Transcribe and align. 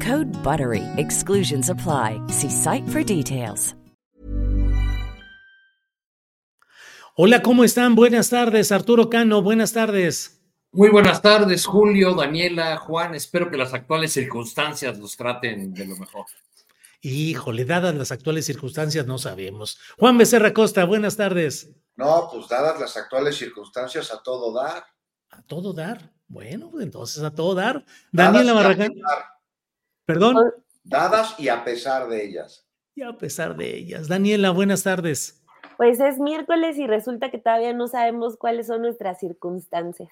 Code 0.00 0.26
BUTTERY. 0.42 0.82
Exclusions 0.96 1.70
apply. 1.70 2.20
See 2.28 2.50
site 2.50 2.88
for 2.88 3.04
details. 3.04 3.76
Hola, 7.16 7.42
¿cómo 7.42 7.62
están? 7.62 7.94
Buenas 7.94 8.28
tardes, 8.28 8.72
Arturo 8.72 9.08
Cano, 9.08 9.40
buenas 9.40 9.72
tardes. 9.72 10.42
Muy 10.72 10.88
buenas 10.88 11.22
tardes, 11.22 11.64
Julio, 11.64 12.12
Daniela, 12.12 12.76
Juan. 12.76 13.14
Espero 13.14 13.48
que 13.48 13.56
las 13.56 13.72
actuales 13.72 14.12
circunstancias 14.12 14.98
los 14.98 15.16
traten 15.16 15.72
de 15.72 15.86
lo 15.86 15.94
mejor. 15.94 16.26
Híjole, 17.02 17.64
dadas 17.64 17.94
las 17.94 18.10
actuales 18.10 18.46
circunstancias, 18.46 19.06
no 19.06 19.18
sabemos. 19.18 19.78
Juan 19.96 20.18
Becerra 20.18 20.52
Costa, 20.52 20.84
buenas 20.86 21.16
tardes. 21.16 21.70
No, 21.94 22.28
pues 22.32 22.48
dadas 22.48 22.80
las 22.80 22.96
actuales 22.96 23.36
circunstancias, 23.36 24.12
a 24.12 24.20
todo 24.20 24.52
dar. 24.52 24.84
A 25.30 25.40
todo 25.42 25.72
dar. 25.72 26.12
Bueno, 26.26 26.68
pues 26.72 26.82
entonces 26.82 27.22
a 27.22 27.32
todo 27.32 27.54
dar. 27.54 27.84
Daniela 28.10 28.54
Dadas 28.54 28.64
Barragán. 28.64 28.92
Perdón. 30.06 30.36
Dadas 30.82 31.34
y 31.38 31.48
a 31.48 31.64
pesar 31.64 32.08
de 32.08 32.24
ellas. 32.24 32.66
Y 32.94 33.02
a 33.02 33.16
pesar 33.16 33.56
de 33.56 33.76
ellas. 33.76 34.08
Daniela, 34.08 34.50
buenas 34.50 34.82
tardes. 34.82 35.42
Pues 35.76 35.98
es 35.98 36.18
miércoles 36.18 36.78
y 36.78 36.86
resulta 36.86 37.30
que 37.30 37.38
todavía 37.38 37.72
no 37.72 37.88
sabemos 37.88 38.36
cuáles 38.36 38.68
son 38.68 38.82
nuestras 38.82 39.18
circunstancias. 39.18 40.10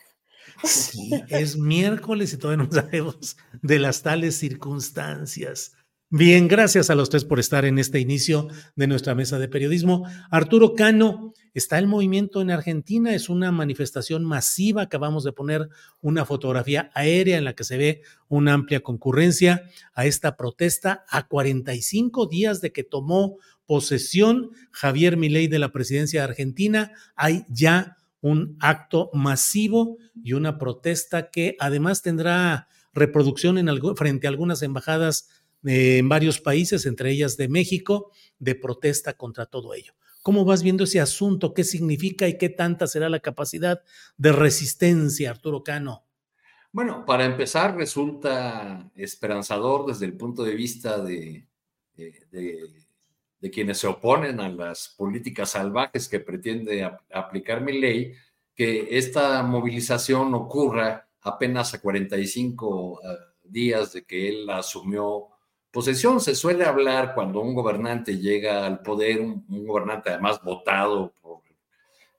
Sí, 0.64 1.10
es 1.28 1.56
miércoles 1.56 2.32
y 2.32 2.38
todavía 2.38 2.64
no 2.64 2.72
sabemos 2.72 3.36
de 3.60 3.78
las 3.78 4.02
tales 4.02 4.36
circunstancias. 4.36 5.76
Bien, 6.14 6.46
gracias 6.46 6.90
a 6.90 6.94
los 6.94 7.08
tres 7.08 7.24
por 7.24 7.40
estar 7.40 7.64
en 7.64 7.78
este 7.78 7.98
inicio 7.98 8.48
de 8.76 8.86
nuestra 8.86 9.14
mesa 9.14 9.38
de 9.38 9.48
periodismo. 9.48 10.04
Arturo 10.30 10.74
Cano, 10.74 11.32
está 11.54 11.78
el 11.78 11.86
movimiento 11.86 12.42
en 12.42 12.50
Argentina, 12.50 13.14
es 13.14 13.30
una 13.30 13.50
manifestación 13.50 14.22
masiva. 14.22 14.82
Acabamos 14.82 15.24
de 15.24 15.32
poner 15.32 15.70
una 16.02 16.26
fotografía 16.26 16.90
aérea 16.94 17.38
en 17.38 17.44
la 17.44 17.54
que 17.54 17.64
se 17.64 17.78
ve 17.78 18.02
una 18.28 18.52
amplia 18.52 18.80
concurrencia 18.80 19.64
a 19.94 20.04
esta 20.04 20.36
protesta 20.36 21.06
a 21.08 21.28
45 21.28 22.26
días 22.26 22.60
de 22.60 22.72
que 22.72 22.84
tomó 22.84 23.38
posesión 23.64 24.50
Javier 24.70 25.16
Milei 25.16 25.48
de 25.48 25.60
la 25.60 25.72
presidencia 25.72 26.20
de 26.20 26.24
Argentina. 26.24 26.92
Hay 27.16 27.46
ya 27.48 27.96
un 28.20 28.58
acto 28.60 29.08
masivo 29.14 29.96
y 30.22 30.34
una 30.34 30.58
protesta 30.58 31.30
que 31.30 31.56
además 31.58 32.02
tendrá 32.02 32.68
reproducción 32.92 33.56
en 33.56 33.70
algo- 33.70 33.96
frente 33.96 34.26
a 34.26 34.30
algunas 34.30 34.60
embajadas 34.62 35.28
en 35.64 36.08
varios 36.08 36.40
países, 36.40 36.86
entre 36.86 37.10
ellas 37.10 37.36
de 37.36 37.48
México, 37.48 38.10
de 38.38 38.54
protesta 38.54 39.14
contra 39.14 39.46
todo 39.46 39.74
ello. 39.74 39.94
¿Cómo 40.22 40.44
vas 40.44 40.62
viendo 40.62 40.84
ese 40.84 41.00
asunto? 41.00 41.52
¿Qué 41.52 41.64
significa 41.64 42.28
y 42.28 42.38
qué 42.38 42.48
tanta 42.48 42.86
será 42.86 43.08
la 43.08 43.20
capacidad 43.20 43.82
de 44.16 44.32
resistencia, 44.32 45.30
Arturo 45.30 45.62
Cano? 45.64 46.04
Bueno, 46.72 47.04
para 47.04 47.24
empezar, 47.26 47.76
resulta 47.76 48.90
esperanzador 48.94 49.84
desde 49.86 50.06
el 50.06 50.16
punto 50.16 50.42
de 50.44 50.54
vista 50.54 51.02
de, 51.02 51.46
de- 51.96 53.50
quienes 53.50 53.78
se 53.78 53.88
oponen 53.88 54.38
a 54.40 54.48
las 54.48 54.94
políticas 54.96 55.50
salvajes 55.50 56.08
que 56.08 56.20
pretende 56.20 56.84
ap- 56.84 57.00
aplicar 57.12 57.60
mi 57.60 57.78
ley, 57.80 58.12
que 58.54 58.96
esta 58.96 59.42
movilización 59.42 60.32
ocurra 60.34 61.08
apenas 61.22 61.74
a 61.74 61.80
45 61.80 63.00
eh, 63.02 63.06
días 63.44 63.92
de 63.92 64.04
que 64.04 64.28
él 64.28 64.48
asumió 64.48 65.28
posesión. 65.72 66.20
Se 66.20 66.34
suele 66.34 66.64
hablar 66.64 67.14
cuando 67.14 67.40
un 67.40 67.54
gobernante 67.54 68.18
llega 68.18 68.66
al 68.66 68.82
poder, 68.82 69.20
un, 69.20 69.44
gobernante 69.66 70.10
además 70.10 70.40
votado 70.42 71.12
por, 71.20 71.42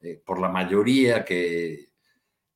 eh, 0.01 0.21
por 0.25 0.41
la 0.41 0.49
mayoría 0.49 1.23
que 1.23 1.93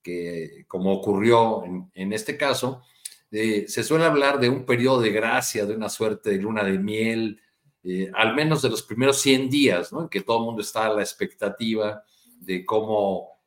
que 0.07 0.63
como 0.69 0.93
ocurrió 0.93 1.65
en, 1.93 2.13
este 2.13 2.37
caso, 2.37 2.81
eh, 3.29 3.65
se 3.67 3.83
suele 3.83 4.05
hablar 4.05 4.39
de 4.39 4.47
un 4.47 4.65
periodo 4.65 5.01
de 5.01 5.09
gracia, 5.09 5.65
de 5.65 5.75
una 5.75 5.89
suerte 5.89 6.29
de 6.29 6.37
luna 6.37 6.63
de 6.63 6.79
miel, 6.79 7.41
eh, 7.83 8.09
al 8.13 8.33
menos 8.33 8.61
de 8.61 8.69
los 8.69 8.83
primeros 8.83 9.19
100 9.19 9.49
días, 9.49 9.91
¿no? 9.91 10.03
en 10.03 10.07
que 10.07 10.21
todo 10.21 10.37
el 10.37 10.45
mundo 10.45 10.61
está 10.61 10.85
a 10.85 10.93
la 10.93 11.01
expectativa 11.01 12.01
de 12.39 12.65
cómo 12.65 13.37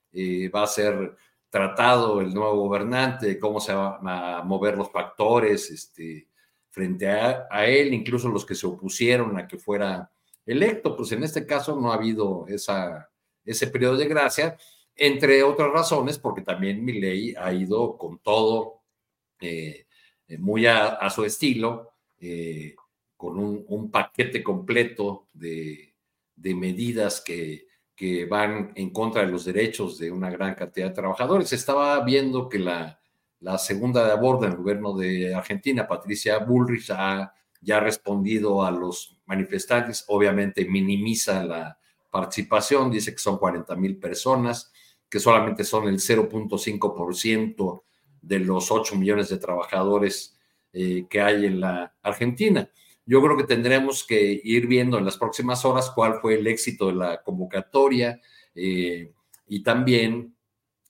va 0.54 0.64
a 0.64 0.66
ser 0.66 1.16
tratado 1.48 2.20
el 2.20 2.34
nuevo 2.34 2.56
gobernante, 2.56 3.38
cómo 3.38 3.58
se 3.58 3.72
van 3.72 4.06
a 4.06 4.42
mover 4.42 4.76
los 4.76 4.90
factores 4.90 5.70
este, 5.70 6.28
frente 6.70 7.08
a, 7.08 7.66
él, 7.66 7.92
incluso 7.92 8.28
los 8.28 8.46
que 8.46 8.54
se 8.54 8.66
opusieron 8.66 9.36
a 9.38 9.46
que 9.46 9.58
fuera 9.58 10.10
electo. 10.46 10.96
Pues 10.96 11.12
en 11.12 11.24
este 11.24 11.44
caso 11.44 11.78
no 11.78 11.92
ha 11.92 11.96
habido 11.96 12.46
esa, 12.48 13.10
ese 13.44 13.66
periodo 13.66 13.96
de 13.96 14.08
gracia 14.08 14.56
entre 14.96 15.42
otras 15.42 15.72
razones, 15.72 16.18
porque 16.18 16.42
también 16.42 16.84
Milei 16.84 17.34
ha 17.36 17.52
ido 17.52 17.96
con 17.96 18.18
todo 18.18 18.82
eh, 19.40 19.86
eh, 20.28 20.38
muy 20.38 20.66
a, 20.66 21.08
su 21.08 21.24
estilo, 21.24 21.94
eh, 22.20 22.74
con 23.16 23.38
un, 23.38 23.64
un, 23.68 23.90
paquete 23.90 24.42
completo 24.42 25.28
de, 25.32 25.94
de 26.36 26.54
medidas 26.54 27.22
que, 27.22 27.66
que, 27.96 28.26
van 28.26 28.72
en 28.74 28.90
contra 28.90 29.22
de 29.22 29.28
los 29.28 29.46
derechos 29.46 29.98
de 29.98 30.10
una 30.10 30.28
gran 30.28 30.54
cantidad 30.54 30.88
de 30.88 30.94
trabajadores. 30.94 31.52
Estaba 31.54 32.04
viendo 32.04 32.50
que 32.50 32.58
la, 32.58 32.99
la 33.40 33.58
segunda 33.58 34.04
de 34.04 34.12
a 34.12 34.16
bordo 34.16 34.46
en 34.46 34.52
el 34.52 34.58
gobierno 34.58 34.96
de 34.96 35.34
Argentina, 35.34 35.86
Patricia 35.88 36.38
Bullrich, 36.38 36.90
ha 36.90 37.32
ya 37.60 37.80
respondido 37.80 38.64
a 38.64 38.70
los 38.70 39.18
manifestantes, 39.26 40.04
obviamente 40.08 40.64
minimiza 40.64 41.44
la 41.44 41.78
participación, 42.10 42.90
dice 42.90 43.12
que 43.12 43.18
son 43.18 43.38
40 43.38 43.76
mil 43.76 43.98
personas, 43.98 44.72
que 45.08 45.20
solamente 45.20 45.64
son 45.64 45.88
el 45.88 45.98
0.5% 45.98 47.82
de 48.22 48.38
los 48.38 48.70
8 48.70 48.96
millones 48.96 49.28
de 49.28 49.38
trabajadores 49.38 50.38
eh, 50.72 51.06
que 51.08 51.20
hay 51.20 51.46
en 51.46 51.60
la 51.60 51.94
Argentina. 52.02 52.70
Yo 53.06 53.22
creo 53.22 53.36
que 53.36 53.44
tendremos 53.44 54.04
que 54.04 54.40
ir 54.44 54.66
viendo 54.66 54.98
en 54.98 55.04
las 55.04 55.16
próximas 55.16 55.64
horas 55.64 55.90
cuál 55.90 56.20
fue 56.20 56.34
el 56.34 56.46
éxito 56.46 56.86
de 56.88 56.94
la 56.94 57.22
convocatoria 57.22 58.20
eh, 58.54 59.12
y 59.46 59.62
también 59.62 60.36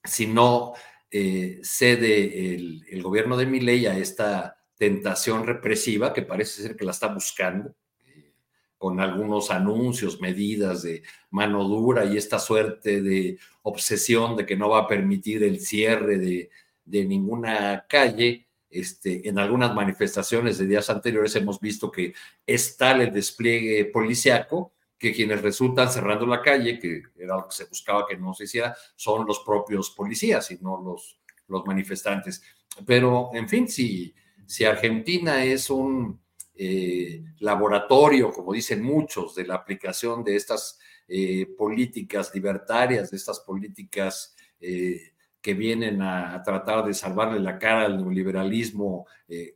si 0.04 0.26
no 0.26 0.74
eh, 1.10 1.60
cede 1.62 2.54
el, 2.54 3.02
gobierno 3.02 3.36
de 3.36 3.46
Milei 3.46 3.86
a 3.86 3.98
esta 3.98 4.56
tentación 4.76 5.46
represiva 5.46 6.12
que 6.12 6.22
parece 6.22 6.62
ser 6.62 6.76
que 6.76 6.84
la 6.84 6.92
está 6.92 7.08
buscando 7.08 7.74
eh, 8.06 8.34
con 8.78 9.00
algunos 9.00 9.50
anuncios, 9.50 10.20
medidas 10.20 10.82
de 10.82 11.02
mano 11.30 11.64
dura 11.64 12.04
y 12.04 12.16
esta 12.16 12.38
suerte 12.38 13.02
de 13.02 13.38
obsesión 13.62 14.36
de 14.36 14.46
que 14.46 14.56
no 14.56 14.68
va 14.68 14.80
a 14.80 14.88
permitir 14.88 15.42
el 15.42 15.60
cierre 15.60 16.18
de, 16.18 16.50
de 16.84 17.04
ninguna 17.04 17.86
calle. 17.88 18.46
Este, 18.72 19.28
en 19.28 19.40
algunas 19.40 19.74
manifestaciones 19.74 20.58
de 20.58 20.66
días 20.66 20.88
anteriores 20.90 21.34
hemos 21.34 21.58
visto 21.58 21.90
que 21.90 22.14
es 22.46 22.76
tal 22.76 23.00
el 23.00 23.12
despliegue 23.12 23.86
policiaco 23.86 24.72
que 25.00 25.14
quienes 25.14 25.40
resultan 25.40 25.90
cerrando 25.90 26.26
la 26.26 26.42
calle, 26.42 26.78
que 26.78 27.04
era 27.16 27.38
lo 27.38 27.48
que 27.48 27.56
se 27.56 27.64
buscaba 27.64 28.06
que 28.06 28.18
no 28.18 28.34
se 28.34 28.44
hiciera, 28.44 28.76
son 28.94 29.26
los 29.26 29.38
propios 29.40 29.90
policías 29.92 30.50
y 30.50 30.58
no 30.60 30.78
los, 30.78 31.18
los 31.48 31.64
manifestantes. 31.64 32.42
Pero, 32.84 33.30
en 33.32 33.48
fin, 33.48 33.66
si, 33.66 34.14
si 34.46 34.66
Argentina 34.66 35.42
es 35.42 35.70
un 35.70 36.20
eh, 36.54 37.24
laboratorio, 37.38 38.30
como 38.30 38.52
dicen 38.52 38.82
muchos, 38.82 39.34
de 39.34 39.46
la 39.46 39.54
aplicación 39.54 40.22
de 40.22 40.36
estas 40.36 40.78
eh, 41.08 41.46
políticas 41.56 42.30
libertarias, 42.34 43.10
de 43.10 43.16
estas 43.16 43.40
políticas 43.40 44.36
que 44.60 45.54
vienen 45.54 46.02
a, 46.02 46.42
tratar 46.44 46.84
de 46.84 46.92
salvarle 46.92 47.40
la 47.40 47.58
cara 47.58 47.86
al 47.86 47.96
neoliberalismo 47.96 49.06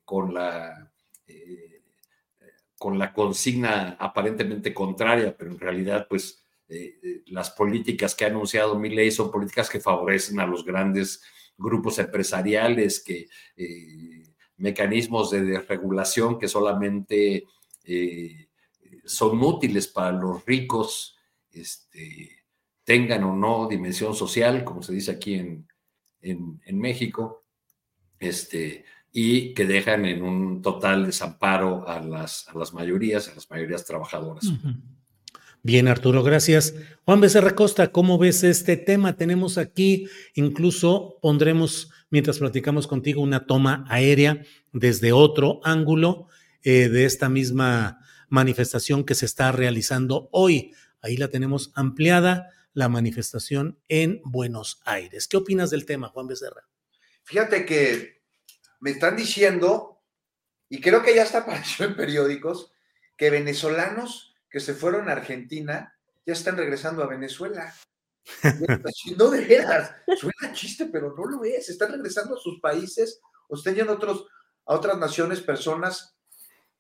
con 0.07 0.33
la 0.33 0.91
con 2.85 2.99
la 2.99 3.15
consigna 3.15 3.97
aparentemente 3.99 4.75
contraria, 4.75 5.35
pero 5.35 5.53
en 5.53 5.59
realidad, 5.59 6.07
pues, 6.07 6.45
las 7.29 7.51
políticas 7.53 8.15
que 8.15 8.27
ha 8.27 8.29
anunciado 8.29 8.79
mi 8.79 8.91
ley 8.91 9.11
son 9.11 9.31
políticas 9.31 9.71
que 9.71 9.81
favorecen 9.81 10.39
a 10.39 10.47
los 10.47 10.67
grandes 10.67 11.23
grupos 11.57 11.99
empresariales, 11.99 13.03
que 13.03 13.27
mecanismos 14.59 15.31
de 15.31 15.45
desregulación 15.45 16.39
que 16.39 16.47
solamente 16.47 17.47
eh, 17.85 18.49
son 19.07 19.43
útiles 19.43 19.89
para 19.89 20.13
los 20.13 20.45
ricos, 20.45 21.17
este, 21.53 22.45
tengan 22.85 23.25
o 23.25 23.35
no 23.35 23.67
dimensión 23.67 24.15
social, 24.15 24.63
como 24.63 24.83
se 24.83 24.93
dice 24.93 25.13
aquí 25.13 25.37
en, 25.37 25.67
en, 26.21 26.79
México, 26.79 27.45
este, 28.19 28.85
y 29.17 29.55
que 29.55 29.65
dejan 29.65 30.05
en 30.07 30.25
un 30.25 30.61
total 30.61 31.07
desamparo 31.07 31.89
a 31.89 32.01
las, 32.01 32.49
a 32.49 32.59
las 32.59 32.75
mayorías, 32.75 33.29
a 33.29 33.35
las 33.37 33.49
mayorías 33.49 33.85
trabajadoras. 33.85 34.45
Bien, 35.63 35.87
Arturo, 35.87 36.25
gracias. 36.25 36.75
Juan 37.05 37.21
Becerra 37.21 37.55
Costa, 37.55 37.93
¿cómo 37.93 38.19
ves 38.19 38.43
este 38.43 38.77
tema? 38.77 39.17
Tenemos 39.17 39.57
aquí, 39.57 40.09
incluso 40.35 41.17
pondremos, 41.23 41.93
mientras 42.11 42.41
platicamos 42.41 42.89
contigo, 42.89 43.23
una 43.23 43.47
toma 43.47 43.85
aérea 43.89 44.43
desde 44.73 45.13
otro 45.13 45.61
ángulo 45.63 46.27
eh, 46.65 46.89
de 46.89 47.05
esta 47.05 47.29
misma 47.29 48.01
manifestación 48.29 49.05
que 49.05 49.15
se 49.15 49.27
está 49.27 49.53
realizando 49.53 50.29
hoy. 50.33 50.73
Ahí 51.01 51.17
la 51.17 51.29
tenemos 51.29 51.71
ampliada, 51.77 52.51
la 52.73 52.89
manifestación 52.89 53.79
en 53.89 54.21
Buenos 54.25 54.81
Aires. 54.85 55.29
¿Qué 55.29 55.37
opinas 55.37 55.71
del 55.71 55.87
tema, 55.87 56.09
Juan 56.09 56.27
Becerra? 56.27 56.65
Fíjate 57.23 57.65
que 57.65 58.24
me 58.85 58.91
están 58.91 59.17
diciendo, 59.17 60.03
y 60.69 60.79
creo 60.79 61.03
que 61.03 61.15
ya 61.15 61.23
está 61.23 61.39
apareció 61.39 61.87
en 61.87 61.97
periódicos, 61.97 62.71
que 63.17 63.31
venezolanos 63.31 64.37
que 64.51 64.61
se 64.61 64.75
fueron 64.75 65.09
a 65.09 65.13
Argentina 65.13 65.97
ya 66.27 66.35
están 66.35 66.59
regresando 66.59 67.03
a 67.03 67.07
Venezuela. 67.07 67.75
no 69.17 69.31
de 69.31 69.41
veras, 69.47 69.91
suena 70.19 70.53
chiste, 70.53 70.91
pero 70.93 71.15
no 71.17 71.25
lo 71.25 71.45
es. 71.45 71.71
Están 71.71 71.93
regresando 71.93 72.37
a 72.37 72.39
sus 72.39 72.61
países 72.61 73.23
o 73.49 73.57
están 73.57 73.75
yendo 73.75 73.93
a, 73.93 73.97
otros, 73.97 74.27
a 74.67 74.75
otras 74.75 74.99
naciones 74.99 75.41
personas 75.41 76.15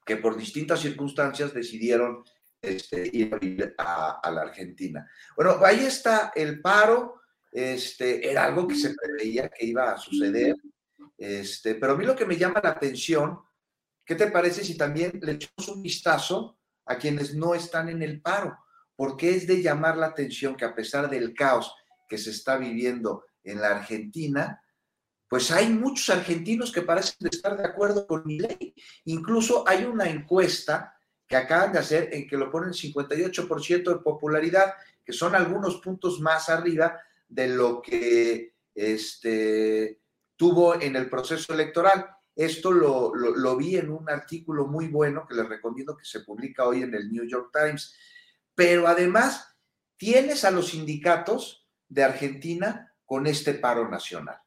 que 0.05 0.19
por 0.19 0.37
distintas 0.37 0.81
circunstancias 0.81 1.55
decidieron 1.55 2.23
este, 2.61 3.09
ir 3.17 3.75
a, 3.79 4.21
a, 4.23 4.31
la 4.31 4.43
Argentina. 4.43 5.11
Bueno, 5.37 5.59
ahí 5.65 5.87
está 5.87 6.33
el 6.35 6.61
paro. 6.61 7.23
Este, 7.51 8.31
era 8.31 8.45
algo 8.45 8.69
que 8.69 8.75
se 8.75 8.93
preveía 8.95 9.49
que 9.49 9.65
iba 9.65 9.91
a 9.91 9.97
suceder. 9.97 10.55
Este, 11.25 11.75
pero 11.77 11.95
a 11.95 11.97
mí 11.97 12.05
lo 12.05 12.15
que 12.15 12.27
me 12.27 12.37
llama 12.37 12.61
la 12.63 12.71
atención, 12.71 13.41
¿qué 14.05 14.15
te 14.15 14.31
parece 14.31 14.63
si 14.63 14.77
también 14.77 15.19
le 15.23 15.33
echamos 15.33 15.69
un 15.75 15.83
vistazo 15.83 16.59
a 16.85 16.99
quienes 16.99 17.35
no 17.35 17.55
están 17.55 17.89
en 17.89 18.03
el 18.03 18.21
paro, 18.21 18.59
porque 18.95 19.35
es 19.35 19.47
de 19.47 19.63
llamar 19.63 19.97
la 19.97 20.07
atención 20.07 20.55
que 20.55 20.67
a 20.67 20.75
pesar 20.75 21.09
del 21.09 21.33
caos 21.33 21.75
que 22.11 22.19
se 22.19 22.29
está 22.29 22.59
viviendo 22.59 23.25
en 23.43 23.59
la 23.63 23.71
Argentina, 23.71 24.63
pues 25.27 25.51
hay 25.51 25.71
muchos 25.71 26.15
argentinos 26.15 26.71
que 26.71 26.83
parecen 26.83 27.27
estar 27.27 27.57
de 27.57 27.65
acuerdo 27.65 28.07
con 28.07 28.23
mi 28.27 28.39
ley. 28.39 28.75
Incluso 29.07 29.67
hay 29.67 29.85
una 29.85 30.05
encuesta 30.05 30.95
que 31.27 31.37
acaban 31.37 31.73
de 31.73 31.79
hacer 31.79 32.11
en 32.13 32.29
que 32.29 32.37
lo 32.37 32.51
ponen 32.51 32.75
58% 32.75 33.83
de 33.83 34.03
popularidad, 34.03 34.75
que 35.03 35.15
son 35.15 35.35
algunos 35.35 35.79
puntos 35.79 36.21
más 36.21 36.51
arriba 36.51 37.01
de 37.27 37.49
lo 37.49 37.81
que 37.81 38.57
este, 38.75 40.04
tuvo 40.37 40.81
en 40.81 40.97
el 40.97 41.09
proceso 41.09 41.53
electoral. 41.53 42.07
Esto 42.35 42.73
lo, 42.73 43.57
vi 43.57 43.77
en 43.77 43.91
un 43.91 44.11
artículo 44.11 44.67
muy 44.67 44.89
bueno 44.89 45.27
que 45.27 45.35
les 45.35 45.49
recomiendo 45.49 45.97
que 45.97 46.05
se 46.05 46.21
publica 46.21 46.67
hoy 46.67 46.83
en 46.83 46.95
el 46.95 47.11
New 47.13 47.25
York 47.25 47.51
Times. 47.53 47.97
Pero 48.55 48.87
además, 48.89 49.57
tienes 49.97 50.45
a 50.45 50.51
los 50.51 50.69
sindicatos 50.69 51.69
de 51.89 52.03
Argentina 52.03 52.93
con 53.05 53.27
este 53.27 53.55
paro 53.55 53.89
nacional. 53.89 54.39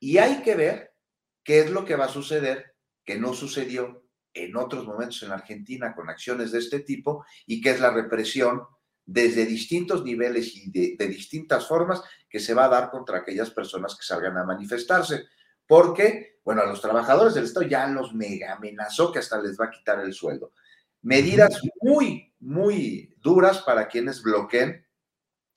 Y 0.00 0.18
hay 0.18 0.42
que 0.42 0.54
ver 0.54 0.94
qué 1.42 1.60
es 1.60 1.70
lo 1.70 1.84
que 1.84 1.96
va 1.96 2.06
a 2.06 2.10
suceder, 2.10 2.74
que 3.04 3.18
no 3.18 3.34
sucedió 3.34 4.04
en 4.32 4.56
otros 4.56 4.86
momentos 4.86 5.22
en 5.22 5.32
Argentina 5.32 5.94
con 5.94 6.08
acciones 6.08 6.52
de 6.52 6.60
este 6.60 6.80
tipo 6.80 7.24
y 7.46 7.60
que 7.60 7.70
es 7.70 7.80
la 7.80 7.90
represión 7.90 8.62
desde 9.10 9.46
distintos 9.46 10.04
niveles 10.04 10.54
y 10.54 10.70
de, 10.70 10.94
de 10.98 11.08
distintas 11.08 11.66
formas 11.66 12.02
que 12.28 12.38
se 12.38 12.52
va 12.52 12.66
a 12.66 12.68
dar 12.68 12.90
contra 12.90 13.18
aquellas 13.18 13.50
personas 13.50 13.96
que 13.96 14.04
salgan 14.04 14.36
a 14.36 14.44
manifestarse 14.44 15.24
porque, 15.66 16.40
bueno, 16.44 16.60
a 16.60 16.66
los 16.66 16.82
trabajadores 16.82 17.34
del 17.34 17.44
Estado 17.44 17.66
ya 17.66 17.86
los 17.86 18.14
mega 18.14 18.54
amenazó 18.54 19.10
que 19.10 19.18
hasta 19.18 19.40
les 19.40 19.58
va 19.58 19.66
a 19.66 19.70
quitar 19.70 20.00
el 20.00 20.12
sueldo. 20.12 20.52
Medidas 21.00 21.60
muy, 21.80 22.34
muy 22.40 23.14
duras 23.18 23.62
para 23.62 23.88
quienes 23.88 24.22
bloqueen 24.22 24.84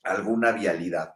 alguna 0.02 0.52
vialidad. 0.52 1.14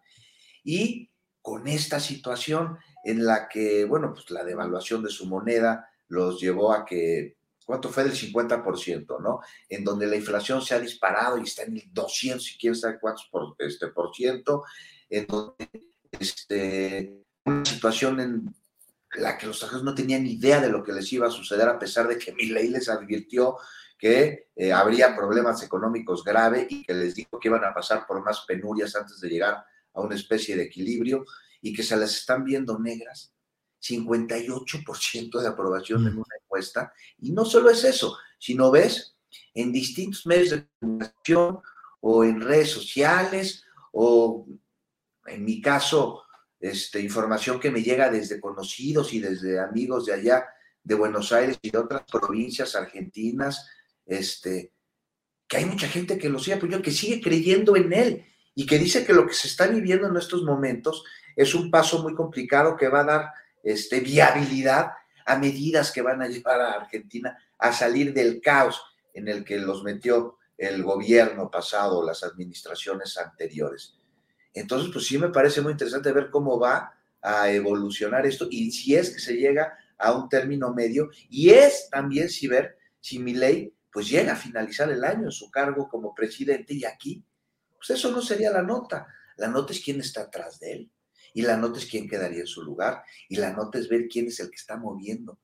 Y 0.62 1.10
con 1.40 1.68
esta 1.68 2.00
situación 2.00 2.78
en 3.02 3.24
la 3.24 3.48
que, 3.48 3.86
bueno, 3.86 4.12
pues 4.12 4.30
la 4.30 4.44
devaluación 4.44 5.02
de 5.02 5.10
su 5.10 5.26
moneda 5.26 5.88
los 6.08 6.38
llevó 6.38 6.72
a 6.72 6.84
que, 6.84 7.36
¿cuánto 7.66 7.90
fue 7.90 8.04
del 8.04 8.14
50%, 8.14 9.20
no? 9.20 9.40
En 9.68 9.84
donde 9.84 10.06
la 10.06 10.16
inflación 10.16 10.62
se 10.62 10.74
ha 10.74 10.80
disparado 10.80 11.36
y 11.36 11.42
está 11.42 11.64
en 11.64 11.76
el 11.76 11.92
200, 11.92 12.42
si 12.42 12.56
quieren 12.56 12.78
saber 12.78 12.98
cuántos 13.00 13.28
por, 13.30 13.56
este, 13.58 13.88
por 13.88 14.14
ciento, 14.14 14.62
en 15.10 15.26
donde 15.26 15.68
este, 16.18 17.24
una 17.44 17.64
situación 17.64 18.20
en 18.20 18.54
la 19.16 19.36
que 19.36 19.46
los 19.46 19.58
trabajadores 19.58 19.84
no 19.84 19.94
tenían 19.94 20.26
idea 20.26 20.60
de 20.60 20.70
lo 20.70 20.82
que 20.82 20.92
les 20.92 21.12
iba 21.12 21.26
a 21.26 21.30
suceder, 21.30 21.68
a 21.68 21.78
pesar 21.78 22.06
de 22.06 22.18
que 22.18 22.32
mi 22.34 22.46
ley 22.46 22.68
les 22.68 22.88
advirtió 22.88 23.56
que 23.98 24.50
eh, 24.54 24.72
habría 24.72 25.16
problemas 25.16 25.62
económicos 25.62 26.22
graves 26.22 26.66
y 26.70 26.84
que 26.84 26.94
les 26.94 27.14
dijo 27.14 27.40
que 27.40 27.48
iban 27.48 27.64
a 27.64 27.74
pasar 27.74 28.06
por 28.06 28.22
más 28.22 28.44
penurias 28.46 28.94
antes 28.94 29.20
de 29.20 29.28
llegar 29.28 29.64
a 29.94 30.00
una 30.00 30.14
especie 30.14 30.54
de 30.54 30.64
equilibrio 30.64 31.24
y 31.62 31.72
que 31.72 31.82
se 31.82 31.96
las 31.96 32.14
están 32.14 32.44
viendo 32.44 32.78
negras. 32.78 33.32
58% 33.82 35.40
de 35.40 35.48
aprobación 35.48 36.06
en 36.06 36.14
mm. 36.14 36.18
una 36.18 36.36
Y 37.18 37.32
no 37.32 37.44
solo 37.44 37.70
es 37.70 37.84
eso, 37.84 38.16
sino 38.38 38.70
ves 38.70 39.16
en 39.54 39.72
distintos 39.72 40.26
medios 40.26 40.50
de 40.50 40.66
comunicación 40.80 41.58
o 42.00 42.24
en 42.24 42.40
redes 42.40 42.70
sociales 42.70 43.64
o 43.92 44.46
en 45.26 45.44
mi 45.44 45.60
caso 45.60 46.22
este, 46.60 47.00
información 47.00 47.60
que 47.60 47.70
me 47.70 47.82
llega 47.82 48.10
desde 48.10 48.40
conocidos 48.40 49.12
y 49.12 49.20
desde 49.20 49.58
amigos 49.58 50.06
de 50.06 50.14
allá, 50.14 50.46
de 50.82 50.94
Buenos 50.94 51.32
Aires 51.32 51.58
y 51.62 51.70
de 51.70 51.78
otras 51.78 52.02
provincias 52.04 52.76
argentinas, 52.76 53.68
este, 54.06 54.72
que 55.48 55.56
hay 55.56 55.64
mucha 55.64 55.88
gente 55.88 56.16
que 56.18 56.28
lo 56.28 56.38
sigue 56.38 56.56
apoyando, 56.56 56.84
que 56.84 56.92
sigue 56.92 57.20
creyendo 57.20 57.76
en 57.76 57.92
él 57.92 58.24
y 58.54 58.66
que 58.66 58.78
dice 58.78 59.04
que 59.04 59.12
lo 59.12 59.26
que 59.26 59.34
se 59.34 59.48
está 59.48 59.66
viviendo 59.66 60.08
en 60.08 60.16
estos 60.16 60.42
momentos 60.44 61.04
es 61.34 61.54
un 61.54 61.70
paso 61.70 62.02
muy 62.02 62.14
complicado 62.14 62.76
que 62.76 62.88
va 62.88 63.00
a 63.00 63.04
dar 63.04 63.30
este, 63.62 64.00
viabilidad 64.00 64.92
a 65.26 65.36
medidas 65.36 65.90
que 65.90 66.02
van 66.02 66.22
a 66.22 66.28
llevar 66.28 66.60
a 66.60 66.72
Argentina 66.72 67.36
a 67.58 67.72
salir 67.72 68.14
del 68.14 68.40
caos 68.40 68.80
en 69.12 69.28
el 69.28 69.44
que 69.44 69.58
los 69.58 69.82
metió 69.82 70.38
el 70.56 70.82
gobierno 70.82 71.50
pasado, 71.50 72.06
las 72.06 72.22
administraciones 72.22 73.18
anteriores. 73.18 73.96
Entonces, 74.54 74.90
pues 74.92 75.06
sí 75.06 75.18
me 75.18 75.28
parece 75.28 75.60
muy 75.60 75.72
interesante 75.72 76.12
ver 76.12 76.30
cómo 76.30 76.58
va 76.58 76.94
a 77.20 77.50
evolucionar 77.50 78.24
esto 78.24 78.46
y 78.50 78.70
si 78.70 78.94
es 78.94 79.10
que 79.10 79.18
se 79.18 79.34
llega 79.36 79.76
a 79.98 80.12
un 80.12 80.28
término 80.28 80.72
medio 80.72 81.10
y 81.28 81.50
es 81.50 81.90
también 81.90 82.28
si 82.28 82.46
ver 82.46 82.78
si 83.00 83.18
mi 83.18 83.34
ley 83.34 83.74
pues 83.90 84.08
llega 84.08 84.34
a 84.34 84.36
finalizar 84.36 84.90
el 84.90 85.04
año 85.04 85.24
en 85.24 85.32
su 85.32 85.50
cargo 85.50 85.88
como 85.88 86.14
presidente 86.14 86.74
y 86.74 86.84
aquí, 86.84 87.24
pues 87.76 87.90
eso 87.90 88.10
no 88.12 88.22
sería 88.22 88.50
la 88.50 88.62
nota. 88.62 89.06
La 89.36 89.48
nota 89.48 89.72
es 89.72 89.80
quién 89.80 90.00
está 90.00 90.22
atrás 90.22 90.60
de 90.60 90.72
él 90.72 90.90
y 91.36 91.42
la 91.42 91.58
nota 91.58 91.78
es 91.78 91.84
quién 91.84 92.08
quedaría 92.08 92.40
en 92.40 92.46
su 92.46 92.62
lugar 92.62 93.04
y 93.28 93.36
la 93.36 93.52
nota 93.52 93.78
es 93.78 93.90
ver 93.90 94.08
quién 94.08 94.26
es 94.28 94.40
el 94.40 94.48
que 94.48 94.56
está 94.56 94.78
moviendo 94.78 95.38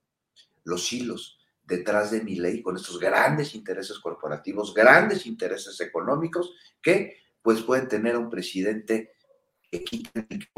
los 0.65 0.91
hilos 0.91 1.39
detrás 1.65 2.11
de 2.11 2.23
mi 2.23 2.37
ley 2.37 2.63
con 2.63 2.77
estos 2.77 2.99
grandes 2.99 3.55
intereses 3.55 3.99
corporativos, 3.99 4.73
grandes 4.73 5.27
intereses 5.27 5.79
económicos 5.83 6.55
que 6.81 7.19
pues 7.43 7.61
pueden 7.61 7.89
tener 7.89 8.17
un 8.17 8.31
presidente 8.31 9.13
que 9.71 9.85
siempre 9.87 10.49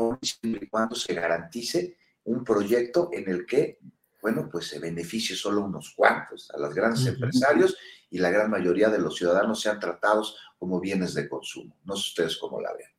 y 0.63 0.67
cuando 0.69 0.95
se 0.95 1.15
garantice 1.15 1.99
un 2.23 2.45
proyecto 2.45 3.11
en 3.13 3.29
el 3.29 3.45
que, 3.45 3.81
bueno, 4.23 4.49
pues 4.49 4.69
se 4.69 4.79
beneficie 4.79 5.35
solo 5.35 5.65
unos 5.65 5.95
cuantos, 5.97 6.49
a 6.53 6.59
los 6.59 6.73
grandes 6.73 7.07
empresarios 7.07 7.77
y 8.09 8.19
la 8.19 8.31
gran 8.31 8.53
mayoría 8.53 8.89
de 8.89 9.01
los 9.01 9.17
ciudadanos 9.17 9.61
sean 9.61 9.81
tratados 9.81 10.39
como 10.61 10.79
bienes 10.79 11.13
de 11.15 11.29
consumo. 11.29 11.77
No 11.85 11.97
sé 11.97 12.11
ustedes 12.11 12.37
cómo 12.37 12.61
la 12.61 12.73
ven. 12.73 12.94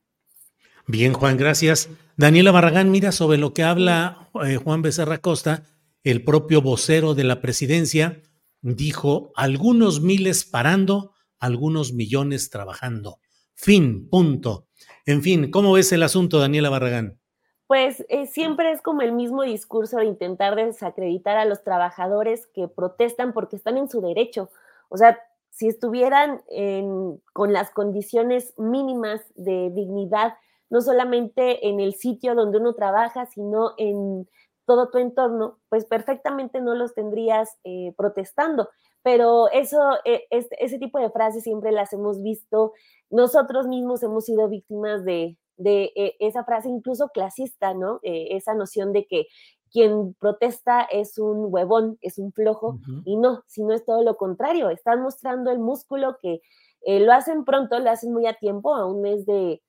Bien, 0.88 1.14
Juan, 1.14 1.36
gracias. 1.36 1.90
Daniela 2.16 2.52
Barragán, 2.52 2.92
mira 2.92 3.12
sobre 3.12 3.40
lo 3.40 3.54
que 3.54 3.64
habla 3.64 4.30
eh, 4.46 4.58
Juan 4.58 4.84
Becerra 4.84 5.18
Costa, 5.18 5.64
el 6.04 6.24
propio 6.24 6.62
vocero 6.62 7.16
de 7.16 7.24
la 7.24 7.42
presidencia, 7.42 8.22
dijo 8.62 9.32
algunos 9.36 10.02
miles 10.02 10.46
parando, 10.46 11.14
algunos 11.40 11.92
millones 11.94 12.52
trabajando. 12.52 13.18
Fin, 13.56 14.08
punto. 14.10 14.68
En 15.08 15.24
fin, 15.24 15.50
¿cómo 15.50 15.74
ves 15.74 15.92
el 15.92 16.04
asunto, 16.04 16.40
Daniela 16.40 16.70
Barragán? 16.70 17.20
Pues 17.66 18.06
eh, 18.10 18.28
siempre 18.28 18.72
es 18.72 18.84
como 18.84 19.02
el 19.02 19.12
mismo 19.12 19.42
discurso 19.42 19.98
de 19.98 20.06
intentar 20.06 20.56
desacreditar 20.56 21.36
a 21.38 21.46
los 21.46 21.64
trabajadores 21.64 22.46
que 22.54 22.68
protestan 22.68 23.34
porque 23.34 23.56
están 23.56 23.78
en 23.78 23.90
su 23.90 24.02
derecho. 24.02 24.52
O 24.90 24.98
sea, 24.98 25.20
si 25.50 25.68
estuvieran 25.68 26.42
con 27.34 27.54
las 27.54 27.72
condiciones 27.72 28.54
mínimas 28.58 29.22
de 29.36 29.72
dignidad, 29.74 30.36
no 30.70 30.82
solamente 30.82 31.68
en 31.68 31.80
el 31.80 31.94
sitio 31.94 32.36
donde 32.36 32.58
uno 32.58 32.74
trabaja, 32.74 33.26
sino 33.26 33.72
en 33.78 34.28
todo 34.66 34.90
tu 34.90 34.98
entorno, 34.98 35.60
pues 35.70 35.86
perfectamente 35.86 36.60
no 36.60 36.76
los 36.76 36.94
tendrías 36.94 37.58
eh, 37.64 37.94
protestando. 37.98 38.70
Pero 39.04 39.50
eso, 39.52 39.80
e, 40.04 40.26
ese 40.32 40.80
tipo 40.80 41.00
de 41.00 41.12
frases 41.12 41.44
siempre 41.44 41.72
las 41.72 41.94
hemos 41.94 42.24
visto. 42.24 42.74
Nosotros 43.12 43.68
mismos 43.68 44.02
hemos 44.02 44.26
sido 44.26 44.50
víctimas 44.50 45.06
de, 45.06 45.38
e, 45.64 46.16
esa 46.20 46.44
frase 46.44 46.70
incluso 46.70 47.10
clasista, 47.10 47.76
¿no? 47.76 48.00
Eh, 48.02 48.30
esa 48.32 48.56
noción 48.56 48.94
de 48.94 49.06
que 49.06 49.28
quien 49.72 50.14
protesta 50.16 50.84
es 50.84 51.20
un 51.20 51.54
huevón, 51.54 51.98
es 52.02 52.18
un 52.18 52.32
flojo, 52.32 52.80
y 53.04 53.18
no, 53.18 53.44
sino 53.46 53.74
es 53.74 53.84
todo 53.84 54.04
lo 54.04 54.16
contrario, 54.16 54.70
están 54.70 55.02
mostrando 55.02 55.52
el 55.52 55.60
músculo 55.60 56.18
que 56.22 56.40
eh, 56.84 57.02
lo 57.02 57.12
hacen 57.12 57.44
pronto, 57.44 57.78
lo 57.80 57.90
hacen 57.90 58.14
muy 58.14 58.26
a 58.26 58.36
tiempo, 58.36 58.74
a 58.74 58.86
un 58.86 59.02
mes 59.02 59.26
de, 59.26 59.62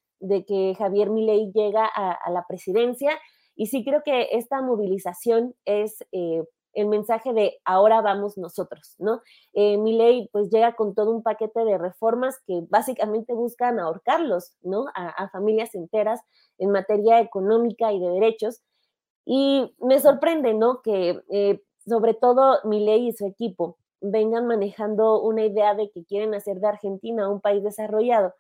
que 0.46 0.74
Javier 0.78 1.10
Milei 1.10 1.50
llega 1.52 1.86
a, 1.86 2.30
la 2.30 2.46
presidencia, 2.46 3.10
y 3.54 3.66
sí 3.66 3.84
creo 3.84 4.02
que 4.04 4.28
esta 4.32 4.60
movilización 4.60 5.54
es 5.64 6.04
eh, 6.12 6.42
el 6.76 6.88
mensaje 6.88 7.32
de 7.32 7.58
ahora 7.64 8.02
vamos 8.02 8.36
nosotros, 8.36 8.96
¿no? 8.98 9.22
Eh, 9.54 9.78
Milei 9.78 10.28
pues 10.30 10.50
llega 10.50 10.76
con 10.76 10.94
todo 10.94 11.10
un 11.10 11.22
paquete 11.22 11.64
de 11.64 11.78
reformas 11.78 12.38
que 12.46 12.64
básicamente 12.68 13.32
buscan 13.32 13.80
ahorcarlos, 13.80 14.52
¿no? 14.62 14.84
A, 14.94 15.28
familias 15.30 15.74
enteras 15.74 16.20
en 16.58 16.70
materia 16.70 17.20
económica 17.20 17.92
y 17.92 17.98
de 17.98 18.10
derechos, 18.10 18.60
y 19.24 19.74
me 19.80 19.98
sorprende, 20.00 20.52
¿no? 20.52 20.82
Que 20.82 21.22
eh, 21.30 21.62
sobre 21.88 22.12
todo 22.12 22.58
Milei 22.64 23.08
y 23.08 23.12
su 23.12 23.26
equipo 23.26 23.78
vengan 24.02 24.46
manejando 24.46 25.22
una 25.22 25.44
idea 25.44 25.74
de 25.74 25.90
que 25.90 26.04
quieren 26.04 26.34
hacer 26.34 26.60
de 26.60 26.68
Argentina 26.68 27.30
un 27.30 27.40
país 27.40 27.62
desarrollado, 27.62 28.34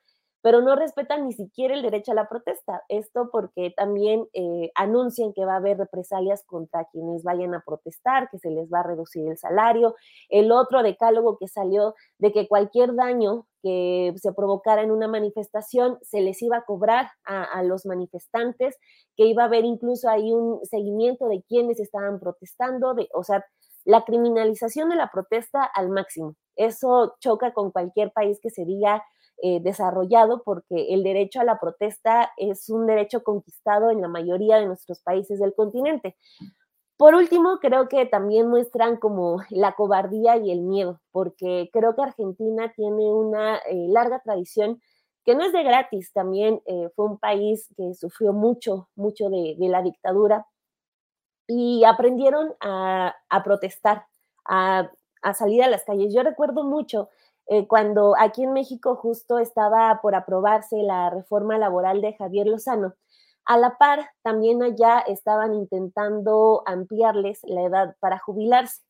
pero 0.46 0.60
no 0.60 0.76
respetan 0.76 1.26
ni 1.26 1.32
siquiera 1.32 1.74
el 1.74 1.82
derecho 1.82 2.12
a 2.12 2.14
la 2.14 2.28
protesta. 2.28 2.84
Esto 2.88 3.30
porque 3.32 3.72
también 3.76 4.28
eh, 4.32 4.70
anuncian 4.76 5.32
que 5.32 5.44
va 5.44 5.54
a 5.54 5.56
haber 5.56 5.76
represalias 5.76 6.44
contra 6.46 6.84
quienes 6.84 7.24
vayan 7.24 7.52
a 7.52 7.64
protestar, 7.66 8.30
que 8.30 8.38
se 8.38 8.50
les 8.50 8.72
va 8.72 8.78
a 8.78 8.82
reducir 8.84 9.26
el 9.26 9.36
salario. 9.36 9.96
El 10.28 10.52
otro 10.52 10.84
decálogo 10.84 11.36
que 11.36 11.48
salió 11.48 11.96
de 12.18 12.30
que 12.30 12.46
cualquier 12.46 12.94
daño 12.94 13.48
que 13.60 14.14
se 14.18 14.32
provocara 14.32 14.82
en 14.82 14.92
una 14.92 15.08
manifestación 15.08 15.98
se 16.02 16.20
les 16.20 16.40
iba 16.42 16.58
a 16.58 16.64
cobrar 16.64 17.10
a, 17.24 17.64
los 17.64 17.84
manifestantes, 17.84 18.76
que 19.16 19.26
iba 19.26 19.42
a 19.42 19.46
haber 19.46 19.64
incluso 19.64 20.08
ahí 20.08 20.32
un 20.32 20.64
seguimiento 20.64 21.26
de 21.26 21.42
quienes 21.48 21.80
estaban 21.80 22.20
protestando, 22.20 22.94
de, 22.94 23.08
o 23.14 23.24
sea, 23.24 23.44
la 23.84 24.04
criminalización 24.04 24.90
de 24.90 24.96
la 24.96 25.10
protesta 25.10 25.64
al 25.64 25.88
máximo. 25.88 26.36
Eso 26.54 27.16
choca 27.18 27.52
con 27.52 27.72
cualquier 27.72 28.12
país 28.12 28.38
que 28.40 28.50
se 28.50 28.64
diga 28.64 29.02
eh, 29.42 29.60
desarrollado 29.60 30.42
porque 30.44 30.94
el 30.94 31.02
derecho 31.02 31.40
a 31.40 31.44
la 31.44 31.60
protesta 31.60 32.32
es 32.36 32.70
un 32.70 32.86
derecho 32.86 33.22
conquistado 33.22 33.90
en 33.90 34.00
la 34.00 34.08
mayoría 34.08 34.58
de 34.58 34.66
nuestros 34.66 35.00
países 35.02 35.38
del 35.38 35.54
continente. 35.54 36.16
Por 36.96 37.14
último, 37.14 37.58
creo 37.60 37.88
que 37.88 38.06
también 38.06 38.48
muestran 38.48 38.96
como 38.96 39.42
la 39.50 39.72
cobardía 39.72 40.38
y 40.38 40.50
el 40.50 40.62
miedo, 40.62 41.00
porque 41.12 41.68
creo 41.70 41.94
que 41.94 42.02
Argentina 42.02 42.72
tiene 42.74 43.12
una 43.12 43.58
eh, 43.58 43.86
larga 43.88 44.20
tradición 44.20 44.80
que 45.26 45.34
no 45.34 45.44
es 45.44 45.52
de 45.52 45.64
gratis, 45.64 46.12
también 46.12 46.62
eh, 46.66 46.88
fue 46.94 47.04
un 47.04 47.18
país 47.18 47.68
que 47.76 47.92
sufrió 47.94 48.32
mucho, 48.32 48.88
mucho 48.94 49.28
de, 49.28 49.56
la 49.58 49.82
dictadura 49.82 50.46
y 51.48 51.84
aprendieron 51.84 52.54
a, 52.60 53.12
protestar, 53.44 54.06
a, 54.46 54.90
a, 55.22 55.34
salir 55.34 55.64
a 55.64 55.68
las 55.68 55.84
calles. 55.84 56.14
Yo 56.14 56.22
recuerdo 56.22 56.62
mucho 56.62 57.10
eh, 57.48 57.66
cuando 57.68 58.14
aquí 58.18 58.42
en 58.42 58.52
México 58.52 58.96
justo 58.96 59.38
estaba 59.38 60.00
por 60.02 60.14
aprobarse 60.14 60.82
la 60.82 61.10
reforma 61.10 61.58
laboral 61.58 62.00
de 62.00 62.14
Javier 62.14 62.46
Lozano. 62.46 62.94
A 63.44 63.56
la 63.56 63.78
par, 63.78 64.10
también 64.22 64.62
allá 64.62 64.98
estaban 64.98 65.54
intentando 65.54 66.62
ampliarles 66.66 67.40
la 67.44 67.62
edad 67.62 67.96
para 68.00 68.18
jubilarse. 68.18 68.82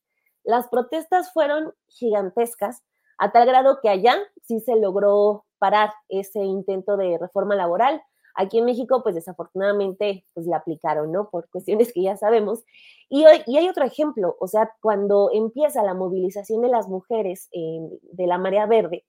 Las 0.44 0.68
protestas 0.68 1.32
fueron 1.32 1.74
gigantescas, 1.88 2.82
a 3.18 3.32
tal 3.32 3.46
grado 3.46 3.80
que 3.82 3.90
allá 3.90 4.16
sí 4.42 4.60
se 4.60 4.76
logró 4.76 5.44
parar 5.58 5.92
ese 6.08 6.40
intento 6.40 6.96
de 6.96 7.18
reforma 7.18 7.54
laboral. 7.54 8.02
Aquí 8.36 8.58
en 8.58 8.66
México, 8.66 9.02
pues 9.02 9.14
desafortunadamente, 9.14 10.24
pues 10.34 10.46
la 10.46 10.58
aplicaron, 10.58 11.10
¿no? 11.12 11.30
Por 11.30 11.48
cuestiones 11.48 11.92
que 11.92 12.02
ya 12.02 12.16
sabemos. 12.16 12.64
Y, 13.08 13.24
hoy, 13.24 13.42
y 13.46 13.56
hay 13.56 13.68
otro 13.68 13.84
ejemplo, 13.84 14.36
o 14.40 14.46
sea, 14.46 14.72
cuando 14.80 15.30
empieza 15.32 15.82
la 15.82 15.94
movilización 15.94 16.62
de 16.62 16.68
las 16.68 16.88
mujeres 16.88 17.48
de 17.52 18.26
la 18.26 18.38
marea 18.38 18.66
verde 18.66 19.04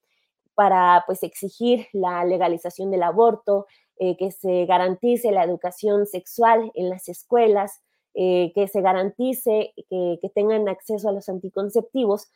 para, 0.56 1.04
pues, 1.06 1.24
exigir 1.24 1.88
la 1.94 2.24
legalización 2.26 2.90
del 2.92 3.04
aborto, 3.04 3.68
eh, 4.00 4.16
que 4.18 4.32
se 4.32 4.66
garantice 4.66 5.32
la 5.32 5.44
educación 5.44 6.06
sexual 6.06 6.72
en 6.76 6.90
las 6.90 7.10
escuelas, 7.10 7.82
eh, 8.14 8.52
que 8.56 8.68
se 8.68 8.82
garantice 8.82 9.74
que, 9.90 10.20
que 10.22 10.30
tengan 10.30 10.70
acceso 10.70 11.10
a 11.10 11.12
los 11.12 11.30
anticonceptivos, 11.30 12.28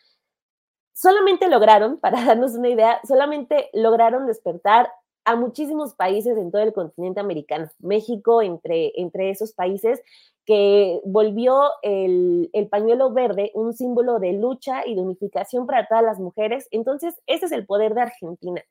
solamente 0.94 1.48
lograron, 1.50 1.98
para 2.02 2.24
darnos 2.26 2.54
una 2.56 2.70
idea, 2.70 3.00
solamente 3.08 3.70
lograron 3.74 4.26
despertar 4.26 4.92
a 5.26 5.36
muchísimos 5.36 5.94
países 5.94 6.38
en 6.38 6.52
todo 6.52 6.62
el 6.62 6.74
continente 6.74 7.20
americano, 7.20 7.70
México 7.80 8.42
entre, 8.42 8.92
entre 8.96 9.30
esos 9.30 9.54
países, 9.54 10.02
que 10.46 11.00
volvió 11.06 11.70
el, 11.84 12.50
pañuelo 12.70 13.12
verde 13.14 13.52
un 13.54 13.74
símbolo 13.74 14.20
de 14.20 14.34
lucha 14.34 14.86
y 14.86 14.96
de 14.96 15.02
unificación 15.02 15.68
para 15.68 15.88
todas 15.88 16.04
las 16.04 16.20
mujeres. 16.20 16.68
Entonces, 16.72 17.14
ese 17.28 17.46
es 17.46 17.52
el 17.52 17.66
poder 17.66 17.94
de 17.94 18.02
Argentina. 18.02 18.62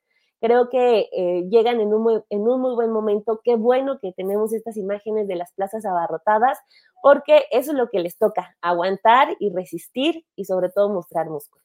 Creo 0.41 0.69
que 0.69 1.07
eh, 1.11 1.47
llegan 1.49 1.79
en 1.79 1.93
un, 1.93 2.01
muy, 2.01 2.21
en 2.29 2.41
un 2.41 2.61
muy 2.61 2.73
buen 2.73 2.91
momento. 2.91 3.41
Qué 3.43 3.55
bueno 3.55 3.99
que 3.99 4.11
tenemos 4.11 4.53
estas 4.53 4.75
imágenes 4.75 5.27
de 5.27 5.35
las 5.35 5.53
plazas 5.53 5.85
abarrotadas, 5.85 6.57
porque 7.01 7.45
eso 7.51 7.71
es 7.71 7.77
lo 7.77 7.89
que 7.89 7.99
les 7.99 8.17
toca, 8.17 8.57
aguantar 8.61 9.35
y 9.39 9.51
resistir 9.51 10.25
y 10.35 10.45
sobre 10.45 10.69
todo 10.69 10.89
mostrar 10.89 11.29
músculo. 11.29 11.63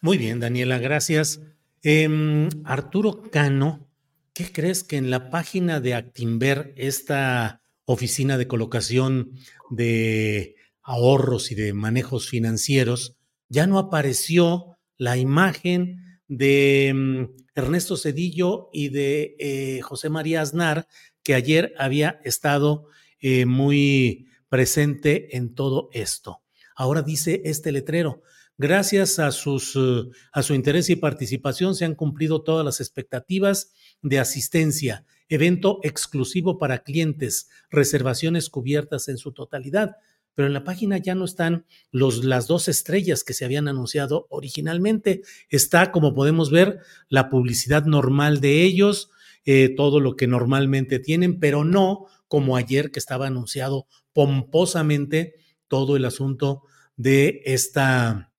Muy 0.00 0.16
bien, 0.16 0.40
Daniela, 0.40 0.78
gracias. 0.78 1.40
Em, 1.82 2.48
Arturo 2.64 3.22
Cano, 3.30 3.88
¿qué 4.32 4.50
crees 4.52 4.82
que 4.82 4.96
en 4.96 5.10
la 5.10 5.30
página 5.30 5.80
de 5.80 5.94
Actimber, 5.94 6.72
esta 6.76 7.62
oficina 7.84 8.38
de 8.38 8.48
colocación 8.48 9.32
de 9.70 10.56
ahorros 10.82 11.52
y 11.52 11.54
de 11.54 11.72
manejos 11.72 12.28
financieros, 12.28 13.16
ya 13.48 13.66
no 13.66 13.78
apareció 13.78 14.76
la 14.96 15.16
imagen 15.16 16.20
de 16.28 16.88
em, 16.88 17.28
Ernesto 17.54 17.96
Cedillo 17.96 18.68
y 18.72 18.88
de 18.90 19.36
eh, 19.38 19.80
José 19.82 20.08
María 20.08 20.42
Aznar, 20.42 20.86
que 21.22 21.34
ayer 21.34 21.74
había 21.78 22.20
estado 22.24 22.88
eh, 23.20 23.46
muy 23.46 24.28
presente 24.48 25.36
en 25.36 25.54
todo 25.54 25.88
esto. 25.92 26.42
Ahora 26.76 27.02
dice 27.02 27.42
este 27.44 27.72
letrero, 27.72 28.22
Gracias 28.58 29.18
a, 29.18 29.32
sus, 29.32 29.76
eh, 29.76 30.04
a 30.32 30.42
su 30.42 30.54
interés 30.54 30.88
y 30.88 30.96
participación 30.96 31.74
se 31.74 31.84
han 31.84 31.94
cumplido 31.94 32.42
todas 32.42 32.64
las 32.64 32.80
expectativas 32.80 33.72
de 34.00 34.18
asistencia, 34.18 35.04
evento 35.28 35.78
exclusivo 35.82 36.58
para 36.58 36.78
clientes, 36.78 37.50
reservaciones 37.68 38.48
cubiertas 38.48 39.08
en 39.08 39.18
su 39.18 39.32
totalidad. 39.32 39.96
Pero 40.34 40.48
en 40.48 40.54
la 40.54 40.64
página 40.64 40.96
ya 40.96 41.14
no 41.14 41.26
están 41.26 41.66
los, 41.90 42.24
las 42.24 42.46
dos 42.46 42.68
estrellas 42.68 43.24
que 43.24 43.34
se 43.34 43.44
habían 43.44 43.68
anunciado 43.68 44.26
originalmente. 44.30 45.22
Está, 45.50 45.92
como 45.92 46.14
podemos 46.14 46.50
ver, 46.50 46.78
la 47.08 47.28
publicidad 47.28 47.84
normal 47.84 48.40
de 48.40 48.62
ellos, 48.62 49.10
eh, 49.44 49.68
todo 49.68 50.00
lo 50.00 50.16
que 50.16 50.26
normalmente 50.26 50.98
tienen, 50.98 51.40
pero 51.40 51.64
no 51.64 52.06
como 52.26 52.56
ayer 52.56 52.90
que 52.90 52.98
estaba 52.98 53.26
anunciado 53.26 53.86
pomposamente 54.14 55.34
todo 55.68 55.96
el 55.96 56.06
asunto 56.06 56.62
de 56.96 57.42
esta 57.44 58.32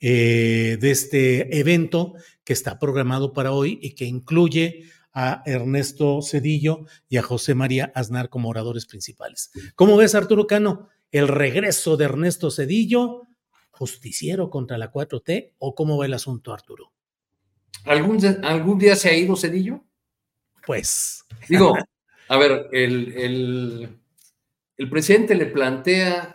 eh, 0.00 0.78
de 0.80 0.90
este 0.90 1.58
evento 1.58 2.14
que 2.42 2.54
está 2.54 2.78
programado 2.78 3.32
para 3.32 3.52
hoy 3.52 3.78
y 3.82 3.94
que 3.94 4.06
incluye 4.06 4.84
a 5.12 5.42
Ernesto 5.44 6.22
Cedillo 6.22 6.86
y 7.08 7.18
a 7.18 7.22
José 7.22 7.54
María 7.54 7.92
Aznar 7.94 8.28
como 8.28 8.48
oradores 8.48 8.86
principales. 8.86 9.50
¿Cómo 9.74 9.96
ves, 9.96 10.14
Arturo 10.14 10.46
Cano? 10.46 10.88
¿El 11.10 11.28
regreso 11.28 11.96
de 11.96 12.06
Ernesto 12.06 12.50
Cedillo, 12.50 13.26
justiciero 13.70 14.48
contra 14.48 14.78
la 14.78 14.92
4T, 14.92 15.54
o 15.58 15.74
cómo 15.74 15.98
va 15.98 16.06
el 16.06 16.14
asunto, 16.14 16.52
Arturo? 16.52 16.92
¿Algún, 17.84 18.24
algún 18.44 18.78
día 18.78 18.96
se 18.96 19.10
ha 19.10 19.16
ido 19.16 19.36
Cedillo? 19.36 19.84
Pues. 20.66 21.24
Digo, 21.48 21.74
a 22.28 22.36
ver, 22.38 22.68
el, 22.72 23.12
el 23.16 23.99
presidente 24.88 25.34
le 25.34 25.44
plantea 25.44 26.32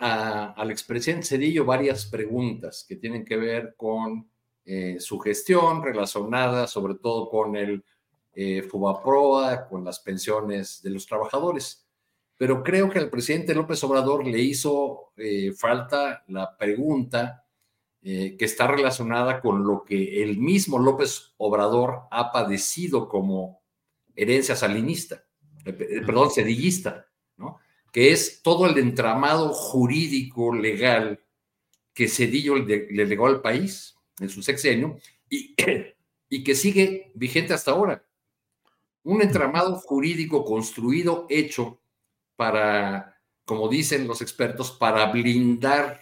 al 0.55 0.69
expresidente 0.69 1.25
Cedillo 1.25 1.65
varias 1.65 2.05
preguntas 2.05 2.85
que 2.87 2.95
tienen 2.95 3.25
que 3.25 3.37
ver 3.37 3.73
con 3.75 4.29
eh, 4.63 4.97
su 4.99 5.17
gestión 5.17 5.81
relacionada 5.81 6.67
sobre 6.67 6.93
todo 6.93 7.27
con 7.27 7.55
el 7.55 7.83
eh, 8.35 8.61
FUBAPROA, 8.61 9.67
con 9.67 9.83
las 9.83 9.99
pensiones 9.99 10.83
de 10.83 10.91
los 10.91 11.07
trabajadores. 11.07 11.87
Pero 12.37 12.61
creo 12.61 12.87
que 12.87 12.99
al 12.99 13.09
presidente 13.09 13.55
López 13.55 13.83
Obrador 13.83 14.27
le 14.27 14.39
hizo 14.39 15.13
eh, 15.17 15.51
falta 15.53 16.23
la 16.27 16.55
pregunta 16.55 17.41
que 18.03 18.37
está 18.37 18.67
relacionada 18.67 19.41
con 19.41 19.65
lo 19.65 19.83
que 19.83 20.21
el 20.21 20.37
mismo 20.37 20.77
López 20.77 21.33
Obrador 21.37 22.01
ha 22.11 22.31
padecido 22.31 23.09
como 23.09 23.63
herencia 24.15 24.55
salinista, 24.55 25.25
perdón, 25.63 26.29
cedillista 26.29 27.07
que 27.95 28.11
es 28.11 28.41
todo 28.41 28.65
el 28.65 28.77
entramado 28.77 29.53
jurídico 29.53 30.53
legal 30.53 31.23
que 31.93 32.09
Cedillo 32.09 32.57
le, 32.57 32.87
legó 32.89 33.27
al 33.27 33.41
país 33.41 33.97
en 34.19 34.27
su 34.27 34.43
sexenio 34.43 34.99
y, 35.29 35.55
y 36.29 36.43
que 36.43 36.55
sigue 36.55 37.13
vigente 37.15 37.53
hasta 37.53 37.71
ahora. 37.71 38.05
Un 39.03 39.21
entramado 39.21 39.77
jurídico 39.77 40.43
construido, 40.43 41.25
hecho 41.29 41.79
para, 42.35 43.17
como 43.45 43.69
dicen 43.69 44.07
los 44.07 44.21
expertos, 44.21 44.71
para 44.71 45.09
blindar, 45.09 46.01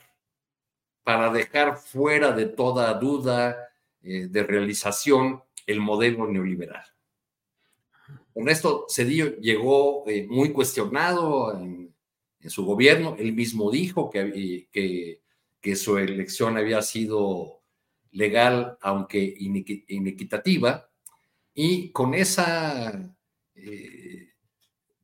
para 1.03 1.31
dejar 1.31 1.77
fuera 1.77 2.31
de 2.31 2.47
toda 2.47 2.91
duda 2.95 3.69
eh, 4.01 4.29
de 4.31 4.41
realización 4.41 5.43
el 5.67 5.79
modelo 5.79 6.25
neoliberal. 6.25 6.92
Con 8.33 8.49
esto, 8.49 8.87
Cedillo 8.89 9.37
llegó 9.37 10.07
eh, 10.09 10.25
muy 10.27 10.51
cuestionado 10.51 11.57
en, 11.59 11.93
su 12.47 12.65
gobierno. 12.65 13.15
Él 13.17 13.31
mismo 13.31 13.71
dijo 13.71 14.09
que, 14.09 14.67
que, 15.61 15.75
su 15.77 15.97
elección 15.97 16.57
había 16.57 16.81
sido 16.81 17.61
legal, 18.11 18.77
aunque 18.81 19.33
inequitativa. 19.87 20.89
Y 21.53 21.91
con 21.91 22.13
esa, 22.13 23.15
eh, 23.55 24.33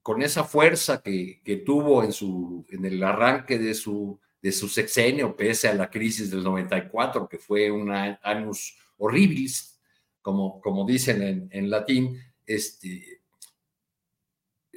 con 0.02 0.22
esa 0.22 0.44
fuerza 0.44 1.02
que, 1.02 1.40
que, 1.42 1.58
tuvo 1.58 2.04
en, 2.04 2.12
su, 2.12 2.66
en 2.72 2.84
el 2.84 3.02
arranque 3.02 3.58
de 3.58 3.74
su, 3.74 4.20
de 4.42 4.52
su 4.52 4.68
sexenio, 4.68 5.36
pese 5.36 5.70
a 5.70 5.76
la 5.76 5.90
crisis 5.90 6.30
del 6.32 6.44
94, 6.44 7.30
que 7.30 7.38
fue 7.38 7.72
un 7.72 7.90
años 7.92 8.78
horribilis, 8.98 9.80
como, 10.22 10.60
como 10.60 10.86
dicen 10.86 11.22
en, 11.22 11.50
en 11.52 11.70
latín, 11.70 12.20
este, 12.46 13.19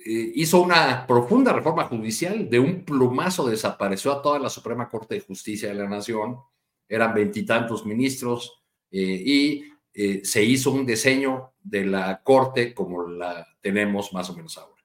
hizo 0.05 0.61
una 0.61 1.07
profunda 1.07 1.53
reforma 1.53 1.85
judicial, 1.85 2.49
de 2.49 2.59
un 2.59 2.85
plumazo 2.85 3.49
desapareció 3.49 4.13
a 4.13 4.23
toda 4.23 4.39
la 4.39 4.49
Suprema 4.49 4.89
Corte 4.89 5.15
de 5.15 5.21
Justicia 5.21 5.69
de 5.69 5.75
la 5.75 5.89
Nación, 5.89 6.39
eran 6.89 7.15
veintitantos 7.15 7.87
ministros 7.87 8.63
eh, 8.91 9.01
y 9.01 9.65
eh, 9.95 10.21
se 10.25 10.43
hizo 10.43 10.71
un 10.71 10.85
diseño 10.85 11.53
de 11.63 11.87
la 11.87 12.23
Corte 12.23 12.75
como 12.75 13.07
la 13.09 13.47
tenemos 13.61 14.13
más 14.13 14.29
o 14.31 14.37
menos 14.37 14.59
ahora. 14.59 14.83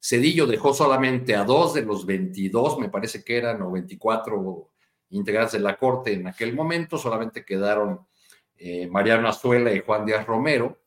Cedillo 0.00 0.46
dejó 0.46 0.72
solamente 0.72 1.34
a 1.34 1.44
dos 1.44 1.74
de 1.74 1.82
los 1.82 2.06
22, 2.06 2.78
me 2.78 2.88
parece 2.88 3.24
que 3.24 3.36
eran, 3.36 3.60
o 3.62 3.72
24 3.72 4.70
integrantes 5.10 5.52
de 5.54 5.60
la 5.60 5.76
Corte 5.76 6.12
en 6.12 6.28
aquel 6.28 6.54
momento, 6.54 6.96
solamente 6.98 7.44
quedaron 7.44 8.06
Mariano 8.90 9.28
Azuela 9.28 9.72
y 9.72 9.80
Juan 9.80 10.04
Díaz 10.04 10.26
Romero. 10.26 10.80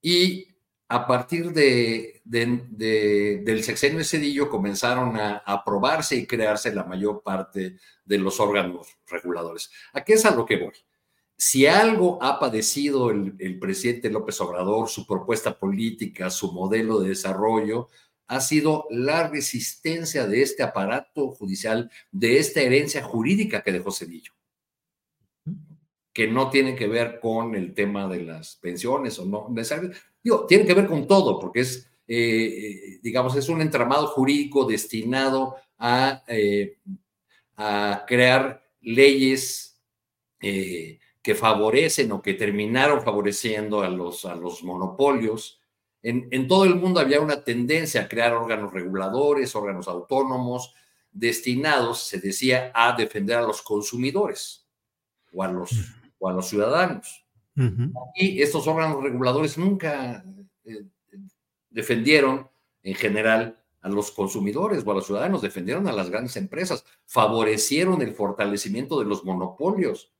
y 0.00 0.51
a 0.92 1.06
partir 1.06 1.52
de, 1.54 2.20
del 2.22 3.64
sexenio 3.64 3.96
de 3.96 4.04
Cedillo 4.04 4.50
comenzaron 4.50 5.16
a 5.16 5.38
aprobarse 5.38 6.16
y 6.16 6.26
crearse 6.26 6.74
la 6.74 6.84
mayor 6.84 7.22
parte 7.22 7.78
de 8.04 8.18
los 8.18 8.38
órganos 8.40 8.88
reguladores. 9.06 9.70
¿A 9.94 10.04
qué 10.04 10.12
es 10.12 10.26
a 10.26 10.34
lo 10.34 10.44
que 10.44 10.58
voy? 10.58 10.74
Si 11.34 11.66
algo 11.66 12.22
ha 12.22 12.38
padecido 12.38 13.10
el, 13.10 13.34
el 13.38 13.58
presidente 13.58 14.10
López 14.10 14.38
Obrador, 14.42 14.90
su 14.90 15.06
propuesta 15.06 15.58
política, 15.58 16.28
su 16.28 16.52
modelo 16.52 17.00
de 17.00 17.08
desarrollo, 17.08 17.88
ha 18.26 18.42
sido 18.42 18.86
la 18.90 19.28
resistencia 19.28 20.26
de 20.26 20.42
este 20.42 20.62
aparato 20.62 21.30
judicial, 21.30 21.90
de 22.10 22.36
esta 22.36 22.60
herencia 22.60 23.02
jurídica 23.02 23.62
que 23.62 23.72
dejó 23.72 23.92
Cedillo 23.92 24.34
que 26.12 26.28
no 26.28 26.50
tiene 26.50 26.74
que 26.74 26.88
ver 26.88 27.20
con 27.20 27.54
el 27.54 27.74
tema 27.74 28.06
de 28.08 28.22
las 28.22 28.56
pensiones 28.56 29.18
o 29.18 29.24
no 29.24 29.48
necesariamente, 29.50 29.98
Digo, 30.22 30.46
tiene 30.46 30.64
que 30.64 30.74
ver 30.74 30.86
con 30.86 31.06
todo, 31.06 31.38
porque 31.40 31.60
es, 31.60 31.90
eh, 32.06 32.16
eh, 32.16 33.00
digamos, 33.02 33.34
es 33.36 33.48
un 33.48 33.60
entramado 33.60 34.06
jurídico 34.06 34.64
destinado 34.64 35.56
a, 35.78 36.22
eh, 36.28 36.78
crear 38.06 38.64
leyes 38.80 39.80
que 40.40 41.34
favorecen 41.36 42.10
o 42.10 42.20
que 42.20 42.34
terminaron 42.34 43.02
favoreciendo 43.02 43.82
a 43.82 43.88
los, 43.88 44.24
a 44.24 44.34
los 44.34 44.64
monopolios. 44.64 45.60
En, 46.02 46.26
en, 46.32 46.48
todo 46.48 46.64
el 46.64 46.74
mundo 46.74 46.98
había 46.98 47.20
una 47.20 47.44
tendencia 47.44 48.02
a 48.02 48.08
crear 48.08 48.32
órganos 48.32 48.72
reguladores, 48.72 49.54
órganos 49.54 49.86
autónomos, 49.86 50.74
destinados, 51.12 52.02
se 52.02 52.18
decía, 52.18 52.72
a 52.74 52.96
defender 52.96 53.36
a 53.36 53.42
los 53.42 53.62
consumidores 53.62 54.66
o 55.32 55.44
a 55.44 55.48
los, 55.48 55.70
o 56.22 56.28
a 56.28 56.32
los 56.32 56.48
ciudadanos. 56.48 57.26
Y 58.14 58.40
estos 58.40 58.66
órganos 58.68 59.02
reguladores 59.02 59.58
nunca 59.58 60.24
eh, 60.64 60.84
defendieron 61.68 62.48
en 62.82 62.94
general 62.94 63.60
a 63.80 63.88
los 63.88 64.12
consumidores 64.12 64.84
o 64.86 64.92
a 64.92 64.94
los 64.94 65.06
ciudadanos, 65.06 65.42
defendieron 65.42 65.88
a 65.88 65.92
las 65.92 66.08
grandes 66.08 66.36
empresas, 66.36 66.84
favorecieron 67.04 68.00
el 68.02 68.14
fortalecimiento 68.14 69.00
de 69.00 69.06
los 69.06 69.24
monopolios. 69.24 70.12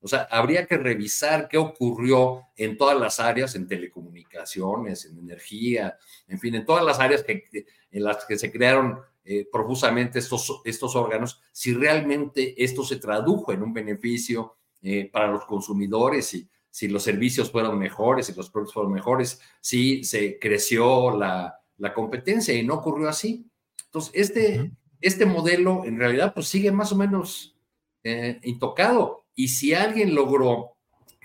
O 0.00 0.08
sea, 0.08 0.22
habría 0.30 0.66
que 0.66 0.78
revisar 0.78 1.48
qué 1.48 1.58
ocurrió 1.58 2.42
en 2.56 2.78
todas 2.78 2.98
las 2.98 3.20
áreas, 3.20 3.54
en 3.54 3.68
telecomunicaciones, 3.68 5.04
en 5.04 5.18
energía, 5.18 5.98
en 6.26 6.38
fin, 6.38 6.54
en 6.54 6.64
todas 6.64 6.84
las 6.84 7.00
áreas 7.00 7.22
que, 7.22 7.44
en 7.90 8.02
las 8.02 8.24
que 8.24 8.38
se 8.38 8.50
crearon 8.50 8.98
eh, 9.24 9.46
profusamente 9.52 10.18
estos, 10.18 10.62
estos 10.64 10.96
órganos, 10.96 11.42
si 11.52 11.74
realmente 11.74 12.62
esto 12.64 12.82
se 12.82 12.96
tradujo 12.96 13.52
en 13.52 13.62
un 13.62 13.74
beneficio 13.74 14.56
eh, 14.84 15.10
para 15.12 15.26
los 15.28 15.44
consumidores 15.46 16.34
y, 16.34 16.48
si 16.74 16.88
los 16.88 17.04
servicios 17.04 17.52
fueron 17.52 17.78
mejores, 17.78 18.26
si 18.26 18.34
los 18.34 18.50
productos 18.50 18.74
fueron 18.74 18.92
mejores, 18.92 19.40
si 19.60 20.02
se 20.02 20.40
creció 20.40 21.16
la, 21.16 21.60
competencia 21.94 22.52
y 22.52 22.64
no 22.64 22.74
ocurrió 22.74 23.08
así. 23.08 23.48
Entonces, 23.84 24.10
este, 24.12 24.72
este 25.00 25.24
modelo 25.24 25.84
en 25.84 26.00
realidad 26.00 26.34
pues 26.34 26.48
sigue 26.48 26.72
más 26.72 26.90
o 26.90 26.96
menos 26.96 27.56
eh, 28.02 28.40
intocado. 28.42 29.24
Y 29.36 29.46
si 29.46 29.72
alguien 29.72 30.16
logró 30.16 30.76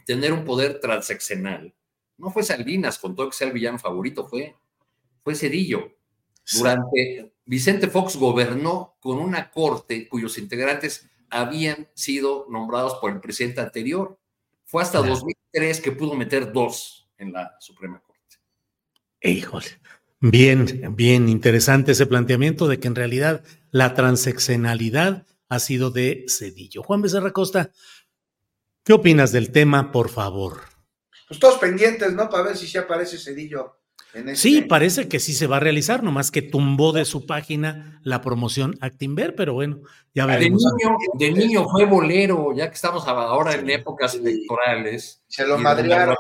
tener 0.06 0.34
un 0.34 0.46
poder 0.46 0.80
transaccional, 0.80 1.74
no 2.20 2.30
fue 2.30 2.44
Salinas, 2.44 3.00
con 3.00 3.16
todo 3.16 3.32
que 3.32 3.36
sea 3.36 3.48
el 3.48 3.54
villano 3.54 3.80
favorito, 3.80 4.28
fue, 4.28 4.56
fue 5.24 5.34
Cedillo. 5.34 5.96
Durante 6.60 7.34
Vicente 7.46 7.88
Fox 7.88 8.18
gobernó 8.18 8.98
con 9.00 9.18
una 9.18 9.50
corte 9.50 10.08
cuyos 10.08 10.38
integrantes 10.38 11.10
habían 11.30 11.90
sido 11.94 12.46
nombrados 12.50 12.96
por 12.96 13.12
el 13.12 13.20
presidente 13.20 13.62
anterior. 13.62 14.20
Fue 14.66 14.82
hasta 14.82 15.00
2003 15.00 15.82
que 15.82 15.92
pudo 15.92 16.14
meter 16.14 16.52
dos 16.52 17.10
en 17.18 17.34
la 17.34 17.56
Suprema 17.60 18.00
Corte. 18.00 18.38
Híjole. 19.22 19.68
Bien, 20.22 20.96
bien 20.96 21.30
interesante 21.30 21.94
ese 21.94 22.06
planteamiento 22.06 22.68
de 22.68 22.80
que 22.80 22.88
en 22.88 22.96
realidad 22.96 23.44
la 23.72 23.94
transeccionalidad 23.94 25.26
ha 25.48 25.60
sido 25.60 25.92
de 25.92 26.26
Cedillo. 26.28 26.84
Juan 26.84 27.02
Becerra 27.02 27.32
Costa, 27.32 27.72
¿qué 28.84 28.94
opinas 28.94 29.32
del 29.32 29.52
tema, 29.52 29.92
por 29.92 30.10
favor? 30.10 30.62
Pues 31.28 31.40
todos 31.40 31.58
pendientes, 31.58 32.14
¿no? 32.14 32.30
Para 32.30 32.44
ver 32.44 32.58
si 32.58 32.68
se 32.68 32.80
aparece 32.80 33.18
Cedillo 33.18 33.79
Sí, 34.34 34.62
parece 34.64 35.08
que 35.08 35.20
sí 35.20 35.34
se 35.34 35.46
va 35.46 35.58
a 35.58 35.60
realizar, 35.60 36.02
nomás 36.02 36.32
que 36.32 36.42
tumbó 36.42 36.94
de 36.94 37.06
su 37.06 37.28
página 37.28 38.00
la 38.04 38.22
promoción 38.22 38.76
Actimber, 38.82 39.36
pero 39.36 39.54
bueno, 39.54 39.82
ya 40.16 40.26
veremos. 40.26 40.64
De 41.14 41.32
niño, 41.32 41.70
fue 41.70 41.86
bolero, 41.86 42.52
ya 42.56 42.70
que 42.70 42.76
estamos 42.76 43.08
ahora 43.08 43.54
en 43.54 43.70
épocas 43.70 44.16
electorales. 44.16 45.22
Se 45.28 45.46
lo 45.46 45.58
madrearon. 45.60 46.16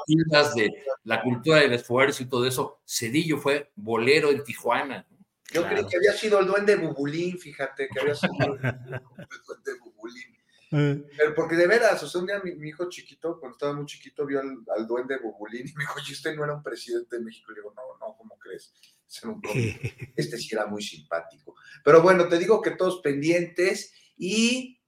De 0.55 0.71
la 1.03 1.21
cultura 1.21 1.59
del 1.59 1.73
esfuerzo 1.73 2.21
y 2.21 2.27
todo 2.27 2.45
eso, 2.45 2.81
Cedillo 2.85 3.37
fue 3.37 3.71
bolero 3.75 4.29
en 4.29 4.43
Tijuana. 4.43 5.07
Yo 5.51 5.67
creí 5.67 5.83
que 5.87 5.97
había 5.97 6.13
sido 6.13 6.39
el 6.39 6.45
duende 6.45 6.75
Bubulín, 6.75 7.39
fíjate, 7.39 7.89
que 7.91 7.99
había 7.99 8.13
sido 8.13 8.33
el 8.53 8.61
duende 8.61 9.71
Bubulín. 9.83 10.38
Eh. 10.71 11.03
Pero 11.17 11.33
porque 11.33 11.55
de 11.55 11.67
veras, 11.67 12.01
o 12.03 12.07
sea, 12.07 12.21
un 12.21 12.27
día 12.27 12.41
mi, 12.43 12.69
hijo 12.69 12.89
chiquito, 12.89 13.39
cuando 13.39 13.55
estaba 13.55 13.73
muy 13.73 13.85
chiquito, 13.85 14.25
vio 14.25 14.39
al, 14.39 14.87
duende 14.87 15.17
Bubulín 15.17 15.67
y 15.67 15.73
me 15.73 15.83
dijo, 15.83 15.99
¿y 16.07 16.11
usted 16.11 16.35
no 16.35 16.43
era 16.43 16.53
un 16.53 16.63
presidente 16.63 17.17
de 17.17 17.23
México? 17.23 17.51
Y 17.51 17.55
le 17.55 17.61
digo, 17.61 17.73
no, 17.75 18.05
no, 18.05 18.15
¿cómo 18.15 18.37
crees? 18.37 18.73
Este 20.15 20.37
sí 20.37 20.49
era 20.53 20.67
muy 20.67 20.83
simpático. 20.83 21.55
Pero 21.83 22.01
bueno, 22.01 22.27
te 22.27 22.37
digo 22.37 22.61
que 22.61 22.71
todos 22.71 23.01
pendientes 23.01 23.93
y, 24.17 24.81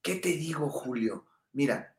¿qué 0.00 0.16
te 0.16 0.30
digo, 0.30 0.70
Julio? 0.70 1.26
Mira, 1.52 1.96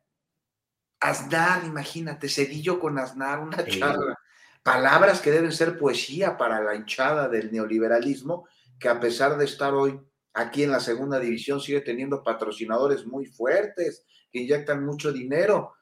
Aznar, 0.99 1.65
imagínate, 1.65 2.29
Cedillo 2.29 2.79
con 2.79 2.97
Aznar, 2.97 3.39
una 3.39 3.65
charla. 3.65 4.17
palabras 4.63 5.19
que 5.21 5.31
deben 5.31 5.51
ser 5.51 5.77
poesía 5.77 6.37
para 6.37 6.61
la 6.61 6.75
hinchada 6.75 7.27
del 7.27 7.51
neoliberalismo, 7.51 8.47
que 8.79 8.89
a 8.89 8.99
pesar 8.99 9.37
de 9.37 9.45
estar 9.45 9.73
hoy 9.73 9.99
aquí 10.33 10.63
en 10.63 10.71
la 10.71 10.79
segunda 10.79 11.19
división 11.19 11.59
sigue 11.59 11.81
teniendo 11.81 12.23
patrocinadores 12.23 13.05
muy 13.05 13.25
fuertes 13.25 14.05
que 14.31 14.39
inyectan 14.39 14.85
mucho 14.85 15.11
dinero. 15.11 15.73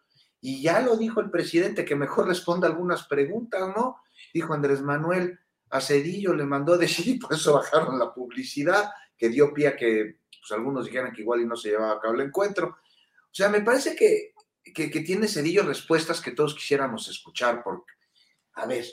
Y 0.42 0.62
ya 0.62 0.82
lo 0.82 0.96
dijo 0.96 1.20
el 1.20 1.30
presidente, 1.30 1.86
que 1.86 1.96
mejor 1.96 2.28
responda 2.28 2.68
algunas 2.68 3.08
preguntas, 3.08 3.62
¿no? 3.76 3.98
Dijo 4.34 4.54
Andrés 4.54 4.82
Manuel, 4.82 5.38
a 5.70 5.82
Cedillo 5.82 6.34
le 6.34 6.46
mandó 6.46 6.78
decir 6.78 7.08
y 7.08 7.20
por 7.20 7.34
eso 7.34 7.54
bajaron 7.54 8.00
la 8.00 8.14
publicidad, 8.14 8.90
que 9.18 9.30
dio 9.30 9.54
pie 9.54 9.68
a 9.68 9.76
que 9.76 10.20
pues, 10.40 10.52
algunos 10.52 10.86
dijeran 10.86 11.12
que 11.12 11.22
igual 11.22 11.42
y 11.42 11.46
no 11.46 11.56
se 11.56 11.70
llevaba 11.70 11.94
a 11.94 12.00
cabo 12.00 12.14
el 12.16 12.22
encuentro. 12.22 12.68
O 12.68 13.34
sea, 13.34 13.50
me 13.50 13.62
parece 13.62 13.96
que, 13.96 14.34
que, 14.74 14.90
que 14.90 15.02
tiene 15.02 15.28
Cedillo 15.28 15.64
respuestas 15.64 16.22
que 16.22 16.32
todos 16.32 16.56
quisiéramos 16.56 17.08
escuchar, 17.10 17.62
porque, 17.64 17.94
a 18.54 18.66
ver, 18.66 18.86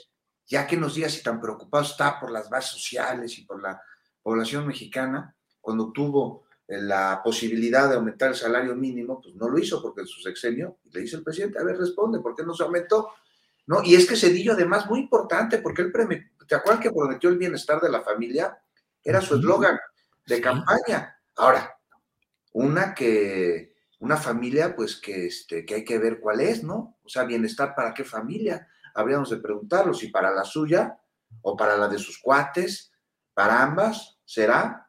ya 0.45 0.67
que 0.67 0.77
nos 0.77 0.95
diga 0.95 1.09
si 1.09 1.23
tan 1.23 1.41
preocupado 1.41 1.83
está 1.83 2.19
por 2.19 2.31
las 2.31 2.49
bases 2.49 2.71
sociales 2.71 3.37
y 3.37 3.45
por 3.45 3.61
la 3.61 3.81
población 4.21 4.67
mexicana, 4.67 5.36
cuando 5.67 5.91
tuvo 5.91 6.45
eh, 6.65 6.81
la 6.81 7.19
posibilidad 7.21 7.89
de 7.89 7.95
aumentar 7.95 8.29
el 8.29 8.35
salario 8.35 8.73
mínimo, 8.73 9.19
pues 9.19 9.35
no 9.35 9.49
lo 9.49 9.59
hizo 9.59 9.81
porque 9.81 9.99
en 9.99 10.07
su 10.07 10.21
sexenio, 10.21 10.77
le 10.93 11.01
dice 11.01 11.17
el 11.17 11.23
presidente, 11.23 11.59
a 11.59 11.63
ver, 11.65 11.77
responde, 11.77 12.21
¿por 12.21 12.33
qué 12.33 12.43
no 12.43 12.53
se 12.53 12.63
aumentó? 12.63 13.09
¿No? 13.65 13.83
Y 13.83 13.95
es 13.95 14.07
que 14.07 14.15
Cedillo, 14.15 14.53
además, 14.53 14.89
muy 14.89 15.01
importante, 15.01 15.57
porque 15.57 15.81
él, 15.81 15.91
¿te 16.47 16.55
acuerdas 16.55 16.81
que 16.81 16.91
prometió 16.91 17.29
el 17.29 17.37
bienestar 17.37 17.81
de 17.81 17.89
la 17.89 17.99
familia? 17.99 18.57
Era 19.03 19.19
su 19.19 19.35
eslogan 19.35 19.77
de 20.25 20.39
campaña. 20.39 21.19
Ahora, 21.35 21.77
una 22.53 22.95
que, 22.95 23.75
una 23.99 24.15
familia, 24.15 24.73
pues 24.73 24.95
que, 24.95 25.25
este, 25.25 25.65
que 25.65 25.75
hay 25.75 25.83
que 25.83 25.99
ver 25.99 26.21
cuál 26.21 26.39
es, 26.39 26.63
¿no? 26.63 26.95
O 27.03 27.09
sea, 27.09 27.25
bienestar 27.25 27.75
para 27.75 27.93
qué 27.93 28.05
familia. 28.05 28.69
Habríamos 28.93 29.31
de 29.31 29.35
preguntarlo, 29.35 29.93
si 29.93 30.07
para 30.07 30.31
la 30.31 30.45
suya 30.45 30.97
o 31.41 31.57
para 31.57 31.75
la 31.75 31.89
de 31.89 31.99
sus 31.99 32.19
cuates, 32.19 32.93
para 33.33 33.61
ambas, 33.61 34.17
¿será? 34.23 34.86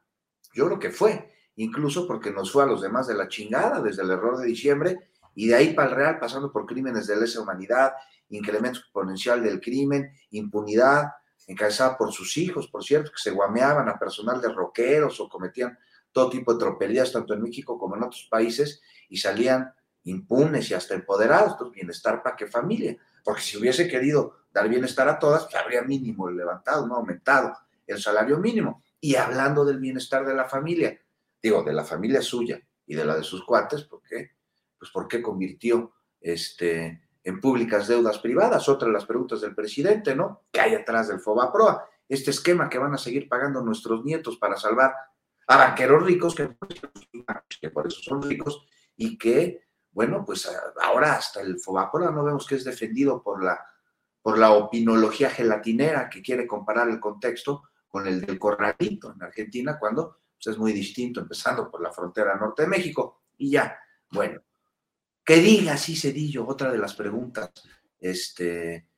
Yo 0.59 0.67
creo 0.67 0.81
que 0.81 0.91
fue, 0.91 1.33
incluso 1.55 2.05
porque 2.05 2.33
nos 2.33 2.51
fue 2.51 2.65
a 2.65 2.67
los 2.67 2.83
demás 2.83 3.07
de 3.07 3.15
la 3.15 3.29
chingada 3.29 3.81
desde 3.81 4.03
el 4.03 4.11
error 4.11 4.39
de 4.39 4.47
diciembre 4.47 4.99
y 5.37 5.47
de 5.47 5.55
ahí 5.55 5.73
para 5.73 5.89
el 5.89 5.95
Real, 5.95 6.19
pasando 6.19 6.51
por 6.51 6.67
crímenes 6.67 7.07
de 7.07 7.15
lesa 7.15 7.41
humanidad, 7.41 7.93
incremento 8.31 8.81
exponencial 8.81 9.41
del 9.41 9.61
crimen, 9.61 10.11
impunidad, 10.31 11.13
encabezada 11.47 11.97
por 11.97 12.13
sus 12.13 12.37
hijos, 12.39 12.67
por 12.67 12.83
cierto, 12.83 13.13
que 13.13 13.23
se 13.23 13.31
guameaban 13.31 13.89
a 13.89 14.01
personal 14.01 14.41
de 14.41 14.49
roqueros 14.49 15.21
o 15.21 15.29
cometían 15.29 15.79
todo 16.11 16.29
tipo 16.29 16.53
de 16.53 16.59
tropelías, 16.59 17.13
tanto 17.13 17.35
en 17.35 17.43
México 17.43 17.79
como 17.79 17.95
en 17.95 18.03
otros 18.03 18.27
países, 18.29 18.83
y 19.09 19.17
salían 19.17 19.73
impunes 20.03 20.69
y 20.73 20.75
hasta 20.75 20.95
empoderados. 20.95 21.53
Entonces, 21.53 21.77
bienestar 21.77 22.21
para 22.21 22.35
qué 22.35 22.49
familia. 22.49 22.97
Porque 23.23 23.43
si 23.43 23.57
hubiese 23.57 23.87
querido 23.87 24.39
dar 24.53 24.69
bienestar 24.69 25.09
a 25.09 25.21
todas, 25.21 25.45
pues 25.45 25.55
habría 25.55 25.83
mínimo 25.83 26.29
levantado, 26.29 26.85
no 26.85 26.97
aumentado 26.97 27.57
el 27.87 28.03
salario 28.03 28.39
mínimo. 28.39 28.83
Y 29.01 29.15
hablando 29.15 29.65
del 29.65 29.79
bienestar 29.79 30.27
de 30.27 30.35
la 30.35 30.45
familia, 30.47 31.01
digo, 31.43 31.63
de 31.63 31.73
la 31.73 31.85
familia 31.85 32.23
suya 32.23 32.61
y 32.87 32.95
de 32.95 33.05
la 33.05 33.17
de 33.17 33.23
sus 33.23 33.45
cuates, 33.45 33.85
¿por 33.85 34.03
qué? 34.03 34.33
Pues 34.79 34.91
porque 34.91 35.23
convirtió 35.23 35.93
este, 36.21 37.09
en 37.23 37.41
públicas 37.41 37.87
deudas 37.87 38.19
privadas, 38.19 38.69
otra 38.69 38.89
de 38.89 38.95
las 38.95 39.07
preguntas 39.07 39.41
del 39.41 39.55
presidente, 39.55 40.15
¿no? 40.15 40.47
¿Qué 40.51 40.61
hay 40.61 40.75
atrás 40.75 41.09
del 41.09 41.21
FOBAPROA? 41.21 41.85
Este 42.09 42.31
esquema 42.31 42.69
que 42.69 42.79
van 42.79 42.95
a 42.95 42.99
seguir 42.99 43.29
pagando 43.29 43.61
nuestros 43.61 44.05
nietos 44.05 44.39
para 44.39 44.57
salvar 44.57 44.95
a 45.47 45.57
banqueros 45.57 46.05
ricos, 46.05 46.35
que, 46.35 46.57
que 47.61 47.71
por 47.71 47.87
eso 47.87 48.01
son 48.03 48.23
ricos, 48.23 48.67
y 48.97 49.17
que, 49.17 49.69
bueno, 49.91 50.25
pues 50.25 50.51
ahora 50.83 51.15
hasta 51.15 51.41
el 51.41 51.61
FOBAPROA 51.61 52.11
no 52.11 52.25
vemos 52.25 52.47
que 52.47 52.57
es 52.57 52.65
defendido 52.65 53.23
por 53.23 53.45
la, 53.45 53.65
por 54.23 54.39
la 54.39 54.53
opinología 54.53 55.31
gelatinera 55.31 56.09
que 56.09 56.23
quiere 56.23 56.47
comparar 56.47 56.89
el 56.89 57.01
contexto 57.01 57.65
con 57.89 58.07
el 58.07 58.21
del 58.21 58.39
corralito 58.39 59.13
en 59.13 59.23
Argentina, 59.23 59.79
cuando 59.79 60.19
pues, 60.37 60.55
es 60.55 60.59
muy 60.59 60.73
distinto, 60.73 61.21
empezando 61.21 61.71
por 61.71 61.83
la 61.83 61.93
frontera 61.93 62.37
norte 62.37 62.63
de 62.63 62.69
México. 62.69 63.23
Y 63.37 63.51
ya, 63.51 63.79
bueno, 64.11 64.41
que 65.25 65.37
diga 65.37 65.75
así 65.75 65.97
Cedillo, 65.97 66.47
otra 66.47 66.71
de 66.71 66.79
las 66.79 66.95
preguntas, 66.95 67.51
este, 67.99 68.89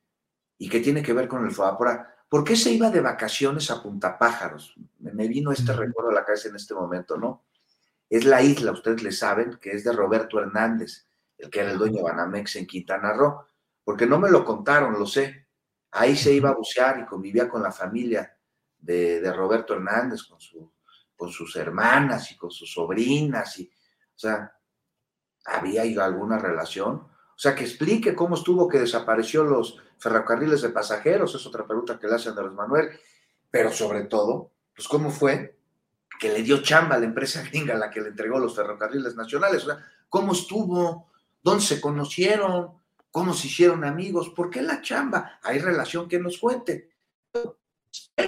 y 0.57 0.69
que 0.69 0.79
tiene 0.79 1.01
que 1.01 1.13
ver 1.13 1.27
con 1.27 1.45
el 1.45 1.51
FOAPRA. 1.51 2.15
¿Por 2.29 2.43
qué 2.43 2.55
se 2.55 2.71
iba 2.71 2.89
de 2.89 3.01
vacaciones 3.01 3.69
a 3.71 3.81
Punta 3.81 4.17
Pájaros? 4.17 4.73
Me 4.99 5.27
vino 5.27 5.51
este 5.51 5.73
recuerdo 5.73 6.11
a 6.11 6.13
la 6.13 6.23
cabeza 6.23 6.49
en 6.49 6.55
este 6.55 6.73
momento, 6.73 7.17
¿no? 7.17 7.45
Es 8.09 8.25
la 8.25 8.41
isla, 8.41 8.71
ustedes 8.71 9.03
le 9.03 9.11
saben, 9.11 9.57
que 9.59 9.71
es 9.71 9.83
de 9.83 9.91
Roberto 9.91 10.39
Hernández, 10.39 11.07
el 11.37 11.49
que 11.49 11.61
era 11.61 11.71
el 11.71 11.77
dueño 11.77 11.97
de 11.97 12.03
Banamex 12.03 12.55
en 12.57 12.67
Quintana 12.67 13.13
Roo, 13.13 13.45
porque 13.83 14.05
no 14.05 14.19
me 14.19 14.29
lo 14.29 14.45
contaron, 14.45 14.97
lo 14.97 15.05
sé. 15.05 15.47
Ahí 15.91 16.15
se 16.15 16.31
iba 16.31 16.49
a 16.49 16.55
bucear 16.55 16.99
y 16.99 17.05
convivía 17.05 17.49
con 17.49 17.63
la 17.63 17.71
familia 17.71 18.37
de, 18.81 19.31
Roberto 19.33 19.73
Hernández 19.73 20.23
con, 20.23 20.41
su, 20.41 20.71
con 21.15 21.29
sus 21.29 21.55
hermanas 21.55 22.31
y 22.31 22.37
con 22.37 22.51
sus 22.51 22.71
sobrinas, 22.71 23.59
y, 23.59 23.71
o 24.15 24.19
sea, 24.19 24.53
¿había 25.45 25.83
alguna 26.03 26.37
relación? 26.37 26.95
O 26.95 27.37
sea, 27.37 27.55
que 27.55 27.63
explique 27.63 28.15
cómo 28.15 28.35
estuvo 28.35 28.67
que 28.67 28.79
desapareció 28.79 29.43
los 29.43 29.77
ferrocarriles 29.97 30.61
de 30.61 30.69
pasajeros, 30.69 31.33
es 31.35 31.45
otra 31.45 31.65
pregunta 31.65 31.97
que 31.99 32.07
le 32.07 32.15
hace 32.15 32.29
Andrés 32.29 32.51
Manuel, 32.51 32.89
pero 33.49 33.71
sobre 33.71 34.03
todo, 34.03 34.51
pues 34.75 34.87
cómo 34.87 35.11
fue 35.11 35.57
que 36.19 36.29
le 36.29 36.43
dio 36.43 36.61
chamba 36.61 36.95
a 36.95 36.99
la 36.99 37.05
empresa 37.05 37.43
gringa 37.49 37.75
a 37.75 37.77
la 37.77 37.89
que 37.89 38.01
le 38.01 38.09
entregó 38.09 38.39
los 38.39 38.55
ferrocarriles 38.55 39.15
nacionales, 39.15 39.63
o 39.63 39.67
sea, 39.67 39.85
cómo 40.09 40.33
estuvo, 40.33 41.11
dónde 41.41 41.63
se 41.63 41.81
conocieron, 41.81 42.79
cómo 43.09 43.33
se 43.33 43.47
hicieron 43.47 43.83
amigos, 43.83 44.29
por 44.29 44.49
qué 44.49 44.61
la 44.61 44.81
chamba, 44.81 45.39
hay 45.43 45.59
relación 45.59 46.07
que 46.07 46.19
nos 46.19 46.37
cuente 46.37 46.91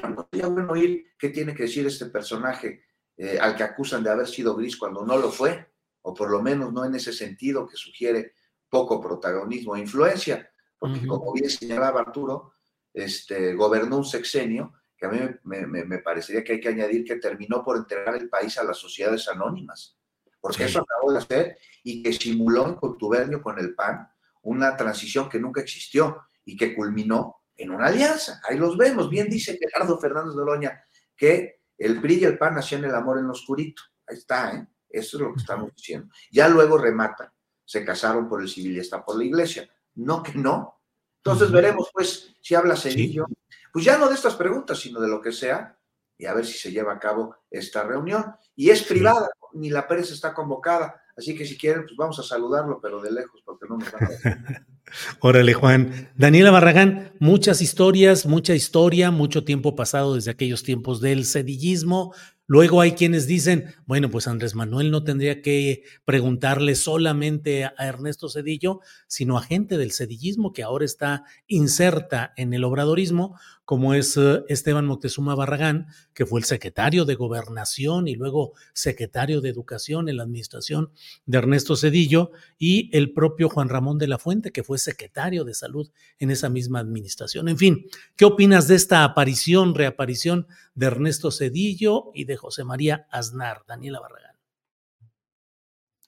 no 0.10 0.28
sería 0.32 0.48
bueno 0.48 0.74
oír 0.74 1.14
qué 1.18 1.30
tiene 1.30 1.54
que 1.54 1.64
decir 1.64 1.86
este 1.86 2.08
personaje 2.08 2.84
eh, 3.18 3.38
al 3.40 3.56
que 3.56 3.64
acusan 3.64 4.04
de 4.04 4.10
haber 4.10 4.28
sido 4.28 4.56
gris 4.56 4.78
cuando 4.78 5.06
no 5.06 5.18
lo 5.18 5.32
fue, 5.32 5.74
o 6.02 6.14
por 6.14 6.30
lo 6.30 6.42
menos 6.42 6.74
no 6.74 6.84
en 6.84 6.96
ese 6.96 7.14
sentido 7.14 7.68
que 7.68 7.78
sugiere 7.78 8.34
poco 8.70 9.00
protagonismo 9.00 9.76
e 9.76 9.82
influencia, 9.82 10.52
porque 10.80 11.06
como 11.06 11.32
bien 11.32 11.50
señalaba 11.50 12.02
Arturo, 12.02 12.56
este, 12.94 13.54
gobernó 13.54 13.98
un 13.98 14.06
sexenio 14.06 14.74
que 14.98 15.06
a 15.06 15.10
mí 15.10 15.20
me, 15.44 16.00
parecería 16.00 16.44
que 16.44 16.54
hay 16.54 16.60
que 16.60 16.70
añadir 16.70 17.06
que 17.06 17.18
terminó 17.18 17.64
por 17.64 17.78
entregar 17.78 18.16
el 18.16 18.30
país 18.30 18.58
a 18.58 18.64
las 18.64 18.78
sociedades 18.78 19.28
anónimas, 19.28 19.98
porque 20.42 20.66
eso 20.66 20.80
acabó 20.80 21.12
de 21.12 21.20
hacer 21.20 21.58
y 21.84 22.02
que 22.02 22.14
simuló 22.14 22.68
en 22.68 22.76
contubernio 22.76 23.42
con 23.42 23.60
el 23.60 23.76
PAN 23.76 24.08
una 24.42 24.76
transición 24.76 25.30
que 25.30 25.40
nunca 25.40 25.62
existió 25.62 26.22
y 26.44 26.58
que 26.58 26.76
culminó 26.76 27.43
en 27.56 27.72
una 27.72 27.88
alianza. 27.88 28.42
Ahí 28.48 28.58
los 28.58 28.78
vemos. 28.78 29.10
Bien 29.10 29.30
dice 29.30 29.58
Gerardo 29.58 30.00
Fernández 30.00 30.36
de 30.36 30.42
Oloña 30.42 30.84
que 31.16 31.62
el 31.78 32.02
PRI 32.02 32.16
y 32.16 32.24
el 32.26 32.38
PAN 32.38 32.58
hacían 32.58 32.86
el 32.86 32.96
amor 32.96 33.20
en 33.20 33.28
lo 33.28 33.34
oscurito. 33.34 33.82
Ahí 34.08 34.18
está, 34.18 34.56
¿eh? 34.56 34.68
Eso 34.90 35.18
es 35.18 35.24
lo 35.24 35.34
que 35.34 35.40
estamos 35.40 35.74
diciendo. 35.76 36.14
Ya 36.32 36.48
luego 36.48 36.78
remata. 36.78 37.34
Se 37.66 37.84
casaron 37.84 38.28
por 38.28 38.42
el 38.42 38.50
civil 38.50 38.78
y 38.78 38.80
está 38.80 39.04
por 39.04 39.18
la 39.18 39.24
iglesia. 39.24 39.68
No 39.96 40.22
que 40.22 40.34
no. 40.34 40.82
Entonces 41.18 41.52
veremos, 41.52 41.90
pues, 41.94 42.36
si 42.42 42.54
habla 42.54 42.76
Cedillo. 42.76 43.26
Pues 43.72 43.86
ya 43.86 43.98
no 43.98 44.08
de 44.08 44.16
estas 44.16 44.36
preguntas, 44.36 44.80
sino 44.80 45.00
de 45.00 45.08
lo 45.08 45.20
que 45.20 45.32
sea, 45.32 45.80
y 46.16 46.26
a 46.26 46.34
ver 46.34 46.46
si 46.46 46.58
se 46.60 46.72
lleva 46.72 46.94
a 46.94 47.00
cabo 47.00 47.36
esta 47.50 47.84
reunión. 47.84 48.36
Y 48.56 48.70
es 48.70 48.84
privada, 48.84 49.30
ni 49.54 49.72
la 49.72 49.88
prensa 49.88 50.14
está 50.14 50.34
convocada. 50.34 51.02
Así 51.18 51.36
que 51.36 51.46
si 51.46 51.58
quieren, 51.58 51.84
pues 51.84 51.96
vamos 51.98 52.20
a 52.20 52.24
saludarlo, 52.24 52.80
pero 52.80 53.02
de 53.02 53.12
lejos, 53.12 53.42
porque 53.44 53.66
no 53.68 53.78
nos 53.78 53.92
van 53.92 54.04
a 54.04 54.08
Órale, 55.20 55.54
Juan. 55.54 56.10
Daniela 56.16 56.52
Barragán, 56.52 57.14
muchas 57.20 57.62
historias, 57.62 58.26
mucha 58.26 58.54
historia, 58.54 59.12
mucho 59.12 59.44
tiempo 59.44 59.76
pasado 59.76 60.16
desde 60.16 60.32
aquellos 60.32 60.64
tiempos 60.64 61.02
del 61.02 61.26
cedillismo, 61.26 62.14
Luego 62.46 62.82
hay 62.82 62.92
quienes 62.92 63.26
dicen, 63.26 63.74
bueno, 63.86 64.10
pues 64.10 64.28
Andrés 64.28 64.54
Manuel 64.54 64.92
no 64.92 65.04
tendría 65.04 65.42
que 65.42 65.84
preguntarle 66.04 66.76
solamente 66.76 67.64
a 67.64 67.74
Ernesto 67.80 68.28
Cedillo, 68.28 68.82
sino 69.08 69.38
a 69.38 69.44
gente 69.44 69.78
del 69.78 69.94
cedillismo 69.94 70.52
que 70.52 70.64
ahora 70.64 70.84
está 70.84 71.24
inserta 71.48 72.34
en 72.36 72.54
el 72.54 72.66
obradorismo, 72.66 73.38
como 73.66 73.94
es 73.94 74.18
eh, 74.18 74.44
Esteban 74.50 74.86
Moctezuma 74.86 75.36
Barragán, 75.36 75.88
que 76.14 76.26
fue 76.26 76.42
el 76.42 76.46
secretario 76.46 77.06
de 77.06 77.16
Gobernación 77.16 78.10
y 78.10 78.16
luego 78.16 78.54
secretario 78.74 79.40
de 79.40 79.50
Educación 79.50 80.10
en 80.10 80.18
la 80.18 80.24
administración 80.24 80.92
de 81.26 81.38
Ernesto 81.38 81.78
Cedillo, 81.78 82.32
y 82.58 82.90
el 82.96 83.14
propio 83.14 83.50
Juan 83.50 83.70
Ramón 83.70 84.00
de 84.00 84.08
la 84.08 84.20
Fuente, 84.20 84.52
que 84.52 84.64
fue 84.64 84.78
secretario 84.80 85.46
de 85.46 85.54
Salud 85.54 85.90
en 86.20 86.30
esa 86.30 86.50
misma 86.50 86.80
administración. 86.80 87.48
En 87.48 87.58
fin, 87.58 87.86
¿qué 88.18 88.26
opinas 88.26 88.68
de 88.68 88.76
esta 88.76 89.06
aparición, 89.06 89.76
reaparición 89.76 90.48
de 90.76 90.88
Ernesto 90.88 91.32
Cedillo 91.32 92.12
y 92.14 92.26
de 92.26 92.33
José 92.38 92.64
María 92.64 93.08
Aznar. 93.10 93.64
Daniela 93.68 94.00
Barragán. 94.00 94.36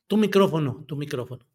Tu 0.08 0.18
micrófono, 0.18 0.84
tu 0.88 0.96
micrófono. 0.96 1.46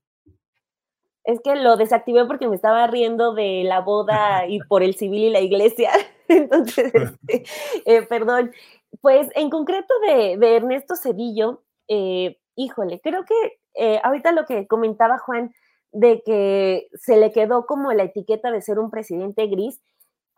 Es 1.25 1.41
que 1.45 1.55
lo 1.55 1.77
desactivé 1.77 2.25
porque 2.25 2.49
me 2.49 2.57
estaba 2.57 2.87
riendo 2.87 3.35
de 3.35 3.63
la 3.65 3.81
boda 3.81 4.47
y 4.49 4.59
por 4.69 4.83
el 4.83 4.95
civil 4.95 5.25
y 5.25 5.31
la 5.31 5.41
iglesia. 5.41 5.91
Entonces, 6.29 6.93
este, 6.95 7.45
eh, 7.85 8.03
perdón. 8.03 8.53
Pues 9.01 9.29
en 9.37 9.51
concreto 9.51 9.95
de, 10.03 10.57
Ernesto 10.57 10.97
Cedillo, 10.97 11.63
eh, 11.87 12.39
híjole, 12.57 13.01
creo 13.01 13.25
que 13.25 13.61
eh, 13.75 14.01
ahorita 14.03 14.33
lo 14.33 14.45
que 14.47 14.67
comentaba 14.67 15.19
Juan 15.19 15.53
de 15.93 16.23
que 16.25 16.89
se 16.95 17.17
le 17.17 17.33
quedó 17.33 17.67
como 17.67 17.93
la 17.93 18.05
etiqueta 18.05 18.51
de 18.51 18.63
ser 18.63 18.79
un 18.79 18.91
presidente 18.91 19.47
gris, 19.47 19.81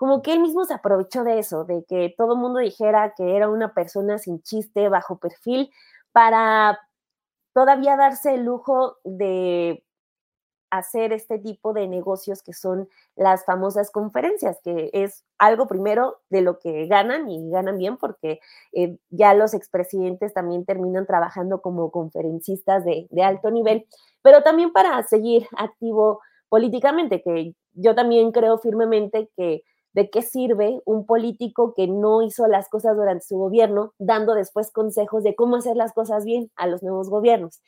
como 0.02 0.20
que 0.20 0.32
él 0.32 0.40
mismo 0.40 0.64
se 0.64 0.74
aprovechó 0.74 1.22
de 1.22 1.38
eso, 1.38 1.64
de 1.64 1.84
que 1.84 2.12
todo 2.18 2.32
el 2.32 2.40
mundo 2.40 2.58
dijera 2.58 3.14
que 3.16 3.36
era 3.36 3.48
una 3.48 3.72
persona 3.72 4.18
sin 4.18 4.42
chiste, 4.42 4.88
bajo 4.88 5.18
perfil, 5.18 5.70
para 6.10 6.76
todavía 7.54 7.94
darse 7.96 8.34
el 8.34 8.42
lujo 8.42 8.96
de 9.04 9.84
hacer 10.72 11.12
este 11.12 11.38
tipo 11.38 11.72
de 11.72 11.86
negocios 11.86 12.42
que 12.42 12.52
son 12.52 12.88
las 13.14 13.44
famosas 13.44 13.92
conferencias, 13.92 14.58
que 14.64 14.90
es 14.92 15.24
algo 15.38 15.68
primero 15.68 16.16
de 16.30 16.40
lo 16.40 16.58
que 16.58 16.88
ganan 16.88 17.30
y 17.30 17.48
ganan 17.50 17.78
bien 17.78 17.96
porque 17.96 18.40
eh, 18.72 18.98
ya 19.10 19.34
los 19.34 19.54
expresidentes 19.54 20.34
también 20.34 20.64
terminan 20.64 21.06
trabajando 21.06 21.62
como 21.62 21.92
conferencistas 21.92 22.84
de, 22.84 23.06
de 23.08 23.22
alto 23.22 23.52
nivel, 23.52 23.86
pero 24.20 24.42
también 24.42 24.72
para 24.72 25.00
seguir 25.04 25.46
activo 25.56 26.18
políticamente, 26.48 27.22
que 27.22 27.54
yo 27.74 27.94
también 27.94 28.32
creo 28.32 28.58
firmemente 28.58 29.30
que 29.36 29.62
de 29.92 30.10
qué 30.10 30.22
sirve 30.22 30.80
un 30.84 31.06
político 31.06 31.74
que 31.74 31.86
no 31.86 32.22
hizo 32.22 32.46
las 32.46 32.68
cosas 32.68 32.96
durante 32.96 33.26
su 33.26 33.36
gobierno, 33.36 33.92
dando 33.98 34.34
después 34.34 34.70
consejos 34.70 35.22
de 35.22 35.34
cómo 35.34 35.56
hacer 35.56 35.76
las 35.76 35.92
cosas 35.92 36.24
bien 36.24 36.50
a 36.56 36.66
los 36.66 36.82
nuevos 36.82 37.10
gobiernos. 37.10 37.60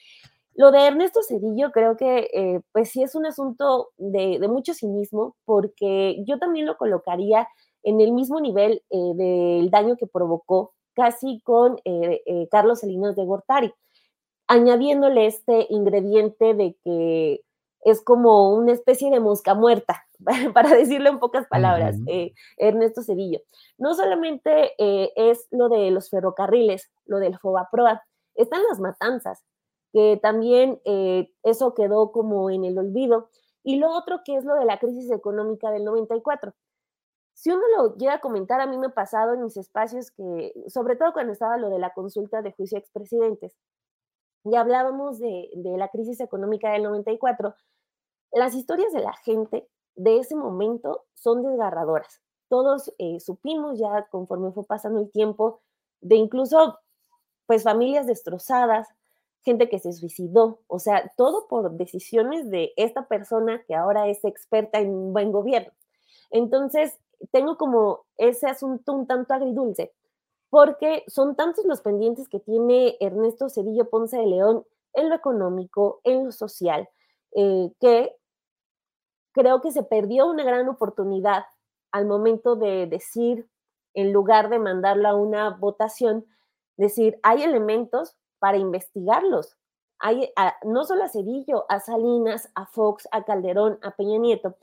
Lo 0.54 0.70
de 0.70 0.86
Ernesto 0.86 1.20
Cedillo 1.22 1.72
creo 1.72 1.96
que 1.96 2.30
eh, 2.32 2.60
pues 2.72 2.90
sí 2.90 3.02
es 3.02 3.14
un 3.14 3.26
asunto 3.26 3.90
de, 3.96 4.38
mucho 4.48 4.72
cinismo 4.72 5.36
porque 5.44 6.22
yo 6.26 6.38
también 6.38 6.66
lo 6.66 6.76
colocaría 6.76 7.48
en 7.82 8.00
el 8.00 8.12
mismo 8.12 8.40
nivel 8.40 8.82
eh, 8.90 8.96
del 9.14 9.70
daño 9.70 9.96
que 9.96 10.06
provocó 10.06 10.72
casi 10.94 11.40
con 11.42 11.76
eh, 11.84 12.22
Carlos 12.52 12.80
Salinas 12.80 13.16
de 13.16 13.24
Gortari, 13.24 13.74
añadiéndole 14.46 15.26
este 15.26 15.66
ingrediente 15.70 16.54
de 16.54 16.76
que 16.84 17.43
es 17.84 18.02
como 18.02 18.54
una 18.54 18.72
especie 18.72 19.10
de 19.10 19.20
mosca 19.20 19.54
muerta, 19.54 20.06
para 20.54 20.70
decirlo 20.70 21.10
en 21.10 21.18
pocas 21.18 21.46
palabras, 21.46 21.96
Ernesto 22.56 23.02
Cedillo. 23.02 23.40
No 23.78 23.94
solamente 23.94 24.74
es 24.78 25.46
lo 25.50 25.68
de 25.68 25.90
los 25.90 26.10
ferrocarriles, 26.10 26.90
lo 27.04 27.18
del 27.18 27.38
FOBAPROA, 27.38 28.02
están 28.34 28.62
las 28.68 28.80
matanzas, 28.80 29.44
que 29.92 30.18
también 30.20 30.80
eh, 30.84 31.30
eso 31.42 31.74
quedó 31.74 32.10
como 32.12 32.50
en 32.50 32.64
el 32.64 32.78
olvido. 32.78 33.30
Y 33.62 33.76
lo 33.76 33.90
otro 33.92 34.20
que 34.24 34.36
es 34.36 34.44
lo 34.44 34.54
de 34.56 34.64
la 34.64 34.78
crisis 34.78 35.10
económica 35.10 35.70
del 35.70 35.84
94. 35.84 36.52
Si 37.32 37.50
uno 37.50 37.62
lo 37.76 37.96
llega 37.96 38.14
a 38.14 38.20
comentar, 38.20 38.60
a 38.60 38.66
mí 38.66 38.76
me 38.76 38.88
ha 38.88 38.94
pasado 38.94 39.34
en 39.34 39.42
mis 39.42 39.56
espacios 39.56 40.10
que, 40.10 40.52
sobre 40.68 40.96
todo 40.96 41.12
cuando 41.12 41.32
estaba 41.32 41.56
lo 41.56 41.70
de 41.70 41.78
la 41.78 41.94
consulta 41.94 42.42
de 42.42 42.52
juicio 42.52 42.76
a 42.76 42.80
expresidentes, 42.80 43.56
y 44.44 44.56
hablábamos 44.56 45.18
de, 45.18 45.48
la 45.54 45.88
crisis 45.88 46.20
económica 46.20 46.70
del 46.72 46.82
94, 46.82 47.54
las 48.32 48.54
historias 48.54 48.92
de 48.92 49.00
la 49.00 49.14
gente 49.24 49.68
de 49.96 50.18
ese 50.18 50.36
momento 50.36 51.04
son 51.14 51.42
desgarradoras. 51.42 52.20
Todos 52.48 52.92
eh, 52.98 53.20
supimos 53.20 53.78
ya 53.78 54.06
conforme 54.10 54.52
fue 54.52 54.64
pasando 54.66 55.00
el 55.00 55.10
tiempo 55.10 55.62
de 56.00 56.16
incluso 56.16 56.78
pues 57.46 57.62
familias 57.62 58.06
destrozadas, 58.06 58.88
gente 59.42 59.68
que 59.68 59.78
se 59.78 59.92
suicidó, 59.92 60.60
o 60.66 60.78
sea, 60.78 61.12
todo 61.16 61.46
por 61.48 61.72
decisiones 61.72 62.50
de 62.50 62.72
esta 62.76 63.06
persona 63.08 63.62
que 63.66 63.74
ahora 63.74 64.08
es 64.08 64.24
experta 64.24 64.78
en 64.78 65.12
buen 65.12 65.32
gobierno. 65.32 65.72
Entonces, 66.30 66.98
tengo 67.32 67.56
como 67.56 68.04
ese 68.16 68.46
asunto 68.46 68.92
un 68.92 69.06
tanto 69.06 69.34
agridulce, 69.34 69.92
porque 70.54 71.02
son 71.08 71.34
tantos 71.34 71.64
los 71.64 71.80
pendientes 71.80 72.28
que 72.28 72.38
tiene 72.38 72.96
Ernesto 73.00 73.48
Cedillo 73.48 73.90
Ponce 73.90 74.18
de 74.18 74.26
León 74.26 74.64
en 74.92 75.08
lo 75.08 75.16
económico, 75.16 76.00
en 76.04 76.26
lo 76.26 76.30
social, 76.30 76.88
eh, 77.34 77.72
que 77.80 78.14
creo 79.32 79.60
que 79.60 79.72
se 79.72 79.82
perdió 79.82 80.28
una 80.28 80.44
gran 80.44 80.68
oportunidad 80.68 81.44
al 81.90 82.06
momento 82.06 82.54
de 82.54 82.86
decir, 82.86 83.48
en 83.94 84.12
lugar 84.12 84.48
de 84.48 84.60
mandarlo 84.60 85.08
a 85.08 85.16
una 85.16 85.50
votación, 85.50 86.24
decir, 86.76 87.18
hay 87.24 87.42
elementos 87.42 88.16
para 88.38 88.56
investigarlos. 88.56 89.56
Hay 89.98 90.32
no 90.62 90.84
solo 90.84 91.02
a 91.02 91.08
Cedillo, 91.08 91.64
a 91.68 91.80
Salinas, 91.80 92.48
a 92.54 92.66
Fox, 92.66 93.08
a 93.10 93.24
Calderón, 93.24 93.80
a 93.82 93.90
Peña 93.90 94.18
Nieto, 94.18 94.54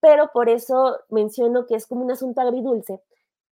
pero 0.00 0.32
por 0.34 0.50
eso 0.50 0.98
menciono 1.08 1.64
que 1.64 1.76
es 1.76 1.86
como 1.86 2.04
un 2.04 2.10
asunto 2.10 2.42
agridulce. 2.42 3.00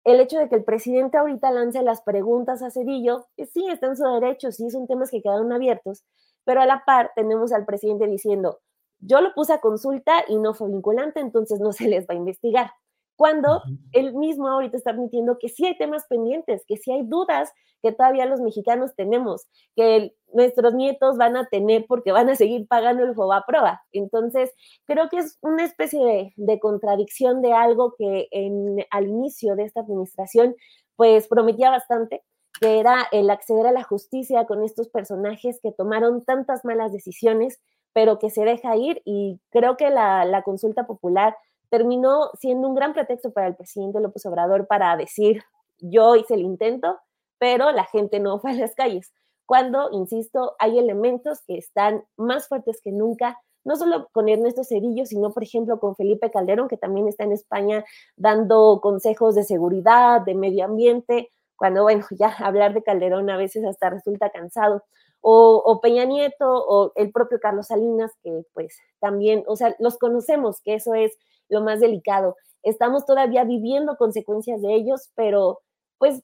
El 0.08 0.22
hecho 0.22 0.40
de 0.40 0.48
que 0.48 0.56
el 0.56 0.64
presidente 0.64 1.18
ahorita 1.18 1.52
lance 1.52 1.84
las 1.84 2.02
preguntas 2.02 2.64
a 2.64 2.72
Cedillo, 2.72 3.28
que 3.36 3.46
sí, 3.46 3.68
está 3.68 3.88
en 3.88 3.98
su 3.98 4.06
derecho, 4.06 4.54
sí, 4.54 4.70
son 4.70 4.88
temas 4.88 5.12
que 5.12 5.22
quedaron 5.22 5.52
abiertos, 5.52 6.06
pero 6.46 6.62
a 6.62 6.66
la 6.66 6.86
par 6.86 7.12
tenemos 7.14 7.52
al 7.52 7.66
presidente 7.66 8.08
diciendo, 8.08 8.62
yo 9.00 9.20
lo 9.20 9.34
puse 9.34 9.52
a 9.52 9.60
consulta 9.60 10.24
y 10.30 10.38
no 10.40 10.54
fue 10.54 10.70
vinculante, 10.70 11.20
entonces 11.20 11.60
no 11.60 11.72
se 11.74 11.90
les 11.90 12.08
va 12.08 12.14
a 12.14 12.16
investigar 12.16 12.72
cuando 13.18 13.64
él 13.94 14.14
mismo 14.14 14.48
ahorita 14.48 14.78
está 14.78 14.92
admitiendo 14.92 15.38
que 15.40 15.50
sí 15.50 15.66
hay 15.66 15.78
temas 15.78 16.06
pendientes, 16.08 16.64
que 16.68 16.78
sí 16.78 16.92
hay 16.92 17.02
dudas 17.04 17.52
que 17.82 17.92
todavía 17.92 18.26
los 18.26 18.42
mexicanos 18.42 18.96
tenemos, 18.96 19.48
que 19.76 20.16
nuestros 20.34 20.74
nietos 20.76 21.18
van 21.18 21.36
a 21.36 21.48
tener 21.48 21.86
porque 21.88 22.12
van 22.12 22.30
a 22.30 22.36
seguir 22.36 22.68
pagando 22.68 23.04
el 23.04 23.14
prueba. 23.14 23.82
Entonces, 23.92 24.54
creo 24.86 25.10
que 25.10 25.18
es 25.18 25.38
una 25.42 25.64
especie 25.64 26.32
de, 26.36 26.60
contradicción 26.60 27.42
de 27.42 27.54
algo 27.54 27.96
que 27.98 28.28
en, 28.32 28.86
al 28.92 29.08
inicio 29.08 29.56
de 29.56 29.64
esta 29.64 29.82
administración, 29.82 30.56
pues 30.96 31.28
prometía 31.28 31.72
bastante, 31.72 32.24
que 32.60 32.80
era 32.80 33.08
el 33.12 33.30
acceder 33.30 33.66
a 33.66 33.72
la 33.72 33.84
justicia 33.84 34.46
con 34.46 34.64
estos 34.64 34.90
personajes 34.90 35.60
que 35.62 35.72
tomaron 35.72 36.24
tantas 36.24 36.66
malas 36.66 36.92
decisiones, 36.92 37.60
pero 37.94 38.20
que 38.20 38.30
se 38.30 38.44
deja 38.44 38.76
ir 38.76 39.02
y 39.06 39.40
creo 39.50 39.76
que 39.76 39.90
la, 39.90 40.24
la 40.26 40.44
consulta 40.44 40.86
popular 40.86 41.36
terminó 41.70 42.30
siendo 42.40 42.68
un 42.68 42.76
gran 42.76 42.94
pretexto 42.94 43.32
para 43.32 43.48
el 43.48 43.56
presidente 43.56 44.00
López 44.00 44.26
Obrador 44.26 44.68
para 44.68 44.96
decir, 44.98 45.44
yo 45.80 46.16
hice 46.16 46.36
el 46.36 46.42
intento, 46.42 47.00
pero 47.40 47.72
la 47.72 47.86
gente 47.86 48.20
no 48.20 48.40
fue 48.40 48.52
a 48.52 48.56
las 48.56 48.76
calles. 48.76 49.14
Cuando, 49.46 49.90
insisto, 49.92 50.56
hay 50.60 50.78
elementos 50.78 51.42
que 51.46 51.58
están 51.58 52.04
más 52.18 52.48
fuertes 52.48 52.82
que 52.84 52.92
nunca, 52.92 53.40
no 53.64 53.76
solo 53.76 54.10
con 54.12 54.28
Ernesto 54.30 54.64
Cedillo, 54.64 55.06
sino, 55.06 55.32
por 55.32 55.44
ejemplo, 55.44 55.80
con 55.80 55.96
Felipe 55.96 56.32
Calderón, 56.32 56.68
que 56.68 56.78
también 56.78 57.08
está 57.08 57.24
en 57.24 57.32
España 57.32 57.86
dando 58.16 58.80
consejos 58.82 59.36
de 59.36 59.44
seguridad, 59.44 60.22
de 60.22 60.36
medio 60.36 60.66
ambiente, 60.66 61.30
cuando, 61.56 61.84
bueno, 61.84 62.06
ya 62.12 62.28
hablar 62.40 62.74
de 62.74 62.84
Calderón 62.84 63.30
a 63.30 63.38
veces 63.38 63.66
hasta 63.66 63.90
resulta 63.90 64.30
cansado. 64.30 64.84
O, 65.22 65.80
Peña 65.82 66.06
Nieto 66.06 66.48
o 66.48 66.94
el 66.96 67.12
propio 67.12 67.40
Carlos 67.40 67.68
Salinas, 67.68 68.12
que 68.24 68.44
pues 68.54 68.78
también, 69.00 69.44
o 69.48 69.56
sea, 69.56 69.76
los 69.80 69.98
conocemos, 69.98 70.62
que 70.62 70.76
eso 70.76 70.94
es 70.94 71.18
lo 71.50 71.62
más 71.62 71.80
delicado. 71.82 72.36
Estamos 72.64 73.06
todavía 73.06 73.44
viviendo 73.44 73.98
consecuencias 73.98 74.62
de 74.62 74.74
ellos, 74.76 75.12
pero 75.16 75.60
pues 75.98 76.24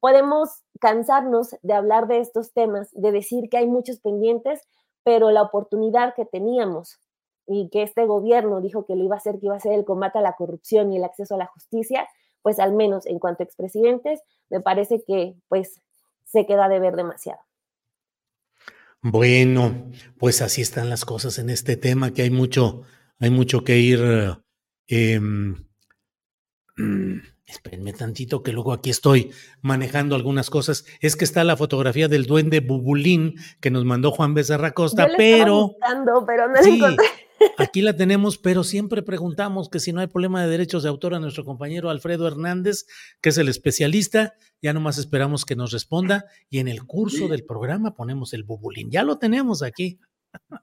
podemos 0.00 0.50
cansarnos 0.80 1.56
de 1.62 1.74
hablar 1.74 2.06
de 2.06 2.20
estos 2.20 2.52
temas, 2.52 2.88
de 2.92 3.12
decir 3.12 3.48
que 3.48 3.58
hay 3.58 3.66
muchos 3.66 4.00
pendientes, 4.00 4.62
pero 5.02 5.30
la 5.30 5.42
oportunidad 5.42 6.14
que 6.14 6.24
teníamos 6.24 6.98
y 7.46 7.68
que 7.70 7.82
este 7.82 8.06
gobierno 8.06 8.60
dijo 8.60 8.86
que 8.86 8.96
lo 8.96 9.04
iba 9.04 9.16
a 9.16 9.18
hacer, 9.18 9.38
que 9.38 9.46
iba 9.46 9.56
a 9.56 9.60
ser 9.60 9.72
el 9.72 9.84
combate 9.84 10.18
a 10.18 10.22
la 10.22 10.34
corrupción 10.34 10.92
y 10.92 10.96
el 10.96 11.04
acceso 11.04 11.34
a 11.34 11.38
la 11.38 11.46
justicia, 11.46 12.08
pues 12.42 12.58
al 12.58 12.72
menos 12.72 13.06
en 13.06 13.18
cuanto 13.18 13.42
a 13.42 13.46
expresidentes, 13.46 14.22
me 14.50 14.60
parece 14.60 15.02
que 15.04 15.34
pues 15.48 15.80
se 16.24 16.46
queda 16.46 16.68
de 16.68 16.80
ver 16.80 16.96
demasiado. 16.96 17.40
Bueno, 19.06 19.90
pues 20.18 20.40
así 20.40 20.62
están 20.62 20.88
las 20.88 21.04
cosas 21.04 21.38
en 21.38 21.50
este 21.50 21.76
tema, 21.76 22.14
que 22.14 22.22
hay 22.22 22.30
mucho, 22.30 22.84
hay 23.18 23.28
mucho 23.28 23.62
que 23.62 23.78
ir 23.78 24.00
eh, 24.88 25.20
espérenme 27.46 27.92
tantito 27.92 28.42
que 28.42 28.52
luego 28.52 28.72
aquí 28.72 28.88
estoy 28.88 29.30
manejando 29.60 30.16
algunas 30.16 30.48
cosas. 30.48 30.86
Es 31.00 31.16
que 31.16 31.26
está 31.26 31.44
la 31.44 31.58
fotografía 31.58 32.08
del 32.08 32.24
duende 32.24 32.60
Bubulín 32.60 33.34
que 33.60 33.70
nos 33.70 33.84
mandó 33.84 34.10
Juan 34.10 34.32
Becerra 34.32 34.72
Costa, 34.72 35.06
pero... 35.18 35.76
pero 36.26 36.48
no 36.48 36.62
sí, 36.62 36.80
aquí 37.58 37.82
la 37.82 37.96
tenemos, 37.96 38.38
pero 38.38 38.64
siempre 38.64 39.02
preguntamos 39.02 39.68
que 39.68 39.80
si 39.80 39.92
no 39.92 40.00
hay 40.00 40.06
problema 40.06 40.42
de 40.42 40.50
derechos 40.50 40.82
de 40.82 40.88
autor 40.88 41.14
a 41.14 41.20
nuestro 41.20 41.44
compañero 41.44 41.90
Alfredo 41.90 42.26
Hernández, 42.26 42.86
que 43.20 43.30
es 43.30 43.38
el 43.38 43.48
especialista. 43.48 44.34
Ya 44.62 44.72
nomás 44.72 44.98
esperamos 44.98 45.44
que 45.44 45.56
nos 45.56 45.72
responda 45.72 46.24
y 46.48 46.58
en 46.58 46.68
el 46.68 46.84
curso 46.84 47.28
del 47.28 47.44
programa 47.44 47.94
ponemos 47.94 48.32
el 48.32 48.44
Bubulín. 48.44 48.90
Ya 48.90 49.02
lo 49.02 49.18
tenemos 49.18 49.62
aquí. 49.62 49.98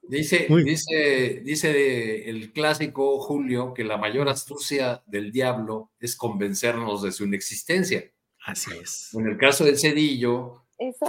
Dice, 0.02 0.48
dice, 0.66 1.42
dice 1.46 2.30
el 2.30 2.52
clásico 2.52 3.20
Julio 3.20 3.74
que 3.74 3.84
la 3.84 3.98
mayor 3.98 4.28
astucia 4.28 5.04
del 5.08 5.32
diablo 5.32 5.92
es 6.00 6.16
convencernos 6.16 7.02
de 7.02 7.12
su 7.12 7.26
inexistencia. 7.26 8.12
Así 8.46 8.72
es. 8.82 9.14
En 9.14 9.28
el 9.28 9.38
caso 9.38 9.64
del 9.64 9.78
Cedillo, 9.78 10.66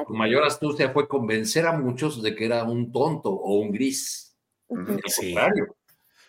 su 0.06 0.14
mayor 0.14 0.44
astucia 0.44 0.92
fue 0.92 1.08
convencer 1.08 1.66
a 1.66 1.78
muchos 1.78 2.22
de 2.22 2.34
que 2.34 2.44
era 2.44 2.62
un 2.64 2.92
tonto 2.92 3.30
o 3.30 3.58
un 3.58 3.72
gris. 3.72 4.31
Sí, 5.06 5.34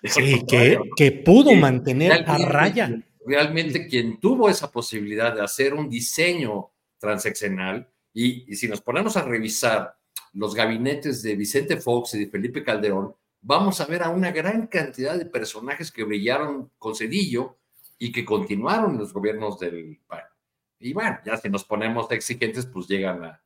sí 0.04 0.44
que, 0.48 0.80
que, 0.96 1.12
pudo 1.12 1.54
mantener 1.54 2.26
a 2.28 2.38
raya. 2.38 2.92
Realmente 3.26 3.88
quien 3.88 4.20
tuvo 4.20 4.50
esa 4.50 4.72
posibilidad 4.72 5.34
de 5.34 5.42
hacer 5.42 5.74
un 5.74 5.90
diseño 5.90 6.72
transeccional, 6.98 7.90
y, 8.14 8.52
y 8.52 8.56
si 8.56 8.68
nos 8.68 8.82
ponemos 8.82 9.18
a 9.18 9.24
revisar 9.24 9.96
los 10.34 10.54
gabinetes 10.56 11.24
de 11.24 11.36
Vicente 11.36 11.78
Fox 11.78 12.16
y 12.16 12.20
de 12.20 12.28
Felipe 12.30 12.64
Calderón, 12.64 13.16
vamos 13.42 13.80
a 13.82 13.86
ver 13.86 14.04
a 14.04 14.10
una 14.10 14.32
gran 14.32 14.68
cantidad 14.68 15.18
de 15.18 15.26
personajes 15.26 15.92
que 15.92 16.04
brillaron 16.04 16.72
con 16.78 16.96
Cedillo 16.96 17.58
y 17.98 18.12
que 18.12 18.26
continuaron 18.26 18.98
los 18.98 19.14
gobiernos 19.14 19.60
del 19.60 20.00
PAN. 20.08 20.24
Y 20.80 20.94
bueno, 20.94 21.20
ya 21.26 21.38
si 21.38 21.50
nos 21.50 21.64
ponemos 21.64 22.12
exigentes, 22.12 22.66
pues 22.66 22.88
llegan, 22.88 23.24
a, 23.24 23.42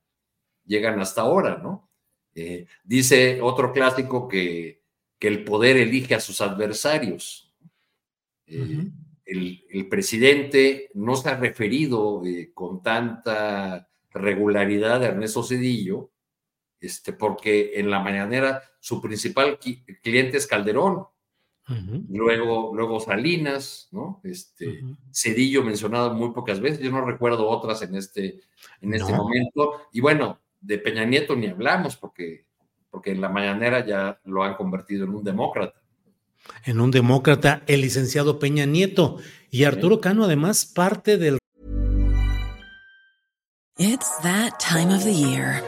llegan 0.66 1.00
hasta 1.00 1.22
ahora, 1.22 1.60
¿no? 1.62 1.90
Eh, 2.34 2.66
dice 2.84 3.42
otro 3.42 3.72
clásico 3.72 4.28
que, 4.28 4.84
que, 5.20 5.28
el 5.28 5.44
poder 5.44 5.78
elige 5.78 6.16
a 6.16 6.20
sus 6.20 6.42
adversarios. 6.42 7.54
Eh, 8.46 8.90
el, 9.26 9.66
el, 9.70 9.90
presidente 9.90 10.90
no 10.94 11.16
se 11.16 11.30
ha 11.30 11.36
referido 11.36 12.26
eh, 12.26 12.52
con 12.54 12.82
tanta 12.82 13.90
regularidad 14.12 15.04
a 15.04 15.08
Ernesto 15.08 15.44
Cedillo, 15.44 16.12
este, 16.80 17.14
porque 17.14 17.80
en 17.80 17.90
la 17.90 18.00
mañanera 18.00 18.62
su 18.80 19.02
principal 19.02 19.60
cliente 20.02 20.38
es 20.38 20.48
Calderón, 20.48 21.08
luego, 22.10 22.72
luego 22.74 23.02
Salinas, 23.02 23.90
¿no? 23.92 24.22
Este, 24.24 24.82
Cedillo 25.12 25.64
mencionado 25.64 26.14
muy 26.14 26.32
pocas 26.32 26.62
veces, 26.62 26.80
yo 26.80 26.92
no 26.92 27.06
recuerdo 27.06 27.50
otras 27.50 27.82
en 27.82 27.96
este, 27.96 28.40
en 28.80 28.94
este 28.94 29.12
momento, 29.12 29.82
y 29.92 30.00
bueno, 30.00 30.40
de 30.62 30.78
Peña 30.78 31.04
Nieto 31.04 31.36
ni 31.36 31.48
hablamos, 31.48 31.98
porque, 31.98 32.46
porque 32.98 33.12
en 33.12 33.22
la 33.22 33.30
mañanera 33.30 33.86
ya 33.86 34.20
lo 34.26 34.44
han 34.44 34.56
convertido 34.56 35.06
en 35.06 35.14
un 35.14 35.24
demócrata. 35.24 35.80
En 36.66 36.80
un 36.80 36.90
demócrata, 36.90 37.62
el 37.68 37.82
licenciado 37.82 38.40
Peña 38.40 38.66
Nieto, 38.66 39.18
y 39.52 39.66
Arturo 39.66 40.02
Cano 40.02 40.24
además 40.24 40.66
parte 40.66 41.20
del... 41.20 41.38
It's 43.78 44.10
that 44.24 44.60
time 44.60 44.92
of 44.92 45.04
the 45.04 45.14
year. 45.14 45.62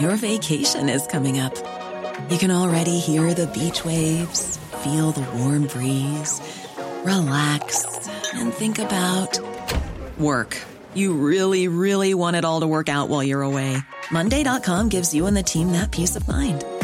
Your 0.00 0.16
vacation 0.16 0.88
is 0.88 1.06
coming 1.06 1.38
up. 1.38 1.54
You 2.28 2.38
can 2.38 2.50
already 2.50 2.98
hear 2.98 3.32
the 3.32 3.46
beach 3.54 3.84
waves, 3.84 4.58
feel 4.82 5.12
the 5.12 5.24
warm 5.38 5.68
breeze, 5.68 6.40
relax 7.04 7.86
and 8.34 8.52
think 8.52 8.80
about 8.80 9.38
work. 10.18 10.58
You 10.94 11.14
really, 11.14 11.68
really 11.68 12.12
want 12.12 12.34
it 12.34 12.44
all 12.44 12.62
to 12.62 12.66
work 12.66 12.88
out 12.88 13.08
while 13.08 13.22
you're 13.22 13.42
away. 13.42 13.76
Monday.com 14.10 14.88
gives 14.88 15.14
you 15.14 15.28
and 15.28 15.36
the 15.36 15.44
team 15.44 15.70
that 15.70 15.92
peace 15.92 16.16
of 16.16 16.26
mind. 16.26 16.64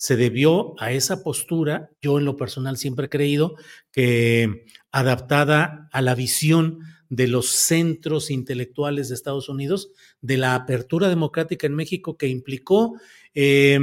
se 0.00 0.16
debió 0.16 0.72
a 0.80 0.92
esa 0.92 1.22
postura, 1.22 1.90
yo 2.00 2.18
en 2.18 2.24
lo 2.24 2.38
personal 2.38 2.78
siempre 2.78 3.04
he 3.04 3.10
creído 3.10 3.56
que 3.92 4.64
adaptada 4.90 5.90
a 5.92 6.00
la 6.00 6.14
visión 6.14 6.78
de 7.10 7.28
los 7.28 7.50
centros 7.50 8.30
intelectuales 8.30 9.10
de 9.10 9.14
Estados 9.14 9.50
Unidos, 9.50 9.90
de 10.22 10.38
la 10.38 10.54
apertura 10.54 11.10
democrática 11.10 11.66
en 11.66 11.74
México 11.74 12.16
que 12.16 12.28
implicó 12.28 12.94
eh, 13.34 13.78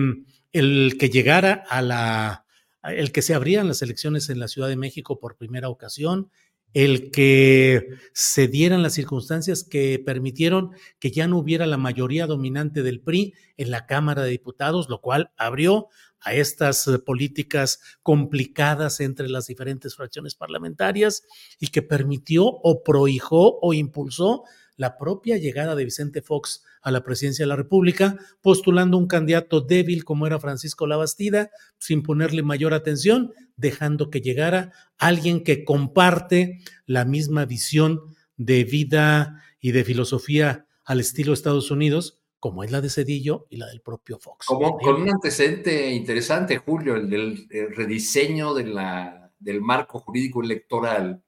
el 0.53 0.97
que 0.97 1.09
llegara 1.09 1.63
a 1.69 1.83
la, 1.83 2.45
el 2.81 3.11
que 3.11 3.21
se 3.21 3.35
abrían 3.35 3.67
las 3.67 3.83
elecciones 3.83 4.31
en 4.31 4.39
la 4.39 4.47
Ciudad 4.47 4.69
de 4.69 4.75
México 4.75 5.19
por 5.19 5.37
primera 5.37 5.69
ocasión, 5.69 6.31
el 6.73 7.11
que 7.11 7.87
se 8.13 8.47
dieran 8.47 8.83
las 8.83 8.93
circunstancias 8.93 9.63
que 9.63 10.01
permitieron 10.05 10.71
que 10.99 11.11
ya 11.11 11.27
no 11.27 11.37
hubiera 11.37 11.65
la 11.65 11.77
mayoría 11.77 12.27
dominante 12.27 12.83
del 12.83 13.01
PRI 13.01 13.33
en 13.57 13.71
la 13.71 13.85
Cámara 13.85 14.23
de 14.23 14.31
Diputados, 14.31 14.89
lo 14.89 15.01
cual 15.01 15.31
abrió 15.37 15.87
a 16.21 16.33
estas 16.33 16.87
eh, 16.87 16.99
políticas 16.99 17.79
complicadas 18.03 18.99
entre 18.99 19.29
las 19.29 19.47
diferentes 19.47 19.95
fracciones 19.95 20.35
parlamentarias 20.35 21.23
y 21.59 21.67
que 21.67 21.81
permitió 21.81 22.45
o 22.45 22.83
prohijó 22.83 23.59
o 23.61 23.73
impulsó 23.73 24.43
la 24.77 24.97
propia 24.97 25.37
llegada 25.37 25.75
de 25.75 25.85
Vicente 25.85 26.21
Fox 26.21 26.63
a 26.81 26.91
la 26.91 27.03
presidencia 27.03 27.43
de 27.43 27.47
la 27.47 27.55
República, 27.55 28.17
postulando 28.41 28.97
un 28.97 29.07
candidato 29.07 29.59
débil 29.61 30.05
como 30.05 30.27
era 30.27 30.39
Francisco 30.39 30.85
Labastida, 30.85 31.49
sin 31.79 32.03
ponerle 32.03 32.43
mayor 32.43 32.73
atención, 32.73 33.33
dejando 33.55 34.11
que 34.11 34.21
llegara 34.21 34.71
alguien 34.99 35.43
que 35.43 35.65
comparte 35.65 36.59
la 36.85 37.05
misma 37.05 37.45
visión 37.45 37.99
de 38.37 38.63
vida 38.63 39.43
y 39.59 39.71
de 39.71 39.83
filosofía 39.83 40.67
al 40.85 40.99
estilo 40.99 41.33
Estados 41.33 41.71
Unidos, 41.71 42.16
como 42.39 42.63
es 42.63 42.71
la 42.71 42.81
de 42.81 42.89
Cedillo 42.89 43.47
y 43.49 43.57
la 43.57 43.67
del 43.67 43.81
propio 43.81 44.19
Fox. 44.19 44.45
Como, 44.45 44.77
con 44.77 45.01
un 45.01 45.09
antecedente 45.09 45.91
interesante, 45.91 46.57
Julio, 46.57 46.95
el 46.95 47.09
del 47.09 47.47
rediseño 47.75 48.53
de 48.53 48.65
la, 48.65 49.31
del 49.39 49.61
marco 49.61 49.99
jurídico 49.99 50.43
electoral 50.43 51.23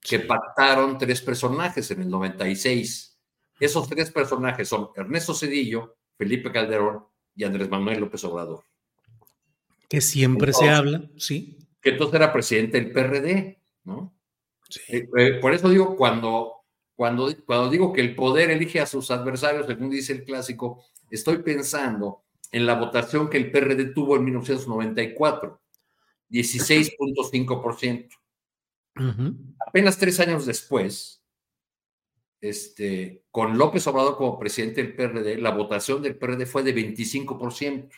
que 0.00 0.20
pactaron 0.20 0.96
tres 0.96 1.20
personajes 1.20 1.90
en 1.90 2.02
el 2.02 2.10
96. 2.10 3.18
Esos 3.60 3.88
tres 3.88 4.10
personajes 4.10 4.68
son 4.68 4.90
Ernesto 4.96 5.34
Cedillo, 5.34 5.96
Felipe 6.16 6.50
Calderón 6.52 7.04
y 7.34 7.44
Andrés 7.44 7.68
Manuel 7.68 8.00
López 8.00 8.24
Obrador. 8.24 8.64
Que 9.88 10.00
siempre 10.00 10.52
se 10.52 10.68
habla, 10.68 11.10
sí. 11.16 11.58
Que 11.80 11.90
entonces 11.90 12.14
era 12.16 12.32
presidente 12.32 12.80
del 12.80 12.92
PRD, 12.92 13.60
¿no? 13.84 14.14
Sí. 14.68 14.80
Eh, 14.88 15.08
eh, 15.16 15.34
por 15.40 15.54
eso 15.54 15.68
digo, 15.68 15.96
cuando 15.96 16.57
cuando, 16.98 17.32
cuando 17.46 17.70
digo 17.70 17.92
que 17.92 18.00
el 18.00 18.16
poder 18.16 18.50
elige 18.50 18.80
a 18.80 18.86
sus 18.86 19.12
adversarios, 19.12 19.68
según 19.68 19.88
dice 19.88 20.12
el 20.12 20.24
clásico, 20.24 20.84
estoy 21.12 21.38
pensando 21.44 22.24
en 22.50 22.66
la 22.66 22.74
votación 22.74 23.30
que 23.30 23.36
el 23.36 23.52
PRD 23.52 23.94
tuvo 23.94 24.16
en 24.16 24.24
1994, 24.24 25.62
16.5%. 26.28 28.08
Apenas 29.64 29.96
tres 29.96 30.18
años 30.18 30.44
después, 30.44 31.22
este, 32.40 33.22
con 33.30 33.56
López 33.56 33.86
Obrador 33.86 34.16
como 34.16 34.36
presidente 34.36 34.82
del 34.82 34.96
PRD, 34.96 35.38
la 35.38 35.52
votación 35.52 36.02
del 36.02 36.16
PRD 36.16 36.46
fue 36.46 36.64
de 36.64 36.74
25%, 36.74 37.90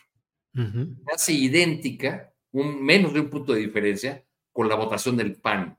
casi 1.07 1.45
idéntica, 1.45 2.35
un, 2.51 2.85
menos 2.85 3.15
de 3.15 3.21
un 3.21 3.31
punto 3.31 3.53
de 3.53 3.61
diferencia, 3.61 4.23
con 4.51 4.69
la 4.69 4.75
votación 4.75 5.17
del 5.17 5.37
PAN. 5.37 5.75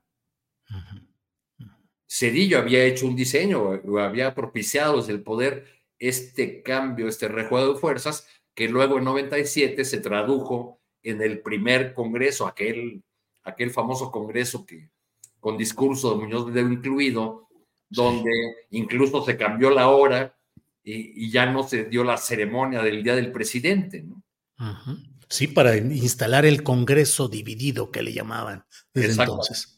Cedillo 2.15 2.59
había 2.59 2.83
hecho 2.83 3.07
un 3.07 3.15
diseño 3.15 3.59
o 3.63 3.97
había 3.97 4.35
propiciado 4.35 4.97
desde 4.97 5.13
el 5.13 5.23
poder 5.23 5.65
este 5.97 6.61
cambio, 6.61 7.07
este 7.07 7.27
rejuego 7.27 7.73
de 7.73 7.79
fuerzas, 7.79 8.27
que 8.53 8.69
luego 8.69 8.99
en 8.99 9.05
97 9.05 9.83
se 9.83 9.97
tradujo 9.97 10.79
en 11.01 11.23
el 11.23 11.41
primer 11.41 11.95
congreso, 11.95 12.45
aquel, 12.45 13.01
aquel 13.43 13.71
famoso 13.71 14.11
congreso 14.11 14.63
que 14.63 14.91
con 15.39 15.57
discurso 15.57 16.11
de 16.11 16.17
Muñoz 16.17 16.53
de 16.53 16.61
incluido, 16.61 17.49
donde 17.89 18.29
incluso 18.69 19.25
se 19.25 19.35
cambió 19.35 19.71
la 19.71 19.89
hora 19.89 20.37
y, 20.83 21.31
ya 21.31 21.47
no 21.47 21.63
se 21.63 21.85
dio 21.85 22.03
la 22.03 22.17
ceremonia 22.17 22.83
del 22.83 23.01
Día 23.01 23.15
del 23.15 23.31
Presidente. 23.31 24.03
¿no? 24.03 24.23
Sí, 25.29 25.47
para 25.47 25.75
instalar 25.77 26.45
el 26.45 26.61
Congreso 26.61 27.27
dividido 27.27 27.89
que 27.89 28.03
le 28.03 28.13
llamaban 28.13 28.65
desde 28.93 29.23
entonces. 29.23 29.72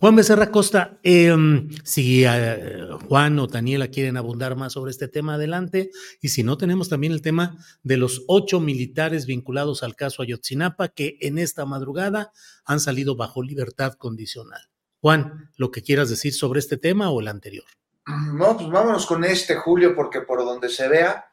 Juan 0.00 0.16
Becerra 0.16 0.50
Costa, 0.50 0.98
em, 1.02 1.70
si 1.84 2.24
eh, 2.24 2.88
Juan 3.08 3.38
o 3.38 3.46
Daniela 3.46 3.88
quieren 3.88 4.16
abundar 4.16 4.56
más 4.56 4.72
sobre 4.72 4.90
este 4.90 5.08
tema, 5.08 5.34
adelante. 5.34 5.90
Y 6.20 6.28
si 6.28 6.42
no, 6.42 6.58
tenemos 6.58 6.88
también 6.88 7.12
el 7.12 7.22
tema 7.22 7.56
de 7.82 7.96
los 7.96 8.24
ocho 8.26 8.60
militares 8.60 9.24
vinculados 9.24 9.82
al 9.82 9.94
caso 9.94 10.22
Ayotzinapa 10.22 10.88
que 10.88 11.16
en 11.20 11.38
esta 11.38 11.64
madrugada 11.64 12.32
han 12.64 12.80
salido 12.80 13.16
bajo 13.16 13.42
libertad 13.42 13.94
condicional. 13.94 14.60
Juan, 15.00 15.50
lo 15.56 15.70
que 15.70 15.82
quieras 15.82 16.10
decir 16.10 16.34
sobre 16.34 16.60
este 16.60 16.76
tema 16.76 17.10
o 17.10 17.20
el 17.20 17.28
anterior. 17.28 17.66
No, 18.06 18.56
pues 18.56 18.68
vámonos 18.68 19.06
con 19.06 19.24
este, 19.24 19.56
Julio, 19.56 19.94
porque 19.94 20.22
por 20.22 20.44
donde 20.44 20.68
se 20.68 20.88
vea, 20.88 21.24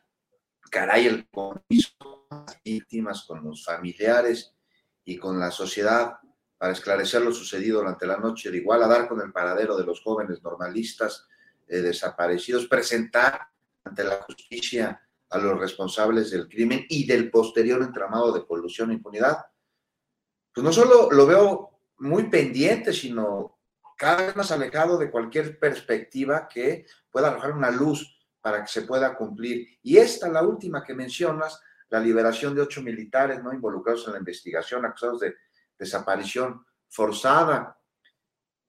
caray, 0.70 1.07
el 1.07 1.28
compromiso 1.30 1.93
víctimas, 2.64 3.24
con 3.26 3.43
los 3.43 3.66
familiares 3.66 4.53
y 5.03 5.18
con 5.18 5.39
la 5.39 5.51
sociedad 5.51 6.14
para 6.62 6.74
esclarecer 6.74 7.24
lo 7.24 7.34
sucedido 7.34 7.80
durante 7.80 8.05
la 8.05 8.18
noche 8.18 8.51
de 8.51 8.57
igual 8.57 8.84
a 8.84 8.88
dar 8.88 9.07
con 9.07 9.20
el 9.20 9.32
paradero 9.32 9.76
de 9.76 9.84
los 9.84 9.99
jóvenes 9.99 10.43
normalistas 10.43 11.28
eh, 11.68 11.82
desaparecidos, 11.82 12.68
presentar 12.68 13.47
ante 13.84 14.03
la 14.03 14.22
justicia 14.22 15.01
a 15.32 15.39
los 15.39 15.59
responsables 15.59 16.30
del 16.30 16.47
crimen 16.47 16.86
y 16.88 17.07
del 17.07 17.32
posterior 17.32 17.82
entramado 17.82 18.32
de 18.32 18.45
colusión 18.45 18.91
e 18.91 18.93
impunidad. 18.93 19.43
Pues 20.53 20.64
no 20.64 20.72
solo 20.72 21.09
lo 21.09 21.26
veo 21.26 21.80
muy 21.97 22.30
pendiente, 22.30 22.93
sino 22.93 23.57
cada 23.97 24.28
vez 24.28 24.36
más 24.36 24.51
alejado 24.51 24.99
de 24.99 25.09
cualquier 25.09 25.57
perspectiva 25.57 26.47
que 26.47 26.86
pueda 27.09 27.30
arrojar 27.30 27.53
una 27.53 27.72
luz 27.72 28.22
para 28.39 28.62
que 28.62 28.72
se 28.72 28.84
pueda 28.84 29.18
cumplir. 29.18 29.80
Y 29.82 29.97
esta, 29.97 30.30
la 30.30 30.43
última 30.43 30.84
que 30.84 30.93
mencionas, 30.93 31.59
la 31.89 31.99
liberación 31.99 32.53
de 32.53 32.62
ocho 32.62 32.84
militares 32.84 33.41
no 33.41 33.51
involucrados 33.51 34.05
en 34.05 34.14
la 34.14 34.20
investigación, 34.20 34.86
acusados 34.86 35.22
de 35.22 35.38
desaparición 35.82 36.63
forzada, 36.88 37.77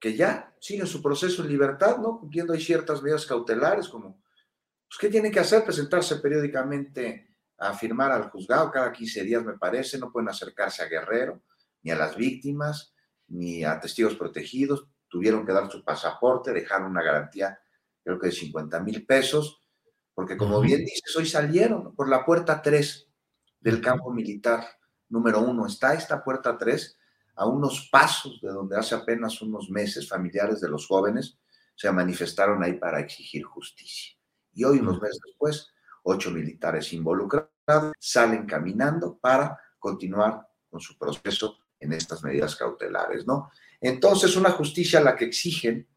que 0.01 0.17
ya 0.17 0.57
siguen 0.59 0.87
su 0.87 1.03
proceso 1.03 1.43
en 1.43 1.49
libertad, 1.49 1.99
¿no? 1.99 2.19
Cumpliendo 2.19 2.55
ahí 2.55 2.61
ciertas 2.61 3.03
medidas 3.03 3.27
cautelares, 3.27 3.87
como, 3.89 4.23
pues, 4.89 4.99
¿qué 4.99 5.09
tienen 5.11 5.31
que 5.31 5.41
hacer? 5.41 5.63
Presentarse 5.63 6.17
periódicamente 6.17 7.37
a 7.59 7.75
firmar 7.75 8.11
al 8.11 8.31
juzgado 8.31 8.71
cada 8.71 8.91
15 8.91 9.25
días, 9.25 9.45
me 9.45 9.59
parece, 9.59 9.99
no 9.99 10.11
pueden 10.11 10.31
acercarse 10.31 10.83
a 10.83 10.87
Guerrero, 10.87 11.43
ni 11.83 11.91
a 11.91 11.97
las 11.97 12.17
víctimas, 12.17 12.95
ni 13.29 13.63
a 13.63 13.79
testigos 13.79 14.17
protegidos, 14.17 14.89
tuvieron 15.09 15.45
que 15.45 15.53
dar 15.53 15.71
su 15.71 15.85
pasaporte, 15.85 16.53
dejar 16.53 16.83
una 16.83 17.03
garantía, 17.03 17.61
creo 18.03 18.19
que 18.19 18.29
de 18.29 18.33
50 18.33 18.81
mil 18.81 19.05
pesos, 19.05 19.63
porque 20.15 20.39
como 20.39 20.61
bien 20.61 20.81
dices, 20.81 21.15
hoy 21.15 21.27
salieron 21.27 21.95
por 21.95 22.09
la 22.09 22.25
puerta 22.25 22.63
3 22.63 23.09
del 23.61 23.83
campo 23.83 24.11
militar 24.11 24.67
número 25.11 25.41
1. 25.41 25.67
Está 25.67 25.95
esta 25.95 26.25
puerta 26.25 26.57
3 26.59 26.99
a 27.35 27.47
unos 27.47 27.89
pasos 27.91 28.41
de 28.41 28.49
donde 28.49 28.77
hace 28.77 28.95
apenas 28.95 29.41
unos 29.43 29.71
meses 29.71 30.09
familiares 30.09 30.61
de 30.61 30.69
los 30.69 30.87
jóvenes 30.87 31.39
se 31.75 31.91
manifestaron 31.91 32.63
ahí 32.63 32.75
para 32.75 33.01
exigir 33.01 33.43
justicia. 33.45 34.17
Y 34.53 34.65
hoy, 34.65 34.79
unos 34.79 35.01
meses 35.01 35.19
después, 35.25 35.73
ocho 36.03 36.31
militares 36.31 36.93
involucrados 36.93 37.93
salen 37.99 38.47
caminando 38.47 39.19
para 39.19 39.59
continuar 39.79 40.47
con 40.71 40.81
su 40.81 40.99
proceso 40.99 41.59
en 41.81 41.93
estas 41.93 42.23
medidas 42.23 42.55
cautelares, 42.57 43.27
¿no? 43.27 43.51
Entonces, 43.81 44.37
una 44.37 44.51
justicia 44.51 45.01
a 45.01 45.03
la 45.03 45.17
que 45.17 45.25
exigen 45.25 45.89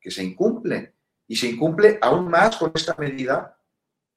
que 0.00 0.10
se 0.10 0.22
incumple, 0.22 0.94
y 1.26 1.36
se 1.36 1.48
incumple 1.48 1.98
aún 2.02 2.28
más 2.28 2.56
con 2.56 2.72
esta 2.74 2.94
medida 2.98 3.58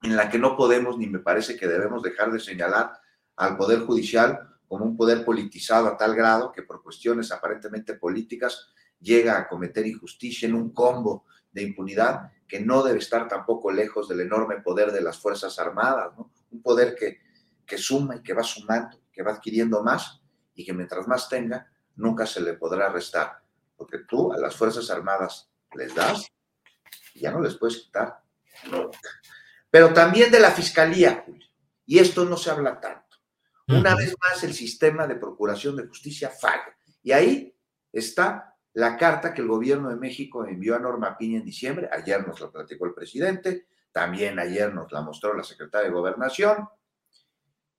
en 0.01 0.15
la 0.15 0.29
que 0.29 0.37
no 0.37 0.55
podemos 0.57 0.97
ni 0.97 1.07
me 1.07 1.19
parece 1.19 1.55
que 1.55 1.67
debemos 1.67 2.03
dejar 2.03 2.31
de 2.31 2.39
señalar 2.39 2.99
al 3.37 3.57
Poder 3.57 3.79
Judicial 3.79 4.56
como 4.67 4.85
un 4.85 4.97
poder 4.97 5.23
politizado 5.23 5.87
a 5.87 5.97
tal 5.97 6.15
grado 6.15 6.51
que 6.51 6.63
por 6.63 6.83
cuestiones 6.83 7.31
aparentemente 7.31 7.93
políticas 7.93 8.69
llega 8.99 9.37
a 9.37 9.47
cometer 9.47 9.85
injusticia 9.85 10.47
en 10.47 10.55
un 10.55 10.71
combo 10.71 11.25
de 11.51 11.63
impunidad 11.63 12.31
que 12.47 12.59
no 12.59 12.83
debe 12.83 12.99
estar 12.99 13.27
tampoco 13.27 13.71
lejos 13.71 14.07
del 14.07 14.21
enorme 14.21 14.61
poder 14.61 14.91
de 14.91 15.01
las 15.01 15.17
Fuerzas 15.19 15.59
Armadas, 15.59 16.13
¿no? 16.17 16.31
Un 16.51 16.61
poder 16.61 16.95
que, 16.95 17.19
que 17.65 17.77
suma 17.77 18.15
y 18.15 18.21
que 18.21 18.33
va 18.33 18.43
sumando, 18.43 18.99
que 19.11 19.21
va 19.23 19.33
adquiriendo 19.33 19.83
más 19.83 20.21
y 20.55 20.65
que 20.65 20.73
mientras 20.73 21.07
más 21.07 21.27
tenga, 21.27 21.69
nunca 21.95 22.25
se 22.25 22.41
le 22.41 22.53
podrá 22.53 22.89
restar. 22.89 23.41
Porque 23.75 23.99
tú 23.99 24.31
a 24.31 24.37
las 24.37 24.55
Fuerzas 24.55 24.89
Armadas 24.89 25.49
les 25.73 25.93
das 25.93 26.27
y 27.13 27.21
ya 27.21 27.31
no 27.31 27.41
les 27.41 27.55
puedes 27.55 27.77
quitar 27.77 28.21
Pero 29.69 29.93
también 29.93 30.31
de 30.31 30.39
la 30.39 30.51
Fiscalía, 30.51 31.23
Julio. 31.25 31.47
Y 31.85 31.99
esto 31.99 32.25
no 32.25 32.37
se 32.37 32.49
habla 32.49 32.79
tanto. 32.79 33.06
Una 33.67 33.95
vez 33.95 34.15
más, 34.19 34.43
el 34.43 34.53
sistema 34.53 35.07
de 35.07 35.15
procuración 35.15 35.75
de 35.75 35.87
justicia 35.87 36.29
falla. 36.29 36.77
Y 37.03 37.11
ahí 37.11 37.53
está 37.91 38.55
la 38.73 38.95
carta 38.95 39.33
que 39.33 39.41
el 39.41 39.47
gobierno 39.47 39.89
de 39.89 39.97
México 39.97 40.45
envió 40.45 40.75
a 40.75 40.79
Norma 40.79 41.17
Piña 41.17 41.39
en 41.39 41.45
diciembre. 41.45 41.89
Ayer 41.91 42.25
nos 42.25 42.39
la 42.39 42.49
platicó 42.49 42.85
el 42.85 42.93
presidente, 42.93 43.67
también 43.91 44.39
ayer 44.39 44.73
nos 44.73 44.91
la 44.91 45.01
mostró 45.01 45.33
la 45.33 45.43
secretaria 45.43 45.89
de 45.89 45.93
Gobernación. 45.93 46.67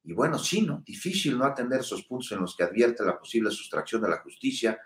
Y 0.04 0.12
bueno, 0.12 0.38
sí, 0.38 0.62
¿no? 0.62 0.82
Difícil 0.84 1.38
no 1.38 1.44
atender 1.44 1.80
esos 1.80 2.04
puntos 2.04 2.32
en 2.32 2.40
los 2.40 2.56
que 2.56 2.64
advierte 2.64 3.04
la 3.04 3.18
posible 3.18 3.50
sustracción 3.50 4.02
de 4.02 4.08
la 4.08 4.18
justicia, 4.18 4.78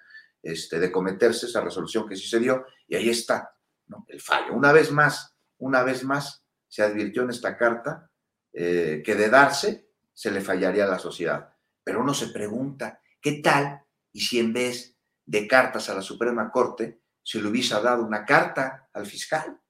este, 0.42 0.78
de 0.78 0.92
cometerse 0.92 1.46
esa 1.46 1.60
resolución 1.60 2.08
que 2.08 2.16
sí 2.16 2.28
se 2.28 2.38
dio. 2.38 2.66
Y 2.86 2.94
ahí 2.94 3.08
está, 3.08 3.56
¿no? 3.86 4.04
El 4.08 4.20
fallo. 4.20 4.52
Una 4.54 4.70
vez 4.70 4.92
más, 4.92 5.34
una 5.58 5.82
vez 5.82 6.04
más, 6.04 6.44
se 6.68 6.82
advirtió 6.82 7.22
en 7.22 7.30
esta 7.30 7.56
carta 7.56 8.10
eh, 8.52 9.02
que 9.04 9.14
de 9.14 9.28
darse 9.28 9.91
se 10.22 10.30
le 10.30 10.40
fallaría 10.40 10.84
a 10.84 10.88
la 10.88 11.00
sociedad. 11.00 11.52
Pero 11.82 12.00
uno 12.00 12.14
se 12.14 12.28
pregunta, 12.28 13.00
¿qué 13.20 13.42
tal 13.42 13.82
y 14.12 14.20
si 14.20 14.38
en 14.38 14.52
vez 14.52 14.96
de 15.26 15.48
cartas 15.48 15.88
a 15.88 15.94
la 15.94 16.00
Suprema 16.00 16.48
Corte 16.52 17.00
se 17.24 17.42
le 17.42 17.48
hubiese 17.48 17.74
dado 17.82 18.04
una 18.04 18.24
carta 18.24 18.88
al 18.92 19.04
fiscal? 19.04 19.60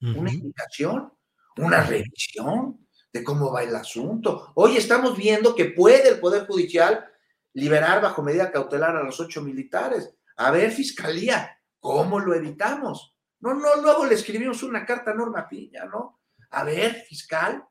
Una 0.00 0.32
indicación, 0.32 1.12
una 1.58 1.82
revisión 1.82 2.88
de 3.12 3.22
cómo 3.22 3.52
va 3.52 3.64
el 3.64 3.76
asunto. 3.76 4.50
Hoy 4.54 4.78
estamos 4.78 5.14
viendo 5.14 5.54
que 5.54 5.66
puede 5.66 6.08
el 6.08 6.20
Poder 6.20 6.46
Judicial 6.46 7.06
liberar 7.52 8.00
bajo 8.00 8.22
medida 8.22 8.50
cautelar 8.50 8.96
a 8.96 9.02
los 9.02 9.20
ocho 9.20 9.42
militares. 9.42 10.14
A 10.38 10.50
ver, 10.50 10.70
Fiscalía, 10.70 11.60
¿cómo 11.80 12.18
lo 12.18 12.32
evitamos? 12.32 13.14
No, 13.40 13.52
no, 13.52 13.76
luego 13.82 14.06
le 14.06 14.14
escribimos 14.14 14.62
una 14.62 14.86
carta 14.86 15.10
a 15.10 15.14
Norma 15.14 15.46
Piña, 15.46 15.84
¿no? 15.84 16.22
A 16.48 16.64
ver, 16.64 17.04
fiscal, 17.06 17.62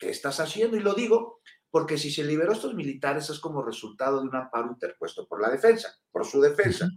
¿qué 0.00 0.10
estás 0.10 0.40
haciendo? 0.40 0.76
Y 0.76 0.80
lo 0.80 0.94
digo 0.94 1.40
porque 1.70 1.98
si 1.98 2.10
se 2.10 2.24
liberó 2.24 2.50
a 2.50 2.54
estos 2.54 2.74
militares 2.74 3.30
es 3.30 3.38
como 3.38 3.62
resultado 3.62 4.20
de 4.20 4.28
un 4.28 4.34
amparo 4.34 4.68
interpuesto 4.72 5.28
por 5.28 5.40
la 5.40 5.50
defensa, 5.50 5.94
por 6.10 6.26
su 6.26 6.40
defensa. 6.40 6.88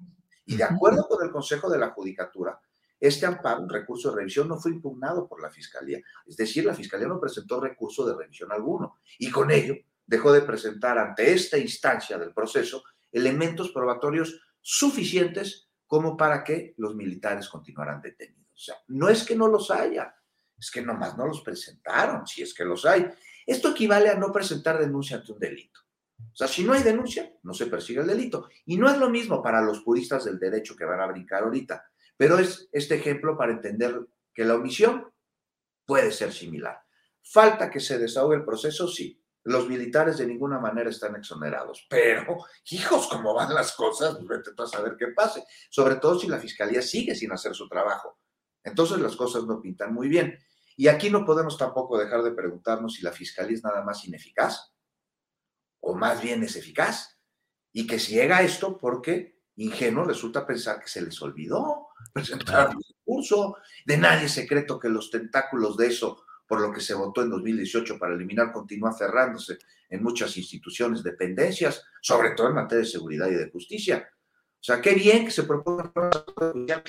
Y 0.45 0.56
de 0.56 0.64
acuerdo 0.64 1.08
con 1.08 1.24
el 1.24 1.32
Consejo 1.32 1.70
de 1.70 1.78
la 1.78 1.91
Judicatura, 1.91 2.60
este 2.99 3.26
amparo, 3.26 3.62
un 3.62 3.70
recurso 3.70 4.10
de 4.10 4.18
revisión, 4.18 4.47
no 4.47 4.58
fue 4.58 4.72
impugnado 4.72 5.28
por 5.28 5.41
la 5.41 5.51
Fiscalía. 5.51 5.99
Es 6.26 6.38
decir, 6.38 6.66
la 6.66 6.74
Fiscalía 6.74 7.08
no 7.08 7.20
presentó 7.20 7.60
recurso 7.60 8.06
de 8.06 8.16
revisión 8.16 8.51
alguno. 8.51 8.97
Y 9.20 9.30
con 9.30 9.51
ello 9.51 9.76
dejó 10.06 10.32
de 10.32 10.41
presentar 10.41 10.97
ante 10.97 11.34
esta 11.34 11.58
instancia 11.58 12.18
del 12.18 12.34
proceso 12.34 12.84
elementos 13.12 13.72
probatorios 13.72 14.41
suficientes 14.62 15.70
como 15.86 16.18
para 16.18 16.43
que 16.43 16.74
los 16.78 16.95
militares 16.95 17.47
continuaran 17.49 18.01
detenidos. 18.01 18.51
O 18.54 18.60
sea, 18.60 18.76
no 18.88 19.10
es 19.10 19.24
que 19.24 19.36
no 19.36 19.47
los 19.47 19.70
haya, 19.70 20.16
es 20.64 20.72
que 20.72 20.82
nomás 20.82 21.18
no 21.18 21.28
los 21.28 21.41
presentaron, 21.41 22.26
si 22.26 22.41
es 22.41 22.53
que 22.53 22.64
los 22.64 22.86
hay. 22.86 23.05
Esto 23.45 23.72
equivale 23.72 24.09
a 24.09 24.16
no 24.16 24.32
presentar 24.32 24.80
denuncia 24.80 25.18
ante 25.18 25.34
un 25.34 25.39
delito. 25.39 25.82
O 26.18 26.36
sea, 26.36 26.47
si 26.47 26.64
no 26.64 26.72
hay 26.72 26.82
denuncia, 26.82 27.34
no 27.43 27.53
se 27.53 27.66
persigue 27.66 27.99
el 27.99 28.07
delito. 28.07 28.47
Y 28.66 28.78
no 28.78 28.89
es 28.89 28.97
lo 28.97 29.09
mismo 29.09 29.43
para 29.43 29.61
los 29.61 29.82
puristas 29.82 30.24
del 30.24 30.39
derecho 30.39 30.76
que 30.78 30.86
van 30.86 31.01
a 31.01 31.07
brincar 31.07 31.43
ahorita, 31.43 31.86
pero 32.16 32.39
es 32.39 32.70
este 32.72 32.95
ejemplo 32.95 33.38
para 33.38 33.51
entender 33.51 34.07
que 34.34 34.45
la 34.45 34.55
omisión 34.55 35.11
puede 35.86 36.14
ser 36.14 36.32
similar. 36.32 36.82
Falta 37.22 37.70
que 37.70 37.82
se 37.82 37.97
desahogue 37.97 38.38
el 38.38 38.45
proceso, 38.45 38.88
sí. 38.88 39.20
Los 39.43 39.68
militares 39.68 40.18
de 40.18 40.26
ninguna 40.26 40.59
manera 40.59 40.89
están 40.89 41.18
exonerados, 41.18 41.86
pero, 41.89 42.38
hijos, 42.72 43.07
¿cómo 43.07 43.34
van 43.34 43.53
las 43.53 43.74
cosas? 43.74 44.16
Pues 44.16 44.26
vete 44.26 44.51
a 44.57 44.66
saber 44.66 44.95
qué 44.97 45.07
pase. 45.07 45.43
Sobre 45.70 45.97
todo 45.97 46.18
si 46.18 46.28
la 46.28 46.39
fiscalía 46.39 46.82
sigue 46.82 47.14
sin 47.14 47.34
hacer 47.34 47.53
su 47.53 47.68
trabajo. 47.68 48.22
Entonces 48.64 48.99
las 48.99 49.18
cosas 49.18 49.43
no 49.43 49.61
pintan 49.61 49.93
muy 49.93 50.07
bien. 50.07 50.39
Y 50.76 50.88
aquí 50.88 51.09
no 51.09 51.26
podemos 51.26 51.57
tampoco 51.57 51.97
dejar 51.97 52.24
de 52.24 52.32
preguntarnos 52.32 52.93
si 52.93 53.03
la 53.03 53.11
fiscalía 53.11 53.55
es 53.55 53.63
nada 53.63 53.84
más 53.84 54.05
ineficaz 54.05 54.74
o 55.82 55.95
más 55.95 56.21
bien 56.21 56.43
es 56.43 56.55
eficaz. 56.55 57.19
Y 57.71 57.88
que 57.88 57.99
si 57.99 58.13
llega 58.13 58.38
a 58.38 58.43
esto 58.43 58.78
porque 58.78 59.34
ingenuo 59.55 60.05
resulta 60.05 60.45
pensar 60.45 60.80
que 60.80 60.88
se 60.88 61.01
les 61.01 61.21
olvidó 61.21 61.88
presentar 62.13 62.69
un 62.69 62.82
discurso. 62.82 63.57
De 63.86 63.97
nadie 63.97 64.30
secreto 64.30 64.80
que 64.80 64.89
los 64.89 65.09
tentáculos 65.11 65.78
de 65.78 65.88
eso, 65.88 66.24
por 66.47 66.61
lo 66.61 66.71
que 66.71 66.82
se 66.82 66.93
votó 66.93 67.21
en 67.21 67.30
2018 67.30 67.97
para 67.99 68.13
eliminar, 68.13 68.51
continúa 68.51 68.93
cerrándose 68.93 69.59
en 69.89 70.03
muchas 70.03 70.36
instituciones, 70.38 71.03
dependencias, 71.03 71.84
sobre 72.01 72.32
todo 72.32 72.47
en 72.47 72.55
materia 72.55 72.84
de 72.84 72.89
seguridad 72.89 73.28
y 73.28 73.36
de 73.36 73.51
justicia. 73.51 74.09
O 74.64 74.66
sea, 74.66 74.80
qué 74.80 74.93
bien 74.93 75.26
que 75.26 75.32
se 75.32 75.43
proponga, 75.43 75.91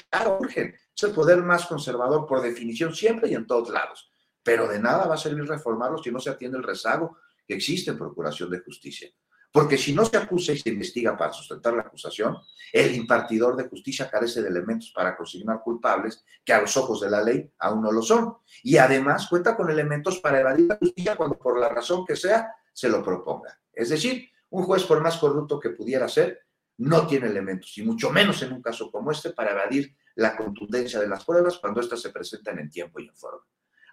claro, 0.08 0.38
urgen. 0.40 0.76
Es 0.94 1.02
el 1.02 1.10
poder 1.10 1.42
más 1.42 1.66
conservador 1.66 2.24
por 2.24 2.40
definición 2.40 2.94
siempre 2.94 3.28
y 3.28 3.34
en 3.34 3.48
todos 3.48 3.68
lados. 3.68 4.12
Pero 4.44 4.68
de 4.68 4.78
nada 4.78 5.08
va 5.08 5.16
a 5.16 5.18
servir 5.18 5.44
reformarlo 5.44 5.98
si 5.98 6.12
no 6.12 6.20
se 6.20 6.30
atiende 6.30 6.56
el 6.56 6.62
rezago 6.62 7.18
que 7.44 7.54
existe 7.54 7.90
en 7.90 7.98
Procuración 7.98 8.48
de 8.48 8.60
Justicia. 8.60 9.10
Porque 9.50 9.76
si 9.76 9.92
no 9.92 10.04
se 10.04 10.16
acusa 10.16 10.52
y 10.52 10.58
se 10.58 10.68
investiga 10.68 11.16
para 11.16 11.32
sustentar 11.32 11.74
la 11.74 11.82
acusación, 11.82 12.36
el 12.72 12.94
impartidor 12.94 13.56
de 13.56 13.68
justicia 13.68 14.08
carece 14.08 14.40
de 14.40 14.50
elementos 14.50 14.92
para 14.94 15.16
consignar 15.16 15.60
culpables 15.60 16.24
que 16.44 16.52
a 16.52 16.60
los 16.60 16.76
ojos 16.76 17.00
de 17.00 17.10
la 17.10 17.24
ley 17.24 17.50
aún 17.58 17.82
no 17.82 17.90
lo 17.90 18.02
son. 18.02 18.36
Y 18.62 18.76
además 18.76 19.26
cuenta 19.28 19.56
con 19.56 19.68
elementos 19.68 20.20
para 20.20 20.38
evadir 20.38 20.68
la 20.68 20.76
justicia 20.76 21.16
cuando 21.16 21.36
por 21.36 21.58
la 21.58 21.68
razón 21.68 22.04
que 22.06 22.14
sea 22.14 22.54
se 22.72 22.88
lo 22.88 23.02
proponga. 23.02 23.60
Es 23.72 23.88
decir, 23.88 24.30
un 24.50 24.62
juez 24.62 24.84
por 24.84 25.00
más 25.00 25.16
corrupto 25.16 25.58
que 25.58 25.70
pudiera 25.70 26.06
ser, 26.06 26.43
no 26.78 27.06
tiene 27.06 27.28
elementos, 27.28 27.76
y 27.78 27.82
mucho 27.82 28.10
menos 28.10 28.42
en 28.42 28.52
un 28.52 28.62
caso 28.62 28.90
como 28.90 29.12
este, 29.12 29.30
para 29.30 29.52
evadir 29.52 29.94
la 30.16 30.36
contundencia 30.36 31.00
de 31.00 31.08
las 31.08 31.24
pruebas 31.24 31.58
cuando 31.58 31.80
éstas 31.80 32.00
se 32.00 32.10
presentan 32.10 32.58
en 32.58 32.70
tiempo 32.70 33.00
y 33.00 33.08
en 33.08 33.14
forma. 33.14 33.44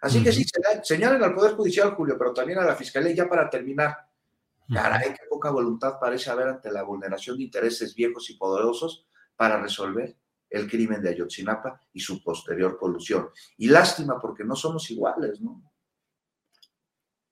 Así 0.02 0.24
que 0.24 0.32
sí, 0.32 0.44
señalen 0.84 1.24
al 1.24 1.36
Poder 1.36 1.54
Judicial, 1.54 1.94
Julio, 1.94 2.18
pero 2.18 2.34
también 2.34 2.58
a 2.58 2.66
la 2.66 2.76
Fiscalía, 2.76 3.14
ya 3.14 3.30
para 3.30 3.50
terminar. 3.50 3.96
Caray, 4.74 5.10
qué 5.10 5.26
poca 5.30 5.52
voluntad 5.52 6.00
parece 6.00 6.32
haber 6.32 6.48
ante 6.48 6.72
la 6.72 6.84
vulneración 6.84 7.38
de 7.38 7.44
intereses 7.44 7.94
viejos 7.94 8.30
y 8.30 8.36
poderosos 8.36 9.06
para 9.36 9.62
resolver 9.62 10.16
el 10.50 10.70
crimen 10.70 11.02
de 11.02 11.10
Ayotzinapa 11.10 11.80
y 11.94 12.00
su 12.00 12.24
posterior 12.24 12.78
colusión. 12.78 13.30
Y 13.58 13.68
lástima 13.68 14.20
porque 14.20 14.44
no 14.44 14.56
somos 14.56 14.90
iguales, 14.90 15.40
¿no? 15.42 15.62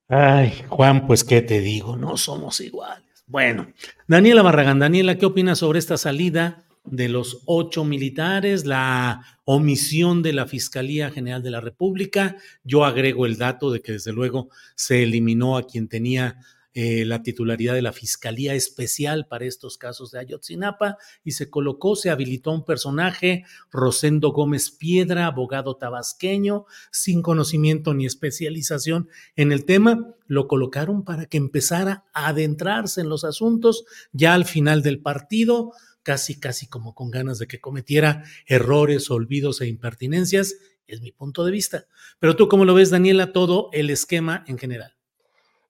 Ay, 0.07 0.65
Juan, 0.67 1.05
pues 1.05 1.23
qué 1.23 1.41
te 1.41 1.59
digo, 1.59 1.95
no 1.95 2.17
somos 2.17 2.59
iguales. 2.61 3.08
Bueno, 3.29 3.71
Daniela 4.07 4.41
Barragán, 4.41 4.79
Daniela, 4.79 5.19
¿qué 5.19 5.27
opinas 5.27 5.59
sobre 5.59 5.77
esta 5.77 5.97
salida 5.97 6.65
de 6.83 7.09
los 7.09 7.43
ocho 7.45 7.83
militares, 7.85 8.65
la 8.65 9.21
omisión 9.45 10.23
de 10.23 10.33
la 10.33 10.47
Fiscalía 10.47 11.11
General 11.11 11.43
de 11.43 11.51
la 11.51 11.61
República? 11.61 12.37
Yo 12.63 12.85
agrego 12.85 13.27
el 13.27 13.37
dato 13.37 13.69
de 13.69 13.81
que 13.81 13.91
desde 13.91 14.13
luego 14.13 14.49
se 14.73 15.03
eliminó 15.03 15.57
a 15.57 15.67
quien 15.67 15.87
tenía 15.87 16.39
eh, 16.73 17.03
la 17.03 17.23
titularidad 17.23 17.73
de 17.73 17.81
la 17.81 17.93
Fiscalía 17.93 18.53
Especial 18.53 19.25
para 19.27 19.45
estos 19.45 19.77
casos 19.77 20.11
de 20.11 20.19
Ayotzinapa 20.19 20.97
y 21.23 21.31
se 21.31 21.49
colocó, 21.49 21.95
se 21.95 22.11
habilitó 22.11 22.51
un 22.51 22.63
personaje, 22.63 23.43
Rosendo 23.71 24.31
Gómez 24.31 24.69
Piedra, 24.69 25.25
abogado 25.25 25.77
tabasqueño, 25.77 26.65
sin 26.91 27.23
conocimiento 27.23 27.93
ni 27.93 28.05
especialización 28.05 29.09
en 29.35 29.51
el 29.51 29.65
tema, 29.65 30.15
lo 30.27 30.47
colocaron 30.47 31.03
para 31.03 31.25
que 31.25 31.37
empezara 31.37 32.05
a 32.13 32.27
adentrarse 32.27 33.01
en 33.01 33.09
los 33.09 33.23
asuntos 33.23 33.85
ya 34.11 34.35
al 34.35 34.45
final 34.45 34.83
del 34.83 35.01
partido, 35.01 35.71
casi, 36.03 36.39
casi 36.39 36.67
como 36.67 36.93
con 36.93 37.09
ganas 37.09 37.39
de 37.39 37.47
que 37.47 37.59
cometiera 37.59 38.23
errores, 38.45 39.09
olvidos 39.09 39.61
e 39.61 39.67
impertinencias, 39.67 40.55
es 40.85 41.01
mi 41.01 41.11
punto 41.11 41.45
de 41.45 41.51
vista. 41.51 41.87
Pero 42.19 42.35
tú, 42.35 42.47
¿cómo 42.47 42.65
lo 42.65 42.73
ves, 42.73 42.89
Daniela, 42.89 43.31
todo 43.31 43.69
el 43.73 43.89
esquema 43.89 44.43
en 44.47 44.57
general? 44.57 44.98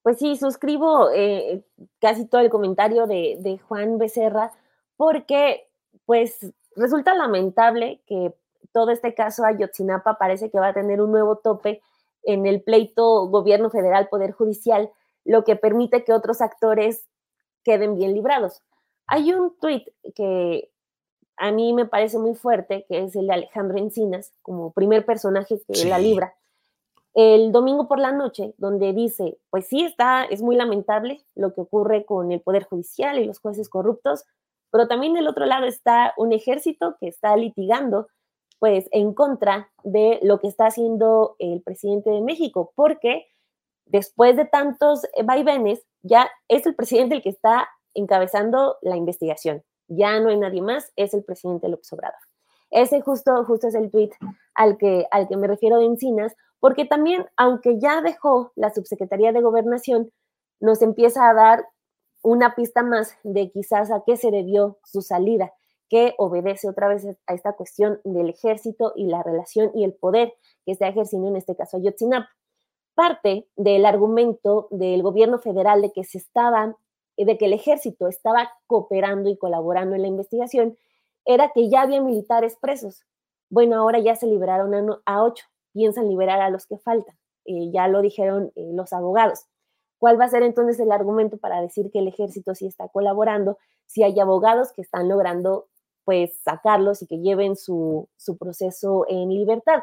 Pues 0.02 0.18
sí, 0.18 0.38
suscribo 0.38 1.10
eh, 1.12 1.64
casi 2.00 2.26
todo 2.26 2.42
el 2.42 2.50
comentario 2.50 3.06
de, 3.06 3.60
Juan 3.68 3.98
Becerra, 3.98 4.52
porque 4.96 5.68
pues 6.06 6.52
resulta 6.76 7.14
lamentable 7.14 8.02
que 8.08 8.34
todo 8.72 8.92
este 8.92 9.14
caso 9.14 9.46
Ayotzinapa 9.46 10.18
parece 10.18 10.50
que 10.50 10.60
va 10.60 10.70
a 10.70 10.74
tener 10.74 11.02
un 11.02 11.12
nuevo 11.12 11.38
tope 11.38 11.82
en 12.24 12.46
el 12.46 12.62
pleito 12.62 13.28
gobierno 13.28 13.70
federal, 13.70 14.08
poder 14.10 14.32
judicial, 14.32 14.90
lo 15.26 15.44
que 15.44 15.56
permite 15.56 16.04
que 16.04 16.14
otros 16.14 16.42
actores 16.42 17.06
queden 17.64 17.96
bien 17.96 18.14
librados. 18.14 18.62
Hay 19.08 19.34
un 19.34 19.58
tuit 19.60 19.88
que 20.16 20.72
a 21.38 21.52
mí 21.52 21.74
me 21.74 21.86
parece 21.86 22.20
muy 22.20 22.36
fuerte, 22.36 22.86
que 22.88 23.04
es 23.04 23.16
el 23.16 23.28
de 23.28 23.34
Alejandro 23.34 23.78
Encinas, 23.78 24.34
como 24.42 24.72
primer 24.72 25.06
personaje 25.06 25.62
que 25.68 25.86
la 25.86 25.98
libra, 25.98 26.36
el 27.14 27.52
domingo 27.52 27.88
por 27.88 28.00
la 28.00 28.12
noche, 28.12 28.54
donde 28.58 28.94
dice, 28.94 29.38
pues 29.50 29.68
sí, 29.68 29.84
está, 29.84 30.24
es 30.24 30.42
muy 30.42 30.56
lamentable 30.56 31.26
lo 31.36 31.54
que 31.54 31.62
ocurre 31.62 32.06
con 32.06 32.32
el 32.32 32.42
Poder 32.42 32.64
Judicial 32.64 33.20
y 33.20 33.26
los 33.26 33.40
jueces 33.40 33.70
corruptos, 33.70 34.26
pero 34.72 34.88
también 34.88 35.14
del 35.14 35.28
otro 35.28 35.46
lado 35.46 35.66
está 35.66 36.14
un 36.18 36.32
ejército 36.34 36.98
que 37.00 37.08
está 37.08 37.36
litigando 37.36 38.08
pues 38.60 38.88
en 38.92 39.14
contra 39.14 39.72
de 39.84 40.20
lo 40.22 40.40
que 40.40 40.48
está 40.48 40.68
haciendo 40.68 41.36
el 41.40 41.62
presidente 41.62 42.10
de 42.10 42.22
México, 42.22 42.74
porque 42.76 43.26
después 43.86 44.36
de 44.36 44.46
tantos 44.46 45.02
vaivenes, 45.24 45.86
ya 46.04 46.30
es 46.48 46.66
el 46.66 46.76
presidente 46.76 47.16
el 47.16 47.22
que 47.22 47.30
está 47.30 47.70
encabezando 47.94 48.78
la 48.82 48.98
investigación. 48.98 49.64
Ya 49.88 50.20
no 50.20 50.30
hay 50.30 50.38
nadie 50.38 50.62
más, 50.62 50.92
es 50.96 51.14
el 51.14 51.24
presidente 51.24 51.68
López 51.68 51.92
Obrador. 51.94 52.20
Ese 52.70 53.02
justo, 53.02 53.44
justo 53.46 53.68
es 53.68 53.76
el 53.76 53.90
tweet 53.90 54.12
al 54.54 54.78
que, 54.78 55.08
al 55.10 55.28
que 55.28 55.38
me 55.38 55.48
refiero 55.48 55.80
de 55.80 55.86
Encinas, 55.86 56.36
porque 56.60 56.86
también, 56.86 57.26
aunque 57.38 57.80
ya 57.80 58.02
dejó 58.02 58.52
la 58.56 58.74
subsecretaría 58.74 59.32
de 59.32 59.42
gobernación, 59.42 60.12
nos 60.60 60.82
empieza 60.82 61.30
a 61.30 61.34
dar 61.34 61.66
una 62.22 62.56
pista 62.56 62.84
más 62.84 63.16
de 63.24 63.50
quizás 63.52 63.92
a 63.92 64.04
qué 64.06 64.18
se 64.18 64.32
debió 64.32 64.78
su 64.84 65.02
salida, 65.02 65.54
que 65.90 66.14
obedece 66.18 66.68
otra 66.68 66.88
vez 66.90 67.06
a 67.28 67.34
esta 67.34 67.54
cuestión 67.54 68.00
del 68.04 68.30
ejército 68.30 68.94
y 68.96 69.08
la 69.08 69.24
relación 69.24 69.72
y 69.74 69.84
el 69.86 69.94
poder 69.94 70.34
que 70.66 70.74
está 70.74 70.88
ejerciendo 70.88 71.30
en 71.30 71.38
este 71.38 71.56
caso 71.56 71.78
Ayotzinapa. 71.78 72.30
Parte 72.94 73.48
del 73.56 73.86
argumento 73.86 74.68
del 74.72 75.02
gobierno 75.02 75.40
federal 75.40 75.82
de 75.82 75.94
que 75.94 76.04
se 76.04 76.18
estaba, 76.18 76.76
de 77.16 77.38
que 77.38 77.46
el 77.46 77.54
ejército 77.54 78.10
estaba 78.10 78.52
cooperando 78.68 79.30
y 79.30 79.38
colaborando 79.38 79.96
en 79.96 80.02
la 80.02 80.10
investigación, 80.10 80.78
era 81.26 81.52
que 81.54 81.70
ya 81.70 81.84
había 81.84 82.02
militares 82.02 82.58
presos. 82.60 83.04
Bueno, 83.50 83.78
ahora 83.78 84.00
ya 84.00 84.16
se 84.16 84.28
liberaron 84.28 85.00
a 85.06 85.24
ocho 85.24 85.46
piensan 85.74 86.08
liberar 86.10 86.42
a 86.42 86.50
los 86.50 86.66
que 86.66 86.78
faltan. 86.78 87.16
Eh, 87.46 87.72
ya 87.72 87.88
lo 87.88 88.02
dijeron 88.02 88.52
eh, 88.56 88.72
los 88.74 88.94
abogados. 88.94 89.46
¿Cuál 89.98 90.20
va 90.20 90.26
a 90.26 90.30
ser 90.30 90.44
entonces 90.44 90.80
el 90.80 90.92
argumento 90.92 91.38
para 91.38 91.62
decir 91.62 91.92
que 91.92 92.00
el 92.00 92.08
ejército 92.08 92.56
sí 92.56 92.68
está 92.68 92.88
colaborando 92.88 93.58
si 93.86 94.04
hay 94.04 94.20
abogados 94.20 94.72
que 94.72 94.82
están 94.82 95.10
logrando 95.10 95.68
pues 96.06 96.40
sacarlos 96.44 97.02
y 97.02 97.08
que 97.08 97.20
lleven 97.20 97.56
su, 97.56 98.08
su 98.16 98.38
proceso 98.38 99.06
en 99.08 99.30
libertad? 99.30 99.82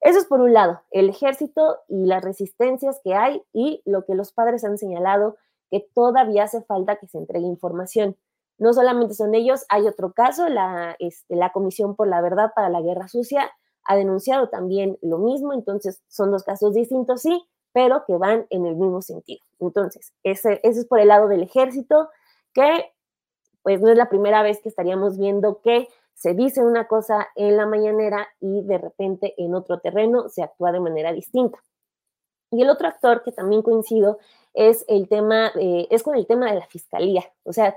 Eso 0.00 0.18
es 0.18 0.26
por 0.26 0.40
un 0.40 0.52
lado, 0.52 0.82
el 0.90 1.08
ejército 1.08 1.78
y 1.88 2.04
las 2.04 2.22
resistencias 2.22 3.00
que 3.02 3.14
hay 3.14 3.42
y 3.54 3.80
lo 3.86 4.04
que 4.04 4.14
los 4.14 4.32
padres 4.32 4.62
han 4.62 4.76
señalado 4.76 5.36
que 5.70 5.80
todavía 5.94 6.44
hace 6.44 6.62
falta 6.62 6.96
que 6.96 7.06
se 7.06 7.16
entregue 7.16 7.46
información. 7.46 8.16
No 8.58 8.74
solamente 8.74 9.14
son 9.14 9.34
ellos, 9.34 9.64
hay 9.68 9.86
otro 9.86 10.12
caso, 10.12 10.48
la, 10.48 10.94
este, 10.98 11.36
la 11.36 11.52
Comisión 11.52 11.96
por 11.96 12.06
la 12.06 12.20
Verdad 12.20 12.52
para 12.54 12.68
la 12.68 12.82
Guerra 12.82 13.08
Sucia, 13.08 13.50
ha 13.84 13.96
denunciado 13.96 14.48
también 14.48 14.98
lo 15.02 15.18
mismo, 15.18 15.52
entonces 15.52 16.02
son 16.08 16.30
dos 16.30 16.42
casos 16.42 16.74
distintos, 16.74 17.22
sí, 17.22 17.44
pero 17.72 18.04
que 18.06 18.16
van 18.16 18.46
en 18.50 18.66
el 18.66 18.76
mismo 18.76 19.02
sentido. 19.02 19.42
Entonces, 19.60 20.12
ese, 20.22 20.60
es 20.62 20.86
por 20.86 21.00
el 21.00 21.08
lado 21.08 21.28
del 21.28 21.42
ejército, 21.42 22.08
que 22.52 22.92
pues 23.62 23.80
no 23.80 23.90
es 23.90 23.96
la 23.96 24.08
primera 24.08 24.42
vez 24.42 24.60
que 24.60 24.68
estaríamos 24.68 25.18
viendo 25.18 25.60
que 25.60 25.88
se 26.14 26.34
dice 26.34 26.62
una 26.62 26.86
cosa 26.86 27.28
en 27.34 27.56
la 27.56 27.66
mañanera 27.66 28.28
y 28.40 28.62
de 28.62 28.78
repente 28.78 29.34
en 29.38 29.54
otro 29.54 29.80
terreno 29.80 30.28
se 30.28 30.42
actúa 30.42 30.70
de 30.70 30.80
manera 30.80 31.12
distinta. 31.12 31.58
Y 32.50 32.62
el 32.62 32.70
otro 32.70 32.86
actor 32.86 33.22
que 33.22 33.32
también 33.32 33.62
coincido 33.62 34.18
es 34.52 34.84
el 34.86 35.08
tema, 35.08 35.50
es 35.56 36.02
con 36.02 36.14
el 36.14 36.26
tema 36.26 36.52
de 36.52 36.60
la 36.60 36.66
fiscalía. 36.66 37.24
O 37.42 37.52
sea, 37.52 37.76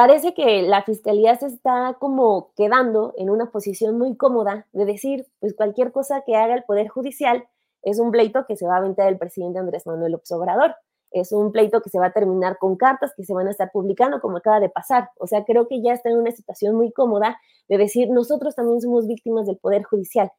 parece 0.00 0.32
que 0.32 0.62
la 0.62 0.82
fiscalía 0.82 1.36
se 1.36 1.48
está 1.48 1.94
como 2.00 2.54
quedando 2.56 3.12
en 3.18 3.28
una 3.28 3.50
posición 3.50 3.98
muy 3.98 4.16
cómoda 4.16 4.66
de 4.72 4.86
decir, 4.86 5.26
pues 5.40 5.54
cualquier 5.54 5.92
cosa 5.92 6.22
que 6.24 6.36
haga 6.36 6.54
el 6.54 6.64
Poder 6.64 6.88
Judicial 6.88 7.46
es 7.82 7.98
un 7.98 8.10
pleito 8.10 8.46
que 8.46 8.56
se 8.56 8.66
va 8.66 8.76
a 8.76 8.78
aventar 8.78 9.08
el 9.08 9.18
presidente 9.18 9.58
Andrés 9.58 9.86
Manuel 9.86 10.12
López 10.12 10.32
Obrador. 10.32 10.74
Es 11.10 11.32
un 11.32 11.52
pleito 11.52 11.82
que 11.82 11.90
se 11.90 11.98
va 11.98 12.06
a 12.06 12.12
terminar 12.14 12.56
con 12.56 12.76
cartas 12.76 13.12
que 13.14 13.24
se 13.24 13.34
van 13.34 13.46
a 13.48 13.50
estar 13.50 13.70
publicando, 13.72 14.22
como 14.22 14.38
acaba 14.38 14.58
de 14.58 14.70
pasar. 14.70 15.10
O 15.18 15.26
sea, 15.26 15.44
creo 15.44 15.68
que 15.68 15.82
ya 15.82 15.92
está 15.92 16.08
en 16.08 16.16
una 16.16 16.30
situación 16.30 16.76
muy 16.76 16.92
cómoda 16.92 17.38
de 17.68 17.76
decir, 17.76 18.08
nosotros 18.08 18.54
también 18.54 18.80
somos 18.80 19.06
víctimas 19.06 19.46
del 19.46 19.58
Poder 19.58 19.82
Judicial. 19.82 20.32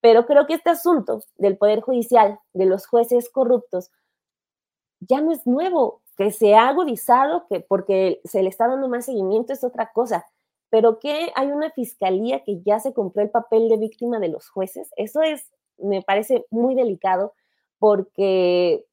Pero 0.00 0.24
creo 0.24 0.46
que 0.46 0.54
este 0.54 0.70
asunto 0.70 1.20
del 1.36 1.58
Poder 1.58 1.82
Judicial, 1.82 2.40
de 2.54 2.64
los 2.64 2.86
jueces 2.86 3.28
corruptos, 3.30 3.90
ya 5.00 5.20
no 5.20 5.32
es 5.32 5.46
nuevo 5.46 6.00
que 6.16 6.30
se 6.30 6.54
ha 6.54 6.68
agudizado, 6.68 7.46
que 7.48 7.60
porque 7.60 8.20
se 8.24 8.42
le 8.42 8.48
está 8.48 8.68
dando 8.68 8.88
más 8.88 9.06
seguimiento 9.06 9.52
es 9.52 9.64
otra 9.64 9.92
cosa, 9.92 10.26
pero 10.70 10.98
que 10.98 11.32
hay 11.34 11.48
una 11.48 11.70
fiscalía 11.70 12.42
que 12.44 12.62
ya 12.62 12.80
se 12.80 12.92
compró 12.92 13.22
el 13.22 13.30
papel 13.30 13.68
de 13.68 13.78
víctima 13.78 14.18
de 14.18 14.28
los 14.28 14.48
jueces, 14.48 14.90
eso 14.96 15.22
es, 15.22 15.50
me 15.78 16.02
parece 16.02 16.46
muy 16.50 16.74
delicado 16.74 17.34
porque 17.78 18.86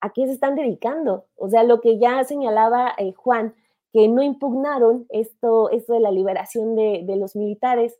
a 0.00 0.10
qué 0.12 0.26
se 0.26 0.32
están 0.32 0.54
dedicando. 0.54 1.26
O 1.36 1.48
sea, 1.48 1.62
lo 1.64 1.80
que 1.80 1.98
ya 1.98 2.22
señalaba 2.24 2.94
eh, 2.98 3.12
Juan, 3.12 3.54
que 3.92 4.08
no 4.08 4.22
impugnaron 4.22 5.06
esto, 5.10 5.70
esto 5.70 5.92
de 5.92 6.00
la 6.00 6.10
liberación 6.10 6.74
de, 6.76 7.04
los 7.16 7.36
militares. 7.36 7.98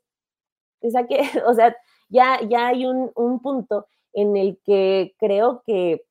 O 0.82 0.90
sea, 0.90 1.06
que, 1.06 1.20
o 1.46 1.54
sea 1.54 1.76
ya, 2.08 2.40
ya 2.48 2.68
hay 2.68 2.86
un, 2.86 3.12
un 3.14 3.40
punto 3.40 3.86
en 4.12 4.36
el 4.36 4.58
que 4.64 5.14
creo 5.18 5.62
que 5.66 6.04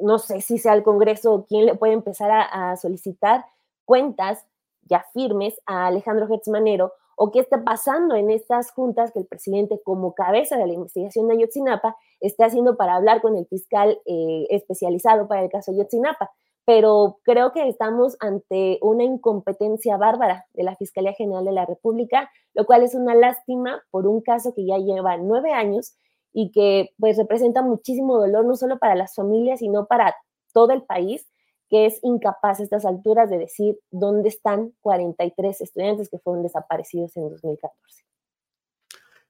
no 0.00 0.18
sé 0.18 0.40
si 0.40 0.58
sea 0.58 0.74
el 0.74 0.82
Congreso 0.82 1.44
quien 1.48 1.66
le 1.66 1.74
puede 1.74 1.92
empezar 1.92 2.30
a, 2.30 2.76
solicitar 2.76 3.44
cuentas 3.84 4.46
ya 4.82 5.04
firmes 5.12 5.60
a 5.66 5.86
Alejandro 5.86 6.26
Gertzmanero 6.26 6.92
o 7.16 7.30
qué 7.30 7.40
está 7.40 7.62
pasando 7.62 8.14
en 8.14 8.30
estas 8.30 8.70
juntas 8.72 9.12
que 9.12 9.18
el 9.18 9.26
presidente, 9.26 9.80
como 9.84 10.14
cabeza 10.14 10.56
de 10.56 10.66
la 10.66 10.72
investigación 10.72 11.28
de 11.28 11.34
Ayotzinapa, 11.34 11.96
está 12.18 12.46
haciendo 12.46 12.76
para 12.76 12.94
hablar 12.94 13.20
con 13.20 13.36
el 13.36 13.46
fiscal 13.46 14.00
eh, 14.06 14.46
especializado 14.50 15.28
para 15.28 15.42
el 15.42 15.50
caso 15.50 15.70
Ayotzinapa. 15.70 16.30
Pero 16.64 17.18
creo 17.22 17.52
que 17.52 17.68
estamos 17.68 18.16
ante 18.20 18.78
una 18.80 19.04
incompetencia 19.04 19.96
bárbara 19.96 20.46
de 20.54 20.62
la 20.62 20.76
Fiscalía 20.76 21.12
General 21.12 21.44
de 21.44 21.52
la 21.52 21.66
República, 21.66 22.30
lo 22.54 22.64
cual 22.64 22.84
es 22.84 22.94
una 22.94 23.14
lástima 23.14 23.82
por 23.90 24.06
un 24.06 24.22
caso 24.22 24.54
que 24.54 24.64
ya 24.64 24.78
lleva 24.78 25.16
nueve 25.16 25.52
años 25.52 25.94
y 26.32 26.50
que 26.52 26.90
pues 26.98 27.16
representa 27.16 27.62
muchísimo 27.62 28.18
dolor 28.18 28.44
no 28.44 28.56
solo 28.56 28.78
para 28.78 28.94
las 28.94 29.14
familias, 29.14 29.60
sino 29.60 29.86
para 29.86 30.14
todo 30.52 30.72
el 30.72 30.82
país, 30.82 31.28
que 31.68 31.86
es 31.86 31.98
incapaz 32.02 32.60
a 32.60 32.62
estas 32.62 32.84
alturas 32.84 33.30
de 33.30 33.38
decir 33.38 33.78
dónde 33.90 34.28
están 34.28 34.72
43 34.80 35.60
estudiantes 35.60 36.08
que 36.08 36.18
fueron 36.18 36.42
desaparecidos 36.42 37.16
en 37.16 37.30
2014. 37.30 38.04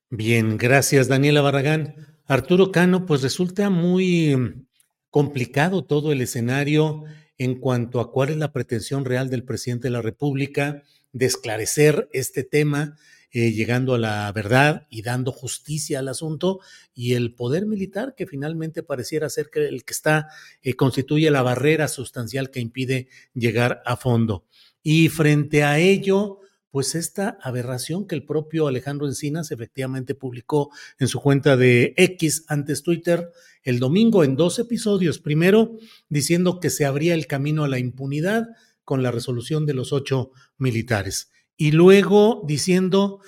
Bien, 0.08 0.56
gracias 0.56 1.08
Daniela 1.08 1.42
Barragán. 1.42 1.94
Arturo 2.26 2.72
Cano, 2.72 3.06
pues 3.06 3.22
resulta 3.22 3.70
muy 3.70 4.66
complicado 5.10 5.84
todo 5.84 6.12
el 6.12 6.20
escenario 6.20 7.04
en 7.38 7.58
cuanto 7.58 8.00
a 8.00 8.10
cuál 8.10 8.30
es 8.30 8.36
la 8.36 8.52
pretensión 8.52 9.04
real 9.04 9.30
del 9.30 9.44
presidente 9.44 9.88
de 9.88 9.92
la 9.92 10.02
República 10.02 10.82
de 11.12 11.26
esclarecer 11.26 12.08
este 12.12 12.44
tema 12.44 12.96
eh, 13.32 13.52
llegando 13.52 13.94
a 13.94 13.98
la 13.98 14.32
verdad 14.32 14.86
y 14.90 15.02
dando 15.02 15.30
justicia 15.30 16.00
al 16.00 16.08
asunto, 16.08 16.60
y 16.94 17.14
el 17.14 17.34
poder 17.34 17.66
militar 17.66 18.14
que 18.16 18.26
finalmente 18.26 18.82
pareciera 18.82 19.28
ser 19.28 19.50
que 19.50 19.68
el 19.68 19.84
que 19.84 19.92
está 19.92 20.28
eh, 20.62 20.74
constituye 20.74 21.30
la 21.30 21.42
barrera 21.42 21.88
sustancial 21.88 22.50
que 22.50 22.60
impide 22.60 23.08
llegar 23.34 23.82
a 23.86 23.96
fondo. 23.96 24.46
Y 24.82 25.08
frente 25.10 25.62
a 25.62 25.78
ello, 25.78 26.40
pues 26.70 26.94
esta 26.94 27.38
aberración 27.42 28.06
que 28.06 28.14
el 28.14 28.24
propio 28.24 28.66
Alejandro 28.66 29.06
Encinas 29.06 29.50
efectivamente 29.50 30.14
publicó 30.14 30.70
en 30.98 31.08
su 31.08 31.20
cuenta 31.20 31.56
de 31.56 31.94
X 31.96 32.44
antes 32.48 32.82
Twitter 32.82 33.30
el 33.62 33.78
domingo 33.78 34.24
en 34.24 34.36
dos 34.36 34.58
episodios. 34.58 35.18
Primero, 35.18 35.76
diciendo 36.08 36.60
que 36.60 36.70
se 36.70 36.84
abría 36.84 37.14
el 37.14 37.26
camino 37.26 37.64
a 37.64 37.68
la 37.68 37.78
impunidad 37.78 38.48
con 38.84 39.02
la 39.02 39.10
resolución 39.10 39.66
de 39.66 39.74
los 39.74 39.92
ocho 39.92 40.32
militares 40.58 41.30
y 41.60 41.72
luego 41.72 42.42
diciendo, 42.46 43.20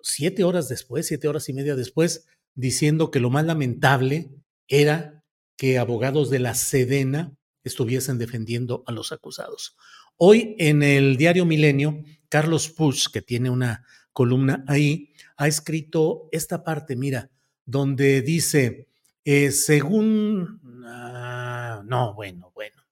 siete 0.00 0.42
horas 0.42 0.68
después, 0.68 1.06
siete 1.06 1.28
horas 1.28 1.48
y 1.48 1.52
media 1.52 1.76
después, 1.76 2.26
diciendo 2.56 3.12
que 3.12 3.20
lo 3.20 3.30
más 3.30 3.46
lamentable 3.46 4.32
era 4.66 5.22
que 5.56 5.78
abogados 5.78 6.28
de 6.28 6.40
la 6.40 6.54
Sedena 6.54 7.36
estuviesen 7.62 8.18
defendiendo 8.18 8.82
a 8.88 8.90
los 8.90 9.12
acusados. 9.12 9.76
Hoy 10.16 10.56
en 10.58 10.82
el 10.82 11.16
diario 11.16 11.46
Milenio, 11.46 12.02
Carlos 12.28 12.68
Push, 12.68 13.12
que 13.12 13.22
tiene 13.22 13.48
una 13.48 13.84
columna 14.12 14.64
ahí, 14.66 15.12
ha 15.36 15.46
escrito 15.46 16.28
esta 16.32 16.64
parte, 16.64 16.96
mira, 16.96 17.30
donde 17.64 18.22
dice, 18.22 18.88
eh, 19.24 19.52
según, 19.52 20.82
ah, 20.84 21.84
no, 21.86 22.12
bueno, 22.14 22.50
bueno, 22.56 22.82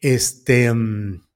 este, 0.00 0.74
mm, 0.74 1.29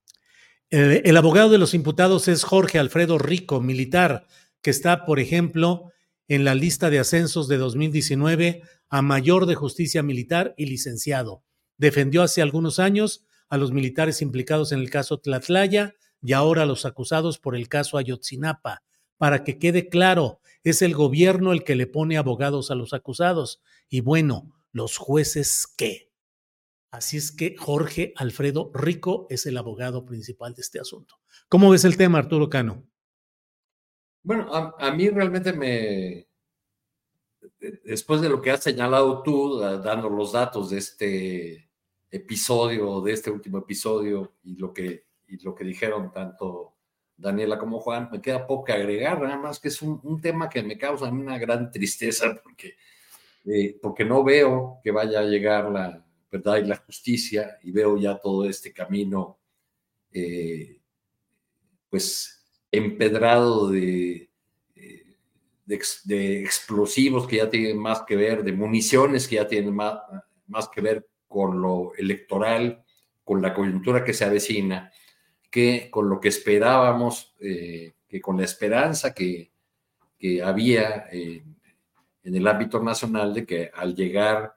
el, 0.74 1.16
abogado 1.16 1.50
de 1.50 1.58
los 1.58 1.72
imputados 1.72 2.26
es 2.26 2.42
Jorge 2.42 2.80
Alfredo 2.80 3.16
Rico, 3.16 3.60
militar, 3.60 4.26
que 4.60 4.70
está, 4.70 5.04
por 5.04 5.20
ejemplo, 5.20 5.92
en 6.26 6.44
la 6.44 6.56
lista 6.56 6.90
de 6.90 6.98
ascensos 6.98 7.46
de 7.46 7.58
2019 7.58 8.62
a 8.88 9.00
mayor 9.00 9.46
de 9.46 9.54
justicia 9.54 10.02
militar 10.02 10.52
y 10.56 10.66
licenciado. 10.66 11.44
Defendió 11.76 12.24
hace 12.24 12.42
algunos 12.42 12.80
años 12.80 13.24
a 13.48 13.56
los 13.56 13.70
militares 13.70 14.20
implicados 14.20 14.72
en 14.72 14.80
el 14.80 14.90
caso 14.90 15.20
Tlatlaya 15.20 15.94
y 16.20 16.32
ahora 16.32 16.62
a 16.62 16.66
los 16.66 16.86
acusados 16.86 17.38
por 17.38 17.54
el 17.54 17.68
caso 17.68 17.96
Ayotzinapa. 17.96 18.82
Para 19.16 19.44
que 19.44 19.58
quede 19.58 19.88
claro, 19.88 20.40
es 20.64 20.82
el 20.82 20.94
gobierno 20.94 21.52
el 21.52 21.62
que 21.62 21.76
le 21.76 21.86
pone 21.86 22.16
abogados 22.16 22.72
a 22.72 22.74
los 22.74 22.94
acusados. 22.94 23.62
Y 23.88 24.00
bueno, 24.00 24.50
¿los 24.72 24.96
jueces 24.96 25.68
qué? 25.76 26.10
Así 26.94 27.16
es 27.16 27.32
que 27.32 27.56
Jorge 27.56 28.12
Alfredo 28.14 28.70
Rico 28.72 29.26
es 29.28 29.46
el 29.46 29.56
abogado 29.56 30.06
principal 30.06 30.54
de 30.54 30.62
este 30.62 30.78
asunto. 30.78 31.16
¿Cómo 31.48 31.68
ves 31.68 31.84
el 31.84 31.96
tema, 31.96 32.18
Arturo 32.18 32.48
Cano? 32.48 32.84
Bueno, 34.22 34.48
a, 34.52 34.92
mí 34.92 35.08
realmente 35.08 35.52
me, 35.52 36.28
después 37.84 38.20
de 38.20 38.28
lo 38.28 38.40
que 38.40 38.52
has 38.52 38.62
señalado 38.62 39.24
tú, 39.24 39.58
dando 39.58 40.08
los 40.08 40.30
datos 40.30 40.70
de 40.70 40.78
este 40.78 41.68
episodio, 42.12 43.00
de 43.00 43.12
este 43.12 43.32
último 43.32 43.58
episodio 43.58 44.36
y 44.44 44.54
lo 44.54 44.72
que, 44.72 45.06
y 45.26 45.42
lo 45.42 45.52
que 45.52 45.64
dijeron 45.64 46.12
tanto 46.12 46.76
Daniela 47.16 47.58
como 47.58 47.80
Juan, 47.80 48.08
me 48.12 48.22
queda 48.22 48.46
poco 48.46 48.66
que 48.66 48.72
agregar, 48.72 49.20
nada 49.20 49.36
más 49.36 49.58
que 49.58 49.66
es 49.66 49.82
un, 49.82 50.20
tema 50.20 50.48
que 50.48 50.62
me 50.62 50.78
causa 50.78 51.06
una 51.06 51.38
gran 51.38 51.72
tristeza 51.72 52.40
porque, 52.40 52.76
eh, 53.46 53.80
porque 53.82 54.04
no 54.04 54.22
veo 54.22 54.78
que 54.80 54.92
vaya 54.92 55.18
a 55.18 55.24
llegar 55.24 55.72
la, 55.72 56.04
verdad 56.34 56.56
y 56.56 56.66
la 56.66 56.76
justicia 56.76 57.58
y 57.62 57.70
veo 57.70 57.96
ya 57.96 58.18
todo 58.18 58.48
este 58.48 58.72
camino 58.72 59.38
eh, 60.12 60.80
pues 61.88 62.44
empedrado 62.72 63.70
de, 63.70 64.30
eh, 64.74 65.16
de, 65.64 66.42
explosivos 66.42 67.28
que 67.28 67.36
ya 67.36 67.48
tienen 67.48 67.78
más 67.78 68.02
que 68.02 68.16
ver, 68.16 68.42
de 68.42 68.52
municiones 68.52 69.28
que 69.28 69.36
ya 69.36 69.46
tienen 69.46 69.74
más, 69.74 70.00
más 70.48 70.68
que 70.68 70.80
ver 70.80 71.08
con 71.28 71.62
lo 71.62 71.92
electoral, 71.96 72.84
con 73.22 73.40
la 73.40 73.54
coyuntura 73.54 74.04
que 74.04 74.12
se 74.12 74.24
avecina, 74.24 74.90
que 75.50 75.88
con 75.88 76.08
lo 76.08 76.18
que 76.20 76.28
esperábamos, 76.28 77.34
eh, 77.38 77.94
que 78.08 78.20
con 78.20 78.38
la 78.38 78.44
esperanza 78.44 79.14
que, 79.14 79.52
que 80.18 80.42
había 80.42 81.06
en 81.12 81.54
el 82.22 82.46
ámbito 82.48 82.82
nacional 82.82 83.32
de 83.32 83.46
que 83.46 83.70
al 83.72 83.94
llegar 83.94 84.56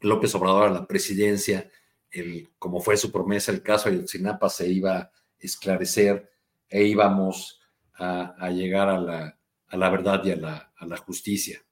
López 0.00 0.34
Obrador 0.34 0.68
a 0.68 0.72
la 0.72 0.86
presidencia, 0.86 1.70
el, 2.10 2.50
como 2.58 2.80
fue 2.80 2.96
su 2.96 3.12
promesa, 3.12 3.52
el 3.52 3.62
caso 3.62 3.88
de 3.88 3.96
Ayotzinapa 3.96 4.48
se 4.48 4.68
iba 4.68 4.96
a 4.96 5.12
esclarecer 5.38 6.30
e 6.68 6.84
íbamos 6.84 7.60
a, 7.94 8.50
llegar 8.50 8.88
a 8.88 8.98
la, 8.98 9.90
verdad 9.90 10.24
y 10.24 10.30
a 10.30 10.36
la, 10.36 10.96
justicia. 11.04 11.62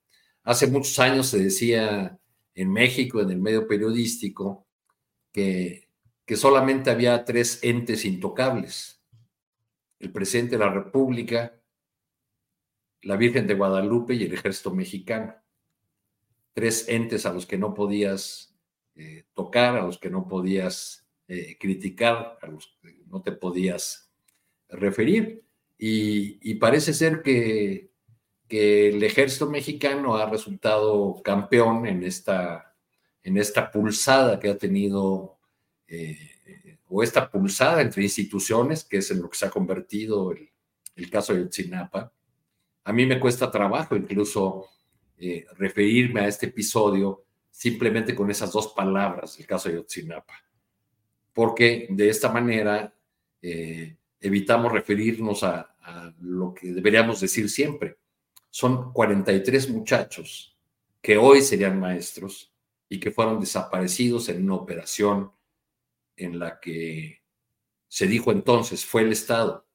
Hace 0.42 0.66
muchos 0.66 0.98
años 0.98 1.28
se 1.28 1.38
decía 1.38 2.18
en 2.54 2.72
México, 2.72 3.20
en 3.20 3.30
el 3.30 3.40
medio 3.40 3.66
periodístico, 3.66 4.66
que 5.32 5.86
solamente 6.36 6.90
había 6.90 7.24
tres 7.24 7.60
entes 7.62 8.04
intocables. 8.04 9.00
El 9.98 10.12
presidente 10.12 10.58
de 10.58 10.64
la 10.64 10.72
República, 10.72 11.60
la 13.02 13.16
Virgen 13.16 13.46
de 13.46 13.54
Guadalupe 13.54 14.14
y 14.14 14.24
el 14.24 14.34
ejército 14.34 14.74
mexicano 14.74 15.34
tres 16.58 16.88
entes 16.88 17.24
a 17.24 17.32
los 17.32 17.46
que 17.46 17.56
no 17.56 17.72
podías 17.72 18.52
eh, 18.96 19.26
tocar, 19.32 19.76
a 19.76 19.86
los 19.86 19.96
que 19.96 20.10
no 20.10 20.26
podías 20.26 21.06
eh, 21.28 21.56
criticar, 21.56 22.36
a 22.42 22.48
los 22.48 22.76
que 22.82 23.00
no 23.06 23.22
te 23.22 23.30
podías 23.30 24.10
referir. 24.68 25.44
Y, 25.78 26.56
parece 26.56 26.92
ser 26.92 27.22
que, 27.22 27.92
que, 28.48 28.88
el 28.88 29.00
ejército 29.04 29.48
mexicano 29.48 30.16
ha 30.16 30.28
resultado 30.28 31.22
campeón 31.22 31.86
en 31.86 32.02
esta, 32.02 32.74
en 33.22 33.36
esta 33.36 33.70
pulsada 33.70 34.40
que 34.40 34.48
ha 34.48 34.58
tenido, 34.58 35.38
eh, 35.86 36.80
o 36.88 37.04
esta 37.04 37.30
pulsada 37.30 37.82
entre 37.82 38.02
instituciones, 38.02 38.82
que 38.82 38.96
es 38.96 39.12
en 39.12 39.22
lo 39.22 39.30
que 39.30 39.38
se 39.38 39.46
ha 39.46 39.50
convertido 39.50 40.32
el, 40.32 40.50
el 40.96 41.08
caso 41.08 41.34
de 41.34 41.46
Tzinapa. 41.46 42.12
A 42.82 42.92
mí 42.92 43.06
me 43.06 43.20
cuesta 43.20 43.48
trabajo 43.48 43.94
incluso 43.94 44.68
eh, 45.18 45.46
referirme 45.56 46.20
a 46.20 46.28
este 46.28 46.46
episodio 46.46 47.24
simplemente 47.50 48.14
con 48.14 48.30
esas 48.30 48.52
dos 48.52 48.68
palabras, 48.68 49.38
el 49.38 49.46
caso 49.46 49.68
de 49.68 49.76
Yotzinapa, 49.76 50.34
porque 51.32 51.88
de 51.90 52.08
esta 52.08 52.30
manera 52.30 52.94
eh, 53.42 53.96
evitamos 54.20 54.72
referirnos 54.72 55.42
a, 55.42 55.76
a, 55.80 56.14
lo 56.20 56.54
que 56.54 56.72
deberíamos 56.72 57.20
decir 57.20 57.50
siempre. 57.50 57.98
Son 58.50 58.92
43 58.92 59.70
muchachos 59.70 60.56
que 61.02 61.16
hoy 61.16 61.42
serían 61.42 61.80
maestros 61.80 62.52
y 62.88 63.00
que 63.00 63.10
fueron 63.10 63.40
desaparecidos 63.40 64.28
en 64.28 64.44
una 64.44 64.54
operación 64.54 65.32
en 66.16 66.38
la 66.38 66.58
que 66.60 67.22
se 67.88 68.06
dijo 68.06 68.30
entonces 68.32 68.84
fue 68.84 69.02
el 69.02 69.12
Estado. 69.12 69.66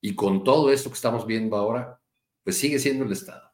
Y 0.00 0.14
con 0.14 0.44
todo 0.44 0.70
esto 0.72 0.90
que 0.90 0.96
estamos 0.96 1.26
viendo 1.26 1.56
ahora, 1.56 2.00
pues 2.42 2.58
sigue 2.58 2.78
siendo 2.78 3.04
el 3.04 3.12
Estado. 3.12 3.53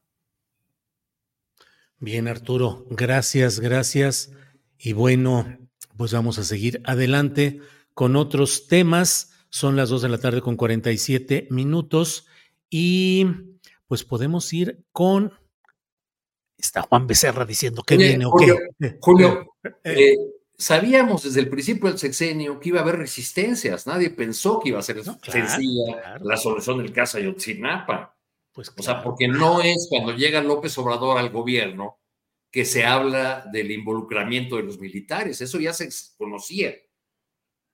Bien, 2.03 2.29
Arturo, 2.29 2.87
gracias, 2.89 3.61
gracias. 3.61 4.33
Y 4.79 4.95
bueno, 4.95 5.59
pues 5.99 6.15
vamos 6.15 6.39
a 6.39 6.45
seguir 6.45 6.81
adelante 6.87 7.61
con 7.93 8.17
otros 8.17 8.69
temas. 8.69 9.33
Son 9.51 9.77
las 9.77 9.91
2 9.91 10.01
de 10.01 10.09
la 10.09 10.17
tarde 10.17 10.41
con 10.41 10.57
47 10.57 11.49
minutos 11.51 12.27
y 12.71 13.27
pues 13.87 14.05
podemos 14.05 14.51
ir 14.55 14.83
con... 14.93 15.35
Está 16.57 16.83
Juan 16.83 17.07
Becerra 17.07 17.45
diciendo 17.45 17.83
que 17.83 17.99
viene 17.99 18.25
o 18.25 18.33
qué. 18.35 18.97
Julio, 19.01 19.57
eh, 19.63 19.71
eh, 19.85 20.17
sabíamos 20.57 21.25
desde 21.25 21.41
el 21.41 21.51
principio 21.51 21.91
del 21.91 21.99
sexenio 21.99 22.61
que 22.61 22.71
iba 22.71 22.79
a 22.79 22.83
haber 22.83 22.97
resistencias. 22.97 23.87
Nadie 23.87 24.09
pensó 24.09 24.59
que 24.59 24.71
iba 24.71 24.79
a 24.79 24.83
ser 24.83 25.03
sencilla 25.05 26.19
la 26.23 26.39
solución 26.39 26.79
del 26.79 26.95
caso 26.95 27.19
Ayotzinapa. 27.19 28.17
Pues 28.53 28.73
O 28.77 28.83
sea, 28.83 29.03
porque 29.03 29.29
no 29.29 29.61
es 29.61 29.87
cuando 29.89 30.13
llega 30.13 30.43
López 30.43 30.77
Obrador 30.79 31.19
al 31.19 31.31
gobierno 31.31 31.99
que 32.51 32.65
se 32.65 32.85
habla 32.85 33.47
del 33.53 33.71
involucramiento 33.71 34.57
de 34.57 34.65
los 34.65 34.81
militares, 34.81 35.41
eso 35.41 35.61
ya 35.61 35.73
se 35.73 35.89
conocía. 36.17 36.75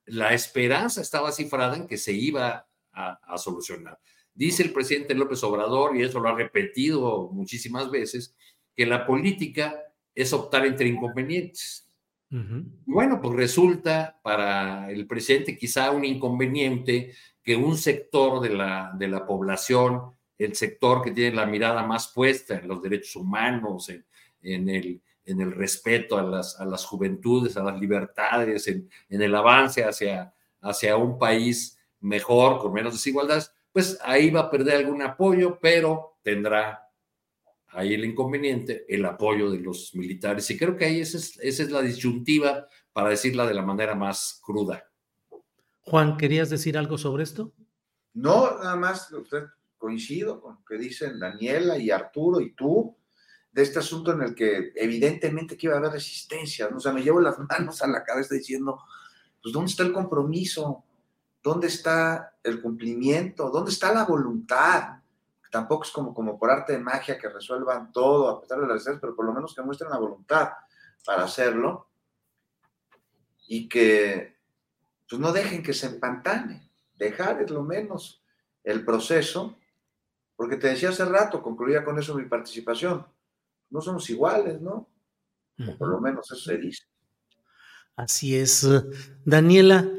La 0.05 0.33
esperanza 0.33 1.01
estaba 1.01 1.31
cifrada 1.31 1.77
en 1.77 1.87
que 1.87 1.97
se 1.97 2.13
iba 2.13 2.67
a, 2.91 3.37
solucionar. 3.37 3.99
Dice 4.33 4.63
el 4.63 4.73
presidente 4.73 5.13
López 5.13 5.43
Obrador, 5.43 5.95
y 5.95 6.03
eso 6.03 6.19
lo 6.19 6.29
ha 6.29 6.35
repetido 6.35 7.29
muchísimas 7.31 7.91
veces, 7.91 8.35
que 8.75 8.85
la 8.85 9.05
política 9.05 9.83
es 10.13 10.33
optar 10.33 10.65
entre 10.65 10.87
inconvenientes. 10.87 11.89
Bueno, 12.29 13.21
pues 13.21 13.35
resulta 13.35 14.19
para 14.21 14.91
el 14.91 15.07
presidente 15.07 15.57
quizá 15.57 15.91
un 15.91 16.03
inconveniente 16.03 17.13
que 17.41 17.55
un 17.55 17.77
sector 17.77 18.41
de 18.41 18.49
la, 18.49 18.91
de 18.97 19.07
la 19.07 19.25
población 19.25 20.16
el 20.37 20.55
sector 20.55 21.01
que 21.01 21.11
tiene 21.11 21.35
la 21.35 21.45
mirada 21.45 21.83
más 21.83 22.09
puesta 22.09 22.55
en 22.55 22.67
los 22.67 22.81
derechos 22.81 23.15
humanos, 23.15 23.89
en, 24.41 24.69
el, 24.69 25.01
en 25.25 25.41
el 25.41 25.51
respeto 25.51 26.17
a 26.17 26.23
las, 26.23 26.59
a 26.59 26.65
las 26.65 26.85
juventudes, 26.85 27.57
a 27.57 27.63
las 27.63 27.79
libertades, 27.79 28.67
en, 28.67 28.89
el 29.09 29.35
avance 29.35 29.83
hacia, 29.83 30.33
hacia 30.61 30.97
un 30.97 31.17
país 31.17 31.79
mejor, 31.99 32.59
con 32.59 32.73
menos 32.73 32.93
desigualdades, 32.93 33.51
pues 33.71 33.99
ahí 34.03 34.29
va 34.29 34.41
a 34.41 34.51
perder 34.51 34.77
algún 34.77 35.01
apoyo, 35.01 35.59
pero 35.61 36.17
tendrá 36.21 36.83
ahí 37.69 37.93
el 37.93 38.05
inconveniente, 38.05 38.85
el 38.87 39.05
apoyo 39.05 39.51
de 39.51 39.59
los 39.59 39.93
militares. 39.95 40.49
Y 40.51 40.57
creo 40.57 40.75
que 40.75 40.85
ahí 40.85 41.01
esa 41.01 41.17
es, 41.17 41.37
esa 41.41 41.63
es 41.63 41.71
la 41.71 41.81
disyuntiva, 41.81 42.67
para 42.97 43.09
decirla 43.09 43.45
de 43.45 43.53
la 43.53 43.61
manera 43.61 43.93
más 43.93 44.41
cruda. 44.43 44.89
Juan, 45.81 46.17
¿querías 46.17 46.49
decir 46.49 46.79
algo 46.79 46.97
sobre 46.97 47.21
esto? 47.21 47.53
No, 48.15 48.57
nada 48.57 48.75
más 48.75 49.11
usted 49.11 49.43
coincido 49.77 50.41
con 50.41 50.55
lo 50.55 50.65
que 50.65 50.77
dicen 50.77 51.19
Daniela 51.19 51.77
y 51.77 51.91
Arturo 51.91 52.39
y 52.41 52.53
tú 52.53 52.95
de 53.51 53.63
este 53.63 53.79
asunto 53.79 54.11
en 54.11 54.21
el 54.21 54.35
que 54.35 54.71
evidentemente 54.75 55.57
que 55.57 55.67
iba 55.67 55.75
a 55.75 55.79
haber 55.79 55.91
resistencia. 55.91 56.69
¿no? 56.69 56.77
O 56.77 56.79
sea, 56.79 56.93
me 56.93 57.01
llevo 57.01 57.19
las 57.19 57.39
manos 57.49 57.81
a 57.81 57.87
la 57.87 58.03
cabeza 58.03 58.35
diciendo, 58.35 58.79
pues, 59.41 59.53
¿dónde 59.53 59.71
está 59.71 59.83
el 59.83 59.93
compromiso? 59.93 60.83
¿Dónde 61.41 61.67
está 61.67 62.35
el 62.43 62.61
cumplimiento? 62.61 63.49
¿Dónde 63.49 63.71
está 63.71 63.93
la 63.93 64.05
voluntad? 64.05 64.99
Tampoco 65.51 65.85
es 65.85 65.91
como, 65.91 66.13
como 66.13 66.37
por 66.37 66.51
arte 66.51 66.73
de 66.73 66.79
magia 66.79 67.17
que 67.17 67.29
resuelvan 67.29 67.91
todo 67.91 68.29
a 68.29 68.41
pesar 68.41 68.59
de 68.59 68.67
las 68.67 68.73
necesidades, 68.73 69.01
pero 69.01 69.15
por 69.15 69.25
lo 69.25 69.33
menos 69.33 69.55
que 69.55 69.61
muestren 69.61 69.89
la 69.89 69.97
voluntad 69.97 70.49
para 71.05 71.23
hacerlo 71.23 71.87
y 73.47 73.69
que 73.69 74.37
pues 75.09 75.21
no 75.21 75.31
dejen 75.31 75.63
que 75.63 75.73
se 75.73 75.87
empantane, 75.87 76.69
dejar 76.95 77.41
es 77.41 77.49
lo 77.49 77.63
menos 77.63 78.21
el 78.63 78.83
proceso, 78.83 79.56
porque 80.37 80.55
te 80.55 80.67
decía 80.67 80.89
hace 80.89 81.03
rato, 81.03 81.41
concluía 81.41 81.83
con 81.83 81.99
eso 81.99 82.15
mi 82.15 82.25
participación, 82.25 83.05
no 83.69 83.81
somos 83.81 84.09
iguales, 84.09 84.61
¿no? 84.61 84.89
por 85.79 85.89
lo 85.89 85.99
menos 85.99 86.31
eso 86.31 86.39
se 86.39 86.57
dice. 86.59 86.83
Así 87.95 88.35
es. 88.35 88.65
Daniela, 89.25 89.89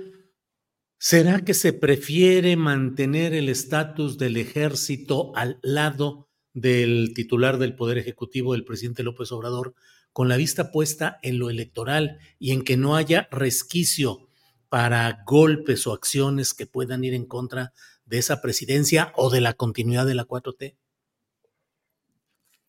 ¿será 0.97 1.41
que 1.41 1.53
se 1.53 1.73
prefiere 1.73 2.57
mantener 2.57 3.35
el 3.35 3.49
estatus 3.49 4.17
del 4.19 4.37
ejército 4.37 5.33
al 5.35 5.59
lado 5.63 6.29
del 6.55 7.13
titular 7.13 7.59
del 7.59 7.75
Poder 7.75 7.99
Ejecutivo, 7.99 8.55
el 8.55 8.65
presidente 8.65 9.03
López 9.03 9.33
Obrador, 9.33 9.75
con 10.13 10.29
la 10.29 10.37
vista 10.37 10.71
puesta 10.71 11.19
en 11.23 11.41
lo 11.41 11.51
electoral 11.51 12.19
y 12.39 12.53
en 12.53 12.63
que 12.63 12.77
no 12.77 12.95
haya 12.95 13.29
resquicio 13.33 14.29
para 14.69 15.25
golpes 15.27 15.87
o 15.87 15.93
acciones 15.93 16.55
que 16.55 16.67
puedan 16.67 17.03
ir 17.03 17.15
en 17.15 17.27
contra 17.27 17.73
de 18.09 18.19
esa 18.19 18.41
presidencia 18.41 19.13
o 19.17 19.31
de 19.31 19.41
la 19.41 19.53
continuidad 19.53 20.07
de 20.07 20.15
la 20.15 20.25
4T? 20.25 20.77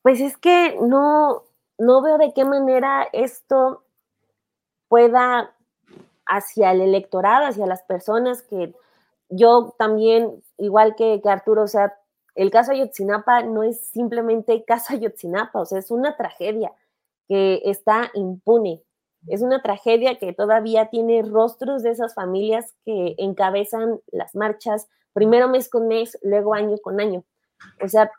Pues 0.02 0.20
es 0.22 0.38
que 0.38 0.78
no, 0.82 1.44
no 1.78 2.02
veo 2.02 2.18
de 2.18 2.34
qué 2.34 2.46
manera 2.46 3.08
esto 3.14 3.86
pueda 4.88 5.56
hacia 6.26 6.72
el 6.72 6.82
electorado, 6.82 7.48
hacia 7.48 7.66
las 7.66 7.84
personas 7.84 8.42
que 8.42 8.74
yo 9.30 9.76
también, 9.78 10.44
igual 10.58 10.96
que, 10.96 11.22
Arturo, 11.26 11.64
o 11.64 11.68
sea, 11.68 11.96
el 12.36 12.52
caso 12.52 12.72
Ayotzinapa 12.72 13.44
no 13.44 13.64
es 13.64 13.88
simplemente 13.88 14.64
caso 14.66 14.94
Ayotzinapa, 14.94 15.62
o 15.62 15.66
sea, 15.66 15.80
es 15.80 15.92
una 15.92 16.18
tragedia 16.18 16.72
que 17.28 17.62
está 17.66 18.12
impune. 18.14 18.84
Es 19.28 19.42
una 19.42 19.62
tragedia 19.62 20.18
que 20.18 20.34
todavía 20.34 20.90
tiene 20.90 21.22
rostros 21.22 21.84
de 21.84 21.92
esas 21.92 22.16
familias 22.16 22.74
que 22.86 23.16
encabezan 23.18 24.00
las 24.12 24.34
marchas, 24.34 24.88
primero 25.20 25.50
mes 25.50 25.68
con 25.68 25.90
mes, 25.90 26.18
luego 26.24 26.54
año 26.54 26.78
con 26.78 27.02
año. 27.02 27.26
O 27.84 27.90
sea, 27.90 28.10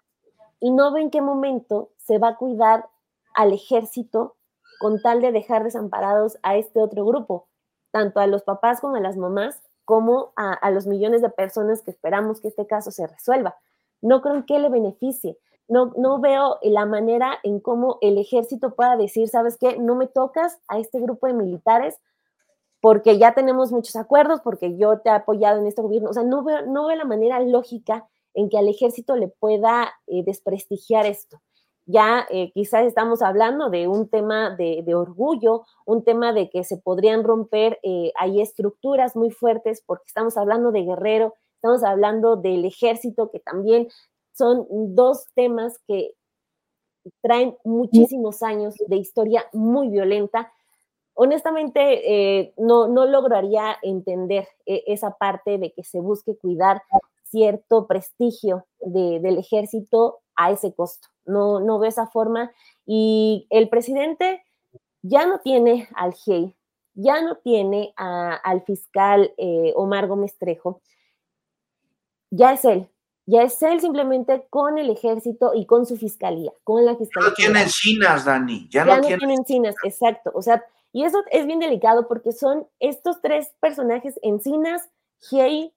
y 0.60 0.70
no 0.70 0.92
ve 0.92 1.00
en 1.00 1.10
qué 1.10 1.22
momento 1.22 1.92
se 1.96 2.18
va 2.18 2.28
a 2.28 2.36
cuidar 2.36 2.90
al 3.34 3.54
ejército 3.54 4.36
con 4.80 5.00
tal 5.00 5.22
de 5.22 5.32
dejar 5.32 5.64
desamparados 5.64 6.36
a 6.42 6.56
este 6.56 6.78
otro 6.78 7.06
grupo, 7.06 7.48
tanto 7.90 8.20
a 8.20 8.26
los 8.26 8.42
papás 8.42 8.82
como 8.82 8.96
a 8.96 9.00
las 9.00 9.16
mamás, 9.16 9.62
como 9.86 10.34
a, 10.36 10.70
los 10.70 10.86
millones 10.86 11.22
de 11.22 11.30
personas 11.30 11.80
que 11.80 11.90
esperamos 11.90 12.42
que 12.42 12.48
este 12.48 12.66
caso 12.66 12.90
se 12.90 13.06
resuelva. 13.06 13.56
No 14.02 14.20
creo 14.20 14.44
que 14.44 14.58
le 14.58 14.68
beneficie. 14.68 15.38
No, 15.68 15.94
no 15.96 16.20
veo 16.20 16.58
la 16.60 16.84
manera 16.84 17.38
en 17.42 17.60
cómo 17.60 17.96
el 18.02 18.18
ejército 18.18 18.74
pueda 18.74 18.98
decir, 18.98 19.26
¿sabes 19.30 19.56
qué? 19.56 19.78
No 19.78 19.94
me 19.94 20.06
tocas 20.06 20.58
a 20.68 20.78
este 20.78 21.00
grupo 21.00 21.28
de 21.28 21.32
militares 21.32 21.98
porque 22.80 23.18
ya 23.18 23.34
tenemos 23.34 23.72
muchos 23.72 23.96
acuerdos, 23.96 24.40
porque 24.42 24.76
yo 24.76 24.98
te 25.00 25.10
he 25.10 25.12
apoyado 25.12 25.60
en 25.60 25.66
este 25.66 25.82
gobierno. 25.82 26.10
O 26.10 26.12
sea, 26.14 26.22
no 26.22 26.42
veo, 26.42 26.66
no 26.66 26.86
veo 26.86 26.96
la 26.96 27.04
manera 27.04 27.40
lógica 27.40 28.08
en 28.34 28.48
que 28.48 28.58
al 28.58 28.68
ejército 28.68 29.16
le 29.16 29.28
pueda 29.28 29.92
eh, 30.06 30.22
desprestigiar 30.24 31.06
esto. 31.06 31.40
Ya 31.86 32.26
eh, 32.30 32.52
quizás 32.52 32.86
estamos 32.86 33.20
hablando 33.20 33.68
de 33.68 33.88
un 33.88 34.08
tema 34.08 34.54
de, 34.54 34.94
orgullo, 34.94 35.64
un 35.84 36.04
tema 36.04 36.32
de 36.32 36.48
que 36.48 36.62
se 36.62 36.76
podrían 36.76 37.24
romper 37.24 37.80
eh, 37.82 38.12
estructuras 38.36 39.16
muy 39.16 39.30
fuertes, 39.30 39.82
porque 39.84 40.04
estamos 40.06 40.36
hablando 40.36 40.70
de 40.70 40.82
guerrero, 40.82 41.34
estamos 41.56 41.82
hablando 41.82 42.36
del 42.36 42.64
ejército, 42.64 43.30
que 43.30 43.40
también 43.40 43.88
son 44.32 44.66
dos 44.94 45.26
temas 45.34 45.80
que 45.88 46.14
traen 47.22 47.56
muchísimos 47.64 48.42
años 48.42 48.74
de 48.86 48.96
historia 48.96 49.46
muy 49.52 49.88
violenta. 49.88 50.52
Honestamente, 51.22 52.54
no, 52.56 52.88
no 52.88 53.04
lograría 53.04 53.76
entender 53.82 54.48
esa 54.64 55.18
parte 55.18 55.58
de 55.58 55.72
que 55.72 55.84
se 55.84 56.00
busque 56.00 56.34
cuidar 56.38 56.80
cierto 57.24 57.86
prestigio 57.86 58.66
del 58.80 59.36
ejército 59.36 60.20
a 60.34 60.50
ese 60.50 60.74
costo. 60.74 61.08
No, 61.26 61.60
no 61.60 61.78
veo 61.78 61.90
esa 61.90 62.06
forma. 62.06 62.50
Y 62.86 63.46
el 63.50 63.68
presidente 63.68 64.42
ya 65.02 65.26
no 65.26 65.40
tiene 65.40 65.88
al 65.94 66.14
GEI, 66.14 66.56
ya 66.94 67.22
no 67.22 67.36
tiene 67.36 67.92
al 67.96 68.62
fiscal 68.62 69.32
eh, 69.36 69.72
Omar 69.76 70.08
Gómez 70.08 70.36
Trejo, 70.38 70.80
ya 72.30 72.52
es 72.52 72.64
él, 72.64 72.88
ya 73.26 73.42
es 73.42 73.62
él 73.62 73.80
simplemente 73.80 74.46
con 74.50 74.78
el 74.78 74.90
ejército 74.90 75.52
y 75.54 75.66
con 75.66 75.86
su 75.86 75.96
fiscalía, 75.96 76.52
con 76.64 76.84
la 76.84 76.96
fiscalía. 76.96 77.28
Ya 77.28 77.30
no 77.30 77.34
tiene 77.34 77.62
encinas, 77.62 78.24
Dani, 78.24 78.68
ya, 78.70 78.84
no, 78.84 79.00
tiene 79.00 79.34
encinas, 79.34 79.74
exacto. 79.84 80.30
O 80.34 80.42
sea, 80.42 80.64
y 80.92 81.04
eso 81.04 81.18
es 81.30 81.46
bien 81.46 81.60
delicado 81.60 82.08
porque 82.08 82.32
son 82.32 82.66
estos 82.80 83.20
tres 83.22 83.52
personajes, 83.60 84.18
encinas, 84.22 84.88
GEI 85.20 85.72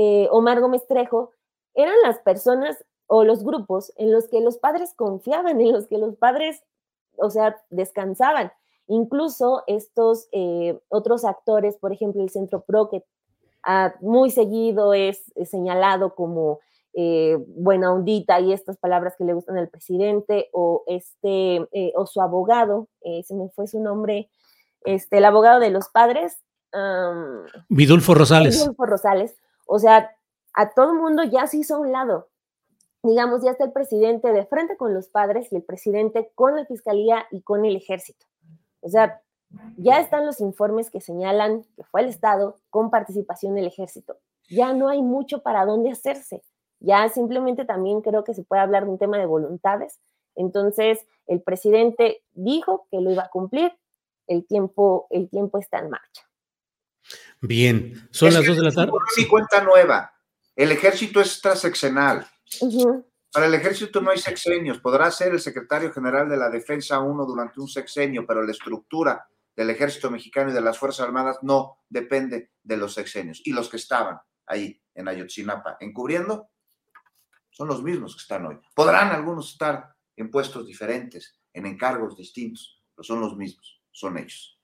eh, 0.00 0.28
Omar 0.30 0.60
Gómez 0.60 0.86
Trejo, 0.86 1.32
eran 1.74 1.96
las 2.04 2.20
personas 2.20 2.84
o 3.08 3.24
los 3.24 3.42
grupos 3.42 3.92
en 3.96 4.12
los 4.12 4.28
que 4.28 4.40
los 4.40 4.58
padres 4.58 4.94
confiaban, 4.94 5.60
en 5.60 5.72
los 5.72 5.88
que 5.88 5.98
los 5.98 6.14
padres, 6.16 6.62
o 7.16 7.30
sea, 7.30 7.56
descansaban. 7.70 8.52
Incluso 8.86 9.64
estos 9.66 10.28
eh, 10.30 10.78
otros 10.88 11.24
actores, 11.24 11.76
por 11.78 11.92
ejemplo, 11.92 12.22
el 12.22 12.30
Centro 12.30 12.60
Pro, 12.60 12.88
que 12.88 13.04
ah, 13.64 13.94
muy 14.00 14.30
seguido 14.30 14.94
es, 14.94 15.32
señalado 15.46 16.14
como 16.14 16.60
eh, 16.94 17.36
buena 17.48 17.92
ondita 17.92 18.38
y 18.40 18.52
estas 18.52 18.76
palabras 18.76 19.16
que 19.16 19.24
le 19.24 19.32
gustan 19.32 19.58
al 19.58 19.68
presidente, 19.68 20.48
o 20.52 20.84
este, 20.86 21.66
o 21.96 22.06
su 22.06 22.20
abogado, 22.20 22.86
se 23.02 23.34
me 23.34 23.48
fue 23.48 23.66
su 23.66 23.80
nombre, 23.80 24.30
este, 24.84 25.18
el 25.18 25.24
abogado 25.24 25.60
de 25.60 25.70
los 25.70 25.88
padres. 25.88 26.38
Vidulfo 27.68 28.14
Rosales. 28.14 28.58
Vidulfo 28.60 28.86
Rosales 28.86 29.36
o 29.68 29.78
sea, 29.78 30.10
a 30.54 30.70
todo 30.70 30.92
el 30.92 30.98
mundo 30.98 31.22
ya 31.24 31.46
se 31.46 31.58
hizo 31.58 31.76
a 31.76 31.78
un 31.78 31.92
lado. 31.92 32.30
Digamos, 33.02 33.42
ya 33.42 33.52
está 33.52 33.64
el 33.64 33.72
presidente 33.72 34.32
de 34.32 34.46
frente 34.46 34.76
con 34.76 34.94
los 34.94 35.08
padres 35.08 35.52
y 35.52 35.56
el 35.56 35.62
presidente 35.62 36.32
con 36.34 36.56
la 36.56 36.64
fiscalía 36.64 37.26
y 37.30 37.42
con 37.42 37.66
el 37.66 37.76
ejército. 37.76 38.26
O 38.80 38.88
sea, 38.88 39.20
ya 39.76 40.00
están 40.00 40.24
los 40.24 40.40
informes 40.40 40.90
que 40.90 41.02
señalan 41.02 41.64
que 41.76 41.84
fue 41.84 42.00
el 42.00 42.08
Estado 42.08 42.56
con 42.70 42.90
participación 42.90 43.54
del 43.54 43.66
ejército. 43.66 44.16
Ya 44.48 44.72
no 44.72 44.88
hay 44.88 45.02
mucho 45.02 45.42
para 45.42 45.66
dónde 45.66 45.90
hacerse. 45.90 46.42
Ya 46.80 47.06
simplemente 47.10 47.66
también 47.66 48.00
creo 48.00 48.24
que 48.24 48.34
se 48.34 48.42
puede 48.42 48.62
hablar 48.62 48.84
de 48.84 48.90
un 48.90 48.98
tema 48.98 49.18
de 49.18 49.26
voluntades. 49.26 50.00
Entonces, 50.34 51.06
el 51.26 51.42
presidente 51.42 52.22
dijo 52.32 52.86
que 52.90 53.00
lo 53.02 53.10
iba 53.10 53.24
a 53.24 53.30
cumplir. 53.30 53.72
El 54.28 54.46
tiempo, 54.46 55.08
el 55.10 55.28
tiempo 55.28 55.58
está 55.58 55.80
en 55.80 55.90
marcha. 55.90 56.28
Bien, 57.40 58.08
son 58.10 58.34
las 58.34 58.46
dos 58.46 58.56
de 58.56 58.62
la 58.62 58.72
tarde. 58.72 58.92
Mi 59.16 59.26
cuenta 59.26 59.62
nueva. 59.62 60.12
El 60.54 60.72
ejército 60.72 61.20
es 61.20 61.40
transeccional. 61.40 62.26
Para 63.32 63.46
el 63.46 63.54
ejército 63.54 64.00
no 64.00 64.10
hay 64.10 64.18
sexenios. 64.18 64.78
Podrá 64.78 65.10
ser 65.10 65.32
el 65.32 65.40
secretario 65.40 65.92
general 65.92 66.28
de 66.28 66.36
la 66.36 66.50
defensa 66.50 67.00
uno 67.00 67.24
durante 67.24 67.60
un 67.60 67.68
sexenio, 67.68 68.26
pero 68.26 68.42
la 68.42 68.52
estructura 68.52 69.28
del 69.54 69.70
ejército 69.70 70.10
mexicano 70.10 70.50
y 70.50 70.54
de 70.54 70.60
las 70.60 70.78
Fuerzas 70.78 71.06
Armadas 71.06 71.38
no 71.42 71.78
depende 71.88 72.52
de 72.62 72.76
los 72.76 72.94
sexenios. 72.94 73.42
Y 73.44 73.52
los 73.52 73.68
que 73.68 73.76
estaban 73.76 74.18
ahí 74.46 74.80
en 74.94 75.08
Ayotzinapa 75.08 75.76
encubriendo 75.80 76.50
son 77.50 77.68
los 77.68 77.82
mismos 77.82 78.14
que 78.14 78.22
están 78.22 78.46
hoy. 78.46 78.58
Podrán 78.74 79.10
algunos 79.10 79.52
estar 79.52 79.94
en 80.16 80.30
puestos 80.30 80.66
diferentes, 80.66 81.38
en 81.52 81.66
encargos 81.66 82.16
distintos, 82.16 82.84
pero 82.94 83.04
son 83.04 83.20
los 83.20 83.36
mismos, 83.36 83.77
son 83.98 84.18
ellos. 84.18 84.58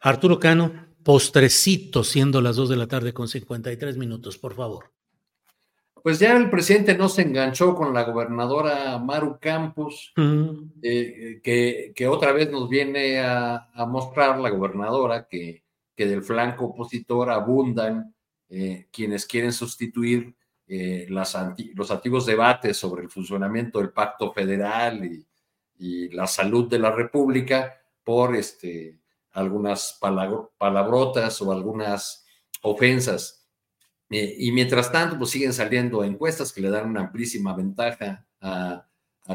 Arturo 0.00 0.38
Cano, 0.38 0.72
postrecito, 1.02 2.04
siendo 2.04 2.40
las 2.40 2.56
2 2.56 2.68
de 2.68 2.76
la 2.76 2.86
tarde 2.86 3.12
con 3.12 3.28
53 3.28 3.96
minutos, 3.96 4.38
por 4.38 4.54
favor. 4.54 4.92
Pues 6.02 6.20
ya 6.20 6.36
el 6.36 6.48
presidente 6.48 6.96
no 6.96 7.08
se 7.08 7.22
enganchó 7.22 7.74
con 7.74 7.92
la 7.92 8.04
gobernadora 8.04 8.98
Maru 8.98 9.38
Campos, 9.40 10.12
eh, 10.82 11.40
que, 11.42 11.92
que, 11.94 12.06
otra 12.06 12.32
vez 12.32 12.50
nos 12.50 12.68
viene 12.68 13.18
a, 13.20 13.68
mostrar 13.88 14.38
la 14.38 14.50
gobernadora 14.50 15.26
que, 15.28 15.64
que, 15.96 16.06
del 16.06 16.22
flanco 16.22 16.66
opositor 16.66 17.30
abundan 17.30 18.14
eh, 18.48 18.86
quienes 18.92 19.26
quieren 19.26 19.52
sustituir 19.52 20.34
eh, 20.68 21.06
las 21.10 21.36
los 21.74 21.90
antiguos 21.90 22.26
debates 22.26 22.76
sobre 22.76 23.02
el 23.02 23.10
funcionamiento 23.10 23.80
del 23.80 23.90
pacto 23.90 24.32
federal 24.32 25.04
y, 25.04 25.26
la 25.78 26.26
salud 26.26 26.68
de 26.68 26.78
la 26.78 26.90
República 26.90 27.80
por 28.04 28.34
este, 28.34 28.98
algunas 29.32 29.98
palabrotas 30.58 31.40
o 31.42 31.52
algunas 31.52 32.24
ofensas. 32.62 33.46
Eh, 34.10 34.36
y 34.38 34.52
mientras 34.52 34.90
tanto, 34.90 35.18
pues 35.18 35.30
siguen 35.30 35.52
saliendo 35.52 36.02
encuestas 36.02 36.52
que 36.52 36.60
le 36.60 36.70
dan 36.70 36.88
una 36.88 37.02
amplísima 37.02 37.54
ventaja 37.54 38.26
a, 38.40 38.84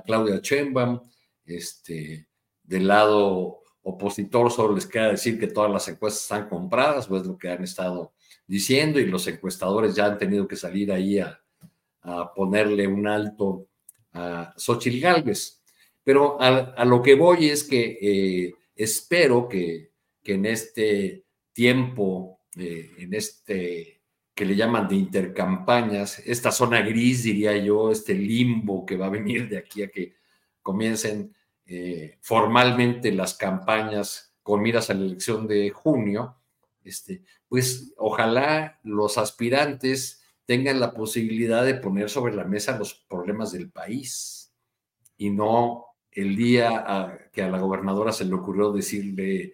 Claudia 0.06 0.40
Sheinbaum. 0.42 1.02
Este, 1.46 2.28
del 2.64 2.88
lado 2.88 3.60
opositor 3.84 4.50
solo 4.52 4.76
les 4.76 4.88
queda 4.88 5.10
decir 5.10 5.40
que 5.40 5.48
todas 5.48 5.70
las 5.70 5.88
encuestas 5.88 6.24
están 6.24 6.50
compradas, 6.50 7.08
pues 7.08 7.26
lo 7.26 7.38
que 7.38 7.50
han 7.50 7.64
estado 7.64 8.14
diciendo 8.48 9.00
y 9.00 9.06
los 9.06 9.28
encuestadores 9.28 9.96
ya 9.96 10.06
han 10.06 10.18
tenido 10.18 10.48
que 10.48 10.56
salir 10.56 10.92
ahí 10.92 11.20
a, 11.20 11.40
ponerle 12.36 12.86
un 12.86 13.08
alto 13.08 13.68
a 14.12 14.54
Xochitl 14.58 15.00
Galvez. 15.00 15.63
Pero 16.04 16.38
a, 16.42 16.84
lo 16.86 17.02
que 17.02 17.16
voy 17.16 17.50
es 17.50 17.64
que 17.64 17.98
eh, 18.02 18.56
espero 18.76 19.48
que, 19.48 19.92
en 20.26 20.46
este 20.46 21.26
tiempo, 21.54 22.40
eh, 22.58 22.92
en 22.98 23.14
este 23.14 24.02
que 24.36 24.46
le 24.46 24.56
llaman 24.56 24.88
de 24.88 24.96
intercampañas, 24.96 26.20
esta 26.26 26.52
zona 26.52 26.82
gris, 26.82 27.24
diría 27.24 27.56
yo, 27.58 27.92
este 27.92 28.16
limbo 28.16 28.86
que 28.86 28.98
va 28.98 29.06
a 29.06 29.10
venir 29.10 29.48
de 29.48 29.58
aquí 29.58 29.84
a 29.84 29.90
que 29.90 30.16
comiencen 30.62 31.36
eh, 31.66 32.18
formalmente 32.22 33.12
las 33.12 33.36
campañas 33.36 34.36
con 34.42 34.62
miras 34.62 34.90
a 34.90 34.96
la 34.96 35.06
elección 35.06 35.48
de 35.48 35.70
junio, 35.70 36.36
este, 36.84 37.24
pues 37.48 37.94
ojalá 37.98 38.80
los 38.84 39.18
aspirantes 39.18 40.22
tengan 40.46 40.80
la 40.80 40.92
posibilidad 40.92 41.64
de 41.64 41.76
poner 41.76 42.10
sobre 42.10 42.34
la 42.34 42.44
mesa 42.44 42.78
los 42.78 42.94
problemas 42.94 43.52
del 43.52 43.70
país 43.70 44.52
y 45.18 45.30
no 45.30 45.86
el 46.16 46.36
día 46.36 47.20
que 47.32 47.42
a 47.42 47.50
la 47.50 47.60
gobernadora 47.60 48.12
se 48.12 48.26
le 48.26 48.34
ocurrió 48.34 48.72
decirle 48.72 49.54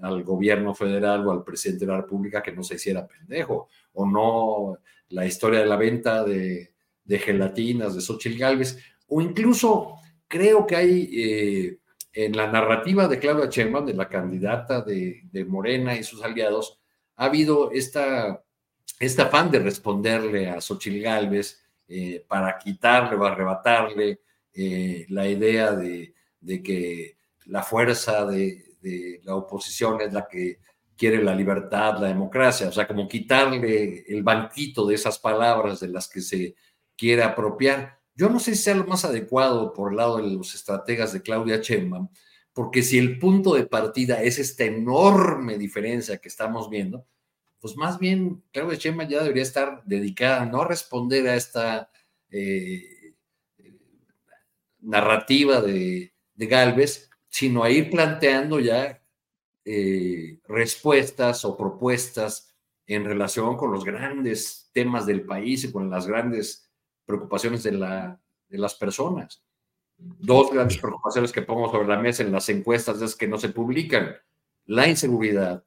al 0.00 0.22
gobierno 0.22 0.74
federal 0.74 1.26
o 1.26 1.32
al 1.32 1.44
presidente 1.44 1.84
de 1.84 1.92
la 1.92 2.00
República 2.00 2.42
que 2.42 2.52
no 2.52 2.62
se 2.62 2.76
hiciera 2.76 3.06
pendejo, 3.06 3.68
o 3.94 4.06
no 4.06 4.78
la 5.08 5.26
historia 5.26 5.60
de 5.60 5.66
la 5.66 5.76
venta 5.76 6.24
de, 6.24 6.72
gelatinas 7.06 7.94
de 7.94 8.00
Xochitl 8.00 8.38
Galvez, 8.38 8.78
o 9.08 9.20
incluso 9.20 9.94
creo 10.26 10.66
que 10.66 10.76
hay 10.76 11.10
eh, 11.12 11.78
en 12.12 12.36
la 12.36 12.50
narrativa 12.50 13.06
de 13.08 13.18
Claudia 13.18 13.46
Sheinbaum, 13.46 13.86
de 13.86 13.94
la 13.94 14.08
candidata 14.08 14.80
de, 14.80 15.22
Morena 15.46 15.96
y 15.96 16.02
sus 16.02 16.22
aliados, 16.22 16.80
ha 17.16 17.26
habido 17.26 17.70
esta, 17.70 18.42
este 18.98 19.22
afán 19.22 19.50
de 19.50 19.60
responderle 19.60 20.50
a 20.50 20.60
Xochitl 20.60 21.00
Galvez 21.00 21.62
eh, 21.88 22.24
para 22.26 22.58
quitarle 22.58 23.16
o 23.16 23.24
arrebatarle 23.24 24.20
eh, 24.58 25.04
la 25.10 25.28
idea 25.28 25.72
de, 25.72 26.14
que 26.62 27.18
la 27.44 27.62
fuerza 27.62 28.24
de, 28.24 28.64
la 29.24 29.34
oposición 29.34 30.00
es 30.00 30.14
la 30.14 30.26
que 30.26 30.60
quiere 30.96 31.22
la 31.22 31.34
libertad, 31.34 31.98
la 31.98 32.08
democracia, 32.08 32.68
o 32.68 32.72
sea, 32.72 32.88
como 32.88 33.06
quitarle 33.06 34.04
el 34.08 34.22
banquito 34.22 34.86
de 34.86 34.94
esas 34.94 35.18
palabras 35.18 35.80
de 35.80 35.88
las 35.88 36.08
que 36.08 36.22
se 36.22 36.54
quiere 36.96 37.22
apropiar. 37.22 37.98
Yo 38.14 38.30
no 38.30 38.40
sé 38.40 38.54
si 38.54 38.62
sea 38.62 38.76
lo 38.76 38.86
más 38.86 39.04
adecuado 39.04 39.74
por 39.74 39.90
el 39.90 39.98
lado 39.98 40.16
de 40.16 40.30
los 40.30 40.54
estrategas 40.54 41.12
de 41.12 41.20
Claudia 41.20 41.58
Sheinbaum, 41.58 42.08
porque 42.54 42.82
si 42.82 42.96
el 42.96 43.18
punto 43.18 43.54
de 43.54 43.66
partida 43.66 44.22
es 44.22 44.38
esta 44.38 44.64
enorme 44.64 45.58
diferencia 45.58 46.16
que 46.16 46.28
estamos 46.28 46.70
viendo, 46.70 47.06
pues 47.60 47.76
más 47.76 47.98
bien 47.98 48.42
Claudia 48.52 48.78
Sheinbaum 48.78 49.10
ya 49.10 49.22
debería 49.22 49.42
estar 49.42 49.82
dedicada 49.84 50.42
a 50.42 50.46
no 50.46 50.64
responder 50.64 51.28
a 51.28 51.34
esta 51.34 51.90
eh, 52.30 52.95
narrativa 54.86 55.60
de, 55.60 56.14
de 56.34 56.46
Galvez, 56.46 57.10
sino 57.28 57.62
a 57.62 57.70
ir 57.70 57.90
planteando 57.90 58.60
ya 58.60 59.02
eh, 59.64 60.38
respuestas 60.48 61.44
o 61.44 61.56
propuestas 61.56 62.54
en 62.86 63.04
relación 63.04 63.56
con 63.56 63.72
los 63.72 63.84
grandes 63.84 64.70
temas 64.72 65.06
del 65.06 65.22
país 65.22 65.64
y 65.64 65.72
con 65.72 65.90
las 65.90 66.06
grandes 66.06 66.70
preocupaciones 67.04 67.64
de, 67.64 67.72
la, 67.72 68.20
de 68.48 68.58
las 68.58 68.74
personas. 68.74 69.42
Dos 69.98 70.52
grandes 70.52 70.78
preocupaciones 70.78 71.32
que 71.32 71.42
pongo 71.42 71.70
sobre 71.70 71.88
la 71.88 71.98
mesa 71.98 72.22
en 72.22 72.30
las 72.30 72.48
encuestas 72.48 73.02
es 73.02 73.16
que 73.16 73.26
no 73.26 73.38
se 73.38 73.48
publican, 73.48 74.14
la 74.66 74.86
inseguridad 74.86 75.64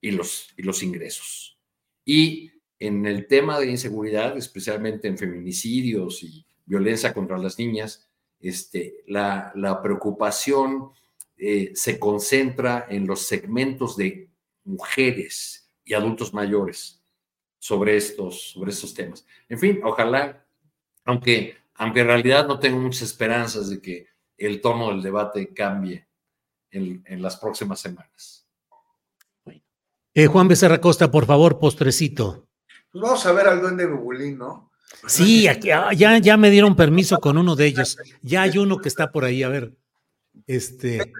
y 0.00 0.12
los, 0.12 0.54
y 0.56 0.62
los 0.62 0.82
ingresos. 0.82 1.58
Y 2.04 2.52
en 2.78 3.06
el 3.06 3.26
tema 3.26 3.58
de 3.58 3.70
inseguridad, 3.70 4.36
especialmente 4.36 5.08
en 5.08 5.18
feminicidios 5.18 6.22
y 6.22 6.46
violencia 6.66 7.12
contra 7.12 7.38
las 7.38 7.58
niñas, 7.58 8.08
este, 8.48 9.02
la, 9.06 9.52
la 9.54 9.82
preocupación 9.82 10.90
eh, 11.36 11.72
se 11.74 11.98
concentra 11.98 12.86
en 12.88 13.06
los 13.06 13.22
segmentos 13.22 13.96
de 13.96 14.30
mujeres 14.64 15.68
y 15.84 15.94
adultos 15.94 16.32
mayores 16.32 17.02
sobre 17.58 17.96
estos, 17.96 18.52
sobre 18.52 18.70
estos 18.70 18.94
temas. 18.94 19.26
En 19.48 19.58
fin, 19.58 19.80
ojalá 19.84 20.44
aunque, 21.04 21.56
aunque 21.74 22.00
en 22.00 22.06
realidad 22.06 22.46
no 22.46 22.58
tengo 22.58 22.78
muchas 22.78 23.02
esperanzas 23.02 23.68
de 23.68 23.80
que 23.80 24.06
el 24.38 24.60
tono 24.60 24.88
del 24.88 25.02
debate 25.02 25.52
cambie 25.52 26.08
en, 26.70 27.22
las 27.22 27.36
próximas 27.36 27.80
semanas. 27.80 28.48
Eh, 30.12 30.26
Juan 30.26 30.48
Becerra 30.48 30.80
Costa, 30.80 31.10
por 31.10 31.26
favor, 31.26 31.58
postrecito. 31.58 32.48
Pues 32.90 33.02
vamos 33.02 33.26
a 33.26 33.32
ver 33.32 33.46
al 33.46 33.60
duende 33.60 33.86
Bubulín, 33.86 34.38
¿no? 34.38 34.72
Sí, 35.06 35.48
aquí, 35.48 35.70
ah, 35.70 35.92
ya, 35.92 36.18
ya 36.18 36.36
me 36.36 36.50
dieron 36.50 36.76
permiso 36.76 37.18
con 37.20 37.38
uno 37.38 37.56
de 37.56 37.66
ellos. 37.66 37.98
Ya 38.22 38.42
hay 38.42 38.58
uno 38.58 38.78
que 38.78 38.88
está 38.88 39.10
por 39.10 39.24
ahí, 39.24 39.42
a 39.42 39.48
ver. 39.48 39.72
Este. 40.46 41.12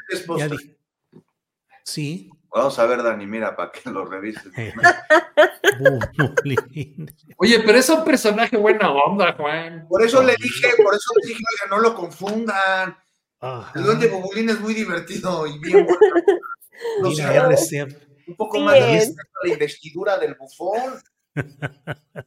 Sí. 1.84 2.30
Vamos 2.54 2.78
a 2.78 2.86
ver, 2.86 3.02
Dani, 3.02 3.26
mira, 3.26 3.56
para 3.56 3.72
que 3.72 3.90
lo 3.90 4.04
revises. 4.04 4.44
Oye, 7.36 7.60
pero 7.66 7.78
es 7.78 7.88
un 7.88 8.04
personaje 8.04 8.56
buena 8.56 8.92
onda, 8.92 9.32
Juan. 9.32 9.86
Por 9.88 10.02
eso 10.02 10.22
le 10.22 10.36
dije, 10.40 10.68
por 10.82 10.94
eso 10.94 11.12
le 11.20 11.28
dije, 11.28 11.42
que 11.62 11.68
no 11.68 11.78
lo 11.78 11.94
confundan. 11.94 12.96
El 13.74 13.82
duende 13.82 14.08
Bobulín 14.08 14.48
es 14.48 14.58
muy 14.60 14.72
divertido 14.72 15.46
y 15.46 15.58
bien 15.58 15.84
bueno. 15.84 15.98
un 18.26 18.36
poco 18.36 18.58
más 18.60 18.74
de 18.74 19.14
la 19.42 19.52
investidura 19.52 20.16
del 20.16 20.34
bufón. 20.34 20.94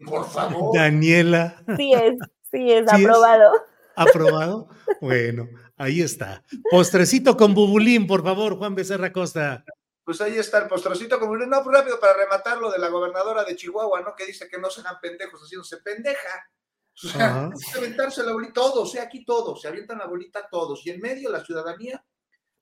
Por 0.06 0.30
favor. 0.30 0.76
Daniela. 0.76 1.64
Sí 1.78 1.94
es, 1.94 2.14
sí 2.52 2.72
es, 2.72 2.92
aprobado. 2.92 3.52
¿Aprobado? 3.96 4.70
Bueno, 5.02 5.48
ahí 5.76 6.02
está. 6.02 6.44
Postrecito 6.70 7.36
con 7.36 7.54
Bubulín, 7.54 8.08
por 8.08 8.24
favor, 8.24 8.58
Juan 8.58 8.76
Becerra 8.76 9.12
Costa 9.12 9.64
pues 10.08 10.22
ahí 10.22 10.38
está 10.38 10.60
el 10.60 10.70
postrocito 10.70 11.20
como 11.20 11.36
no, 11.36 11.64
pues 11.66 11.78
rápido 11.78 12.00
para 12.00 12.14
rematar 12.14 12.60
lo 12.60 12.72
de 12.72 12.80
la 12.80 12.88
gobernadora 12.88 13.44
de 13.44 13.58
Chihuahua, 13.58 14.00
¿no? 14.00 14.16
Que 14.16 14.26
dice 14.26 14.48
que 14.48 14.58
no 14.58 14.70
se 14.70 14.80
hagan 14.80 15.02
pendejos 15.02 15.42
haciéndose 15.42 15.80
pendeja. 15.80 16.50
O 16.94 17.10
sea, 17.10 17.50
aventarse 17.76 18.24
la 18.24 18.32
bolita, 18.32 18.54
todos, 18.54 18.88
o 18.88 18.90
sea, 18.90 19.04
aquí 19.04 19.26
todos, 19.26 19.62
se 19.62 19.68
avientan 19.68 19.98
la 19.98 20.06
bolita 20.06 20.48
todos. 20.50 20.88
Y 20.88 20.92
en 20.92 21.02
medio 21.02 21.30
la 21.30 21.44
ciudadanía, 21.44 22.06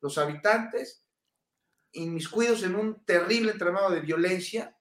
los 0.01 0.17
habitantes, 0.17 1.05
inmiscuidos 1.91 2.63
en 2.63 2.73
un 2.73 3.05
terrible 3.05 3.51
entramado 3.51 3.91
de 3.91 3.99
violencia 3.99 4.75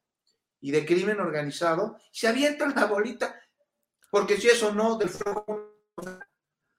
y 0.64 0.70
de 0.70 0.86
crimen 0.86 1.20
organizado, 1.20 1.98
se 2.10 2.26
avientan 2.26 2.72
la 2.74 2.86
bolita, 2.86 3.38
porque 4.10 4.38
si 4.38 4.48
eso 4.48 4.72
no, 4.72 4.96
del 4.96 5.10
fuego, 5.10 5.76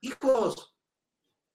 hijos, 0.00 0.76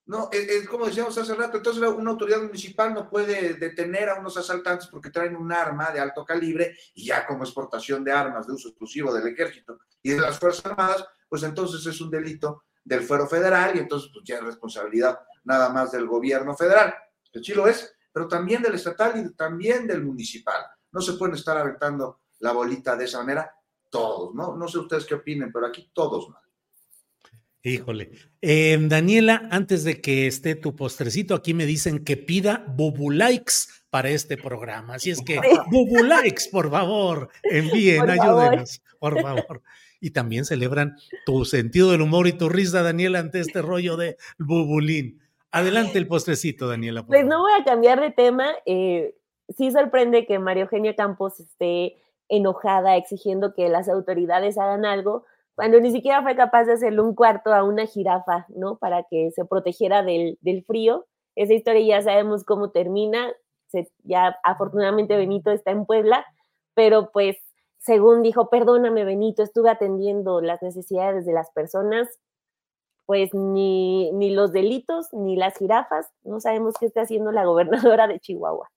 no, 0.05 0.29
es, 0.31 0.65
como 0.69 0.85
decíamos 0.85 1.17
hace 1.17 1.35
rato, 1.35 1.57
entonces 1.57 1.83
una 1.83 2.11
autoridad 2.11 2.41
municipal 2.41 2.93
no 2.93 3.09
puede 3.09 3.55
detener 3.55 4.07
a 4.07 4.17
unos 4.17 4.37
asaltantes 4.37 4.87
porque 4.87 5.09
traen 5.09 5.35
un 5.35 5.51
arma 5.51 5.91
de 5.91 5.99
alto 5.99 6.23
calibre 6.23 6.73
y 6.93 7.07
ya 7.07 7.27
como 7.27 7.43
exportación 7.43 8.01
de 8.01 8.13
armas 8.13 8.47
de 8.47 8.53
uso 8.53 8.69
exclusivo 8.69 9.13
del 9.13 9.27
ejército 9.27 9.79
y 10.01 10.11
de 10.11 10.21
las 10.21 10.39
Fuerzas 10.39 10.67
Armadas, 10.67 11.05
pues 11.27 11.43
entonces 11.43 11.85
es 11.85 11.99
un 11.99 12.09
delito 12.09 12.63
del 12.81 13.01
fuero 13.01 13.27
federal 13.27 13.75
y 13.75 13.79
entonces 13.79 14.09
pues 14.13 14.23
ya 14.25 14.37
es 14.37 14.43
responsabilidad 14.43 15.19
nada 15.43 15.67
más 15.67 15.91
del 15.91 16.07
gobierno 16.07 16.55
federal. 16.55 16.95
El 17.33 17.41
chilo 17.41 17.67
es, 17.67 17.93
pero 18.13 18.29
también 18.29 18.61
del 18.61 18.75
estatal 18.75 19.19
y 19.19 19.33
también 19.35 19.85
del 19.85 20.01
municipal. 20.01 20.65
No 20.93 21.01
se 21.01 21.13
pueden 21.13 21.35
estar 21.35 21.57
aventando 21.57 22.20
la 22.41 22.51
bolita 22.51 22.95
de 22.95 23.05
esa 23.05 23.19
manera 23.19 23.51
todos, 23.89 24.33
¿no? 24.35 24.55
No 24.55 24.67
sé 24.67 24.79
ustedes 24.79 25.05
qué 25.05 25.15
opinen, 25.15 25.51
pero 25.51 25.67
aquí 25.67 25.89
todos, 25.93 26.29
¿no? 26.29 26.37
Híjole. 27.63 28.11
Eh, 28.41 28.77
Daniela, 28.81 29.47
antes 29.51 29.83
de 29.83 30.01
que 30.01 30.25
esté 30.25 30.55
tu 30.55 30.75
postrecito, 30.75 31.35
aquí 31.35 31.53
me 31.53 31.67
dicen 31.67 32.03
que 32.03 32.17
pida 32.17 32.65
Bubulikes 32.75 33.67
para 33.91 34.09
este 34.09 34.35
programa. 34.35 34.95
Así 34.95 35.11
es 35.11 35.21
que, 35.21 35.39
Bubulikes, 35.71 36.49
por 36.51 36.71
favor, 36.71 37.29
envíen, 37.43 38.09
ayúdenos, 38.09 38.81
por 38.97 39.21
favor. 39.21 39.61
Y 39.99 40.09
también 40.09 40.45
celebran 40.45 40.95
tu 41.27 41.45
sentido 41.45 41.91
del 41.91 42.01
humor 42.01 42.27
y 42.27 42.33
tu 42.33 42.49
risa, 42.49 42.81
Daniela, 42.81 43.19
ante 43.19 43.39
este 43.39 43.61
rollo 43.61 43.95
de 43.95 44.17
Bubulín. 44.39 45.21
Adelante 45.51 45.99
el 45.99 46.07
postrecito, 46.07 46.67
Daniela. 46.67 47.05
Pues 47.05 47.25
no 47.25 47.41
voy 47.41 47.51
a 47.59 47.63
cambiar 47.63 48.01
de 48.01 48.09
tema. 48.09 48.47
Eh, 48.65 49.13
sí 49.55 49.69
sorprende 49.69 50.25
que 50.25 50.39
María 50.39 50.63
Eugenia 50.63 50.95
Campos 50.95 51.39
esté 51.39 51.97
enojada 52.31 52.95
exigiendo 52.95 53.53
que 53.53 53.69
las 53.69 53.89
autoridades 53.89 54.57
hagan 54.57 54.85
algo, 54.85 55.25
cuando 55.53 55.79
ni 55.79 55.91
siquiera 55.91 56.23
fue 56.23 56.35
capaz 56.35 56.63
de 56.63 56.73
hacerle 56.73 57.01
un 57.01 57.13
cuarto 57.13 57.53
a 57.53 57.63
una 57.63 57.85
jirafa, 57.85 58.47
¿no? 58.49 58.77
Para 58.77 59.03
que 59.03 59.31
se 59.31 59.45
protegiera 59.45 60.01
del, 60.01 60.39
del 60.41 60.63
frío. 60.63 61.05
Esa 61.35 61.53
historia 61.53 61.99
ya 61.99 62.01
sabemos 62.01 62.43
cómo 62.45 62.71
termina. 62.71 63.31
ya 64.03 64.39
afortunadamente 64.43 65.15
Benito 65.17 65.51
está 65.51 65.71
en 65.71 65.85
Puebla, 65.85 66.25
pero 66.73 67.11
pues 67.11 67.37
según 67.79 68.21
dijo, 68.21 68.49
perdóname 68.49 69.03
Benito, 69.03 69.43
estuve 69.43 69.69
atendiendo 69.69 70.39
las 70.39 70.61
necesidades 70.61 71.25
de 71.25 71.33
las 71.33 71.51
personas, 71.51 72.07
pues 73.05 73.33
ni, 73.33 74.11
ni 74.13 74.31
los 74.31 74.53
delitos 74.53 75.11
ni 75.11 75.35
las 75.35 75.57
jirafas, 75.57 76.09
no 76.23 76.39
sabemos 76.39 76.75
qué 76.79 76.85
está 76.85 77.01
haciendo 77.01 77.31
la 77.31 77.43
gobernadora 77.45 78.07
de 78.07 78.19
Chihuahua. 78.19 78.69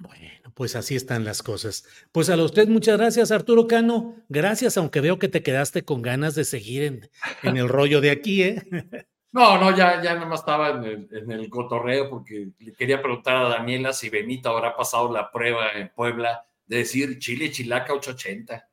Bueno, 0.00 0.50
pues 0.54 0.76
así 0.76 0.96
están 0.96 1.24
las 1.24 1.42
cosas. 1.42 1.84
Pues 2.10 2.30
a 2.30 2.36
tres, 2.48 2.68
muchas 2.68 2.96
gracias, 2.96 3.30
Arturo 3.30 3.66
Cano. 3.66 4.16
Gracias, 4.28 4.78
aunque 4.78 5.00
veo 5.00 5.18
que 5.18 5.28
te 5.28 5.42
quedaste 5.42 5.84
con 5.84 6.00
ganas 6.00 6.34
de 6.34 6.44
seguir 6.44 7.10
en, 7.42 7.56
el 7.56 7.68
rollo 7.68 8.00
de 8.00 8.10
aquí, 8.10 8.42
¿eh? 8.42 8.62
No, 9.32 9.58
no, 9.58 9.76
ya, 9.76 10.02
ya 10.02 10.16
más 10.16 10.40
estaba 10.40 10.70
en 10.70 10.82
el, 10.84 11.08
en 11.12 11.30
el 11.30 11.48
cotorreo 11.48 12.10
porque 12.10 12.48
le 12.58 12.72
quería 12.72 13.00
preguntar 13.00 13.36
a 13.36 13.48
Daniela 13.48 13.92
si 13.92 14.08
Benito 14.08 14.50
habrá 14.50 14.74
pasado 14.74 15.12
la 15.12 15.30
prueba 15.30 15.70
en 15.72 15.88
Puebla 15.90 16.46
de 16.66 16.78
decir 16.78 17.16
Chile 17.20 17.52
Chilaca 17.52 17.92
880. 17.92 18.69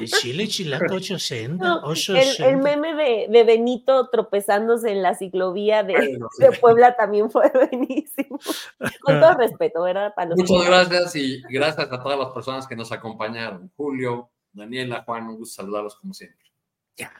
Y 0.00 0.06
Chile 0.06 0.48
Chilaca 0.48 0.86
880. 0.94 2.48
El, 2.48 2.56
meme 2.58 2.94
de, 2.94 3.44
Benito 3.44 4.08
tropezándose 4.08 4.90
en 4.90 5.02
la 5.02 5.14
ciclovía 5.14 5.82
de, 5.82 6.18
Puebla 6.60 6.96
también 6.96 7.30
fue 7.30 7.50
buenísimo. 7.54 8.38
Con 9.00 9.20
todo 9.20 9.34
respeto, 9.38 9.82
¿verdad? 9.82 10.12
Muchas 10.36 10.66
gracias 10.66 11.16
y 11.16 11.42
gracias 11.48 11.90
a 11.90 12.02
todas 12.02 12.18
las 12.18 12.30
personas 12.30 12.66
que 12.66 12.76
nos 12.76 12.92
acompañaron. 12.92 13.70
Julio, 13.76 14.30
Daniela, 14.52 15.02
Juan, 15.04 15.28
un 15.28 15.36
gusto 15.36 15.62
saludarlos 15.62 15.96
como 15.96 16.14
siempre. 16.14 16.44
Ya, 16.96 17.12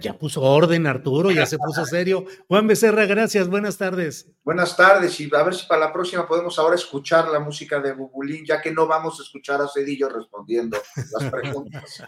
ya 0.00 0.18
puso 0.18 0.42
orden 0.42 0.86
Arturo, 0.86 1.30
ya 1.30 1.46
se 1.46 1.58
puso 1.58 1.84
serio. 1.84 2.24
Juan 2.48 2.66
Becerra, 2.66 3.04
gracias, 3.04 3.48
buenas 3.48 3.78
tardes. 3.78 4.30
Buenas 4.42 4.76
tardes 4.76 5.20
y 5.20 5.30
a 5.34 5.42
ver 5.42 5.54
si 5.54 5.66
para 5.66 5.86
la 5.86 5.92
próxima 5.92 6.26
podemos 6.26 6.58
ahora 6.58 6.74
escuchar 6.74 7.28
la 7.28 7.38
música 7.38 7.80
de 7.80 7.92
Bubulín, 7.92 8.44
ya 8.44 8.60
que 8.60 8.72
no 8.72 8.86
vamos 8.86 9.20
a 9.20 9.22
escuchar 9.22 9.60
a 9.60 9.68
Cedillo 9.68 10.08
respondiendo 10.08 10.78
las 11.12 11.30
preguntas. 11.30 12.02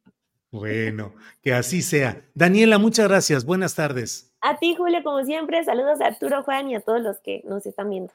bueno, 0.50 1.14
que 1.40 1.54
así 1.54 1.82
sea. 1.82 2.28
Daniela, 2.34 2.78
muchas 2.78 3.08
gracias, 3.08 3.44
buenas 3.44 3.74
tardes. 3.74 4.34
A 4.40 4.58
ti, 4.58 4.74
Julio, 4.76 5.02
como 5.04 5.24
siempre, 5.24 5.64
saludos 5.64 6.00
a 6.00 6.06
Arturo, 6.06 6.42
Juan 6.42 6.68
y 6.68 6.74
a 6.74 6.80
todos 6.80 7.00
los 7.00 7.20
que 7.20 7.42
nos 7.44 7.64
están 7.64 7.90
viendo. 7.90 8.12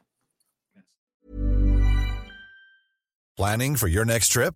Planning 3.38 3.76
for 3.76 3.90
your 3.90 4.06
next 4.06 4.32
trip? 4.32 4.56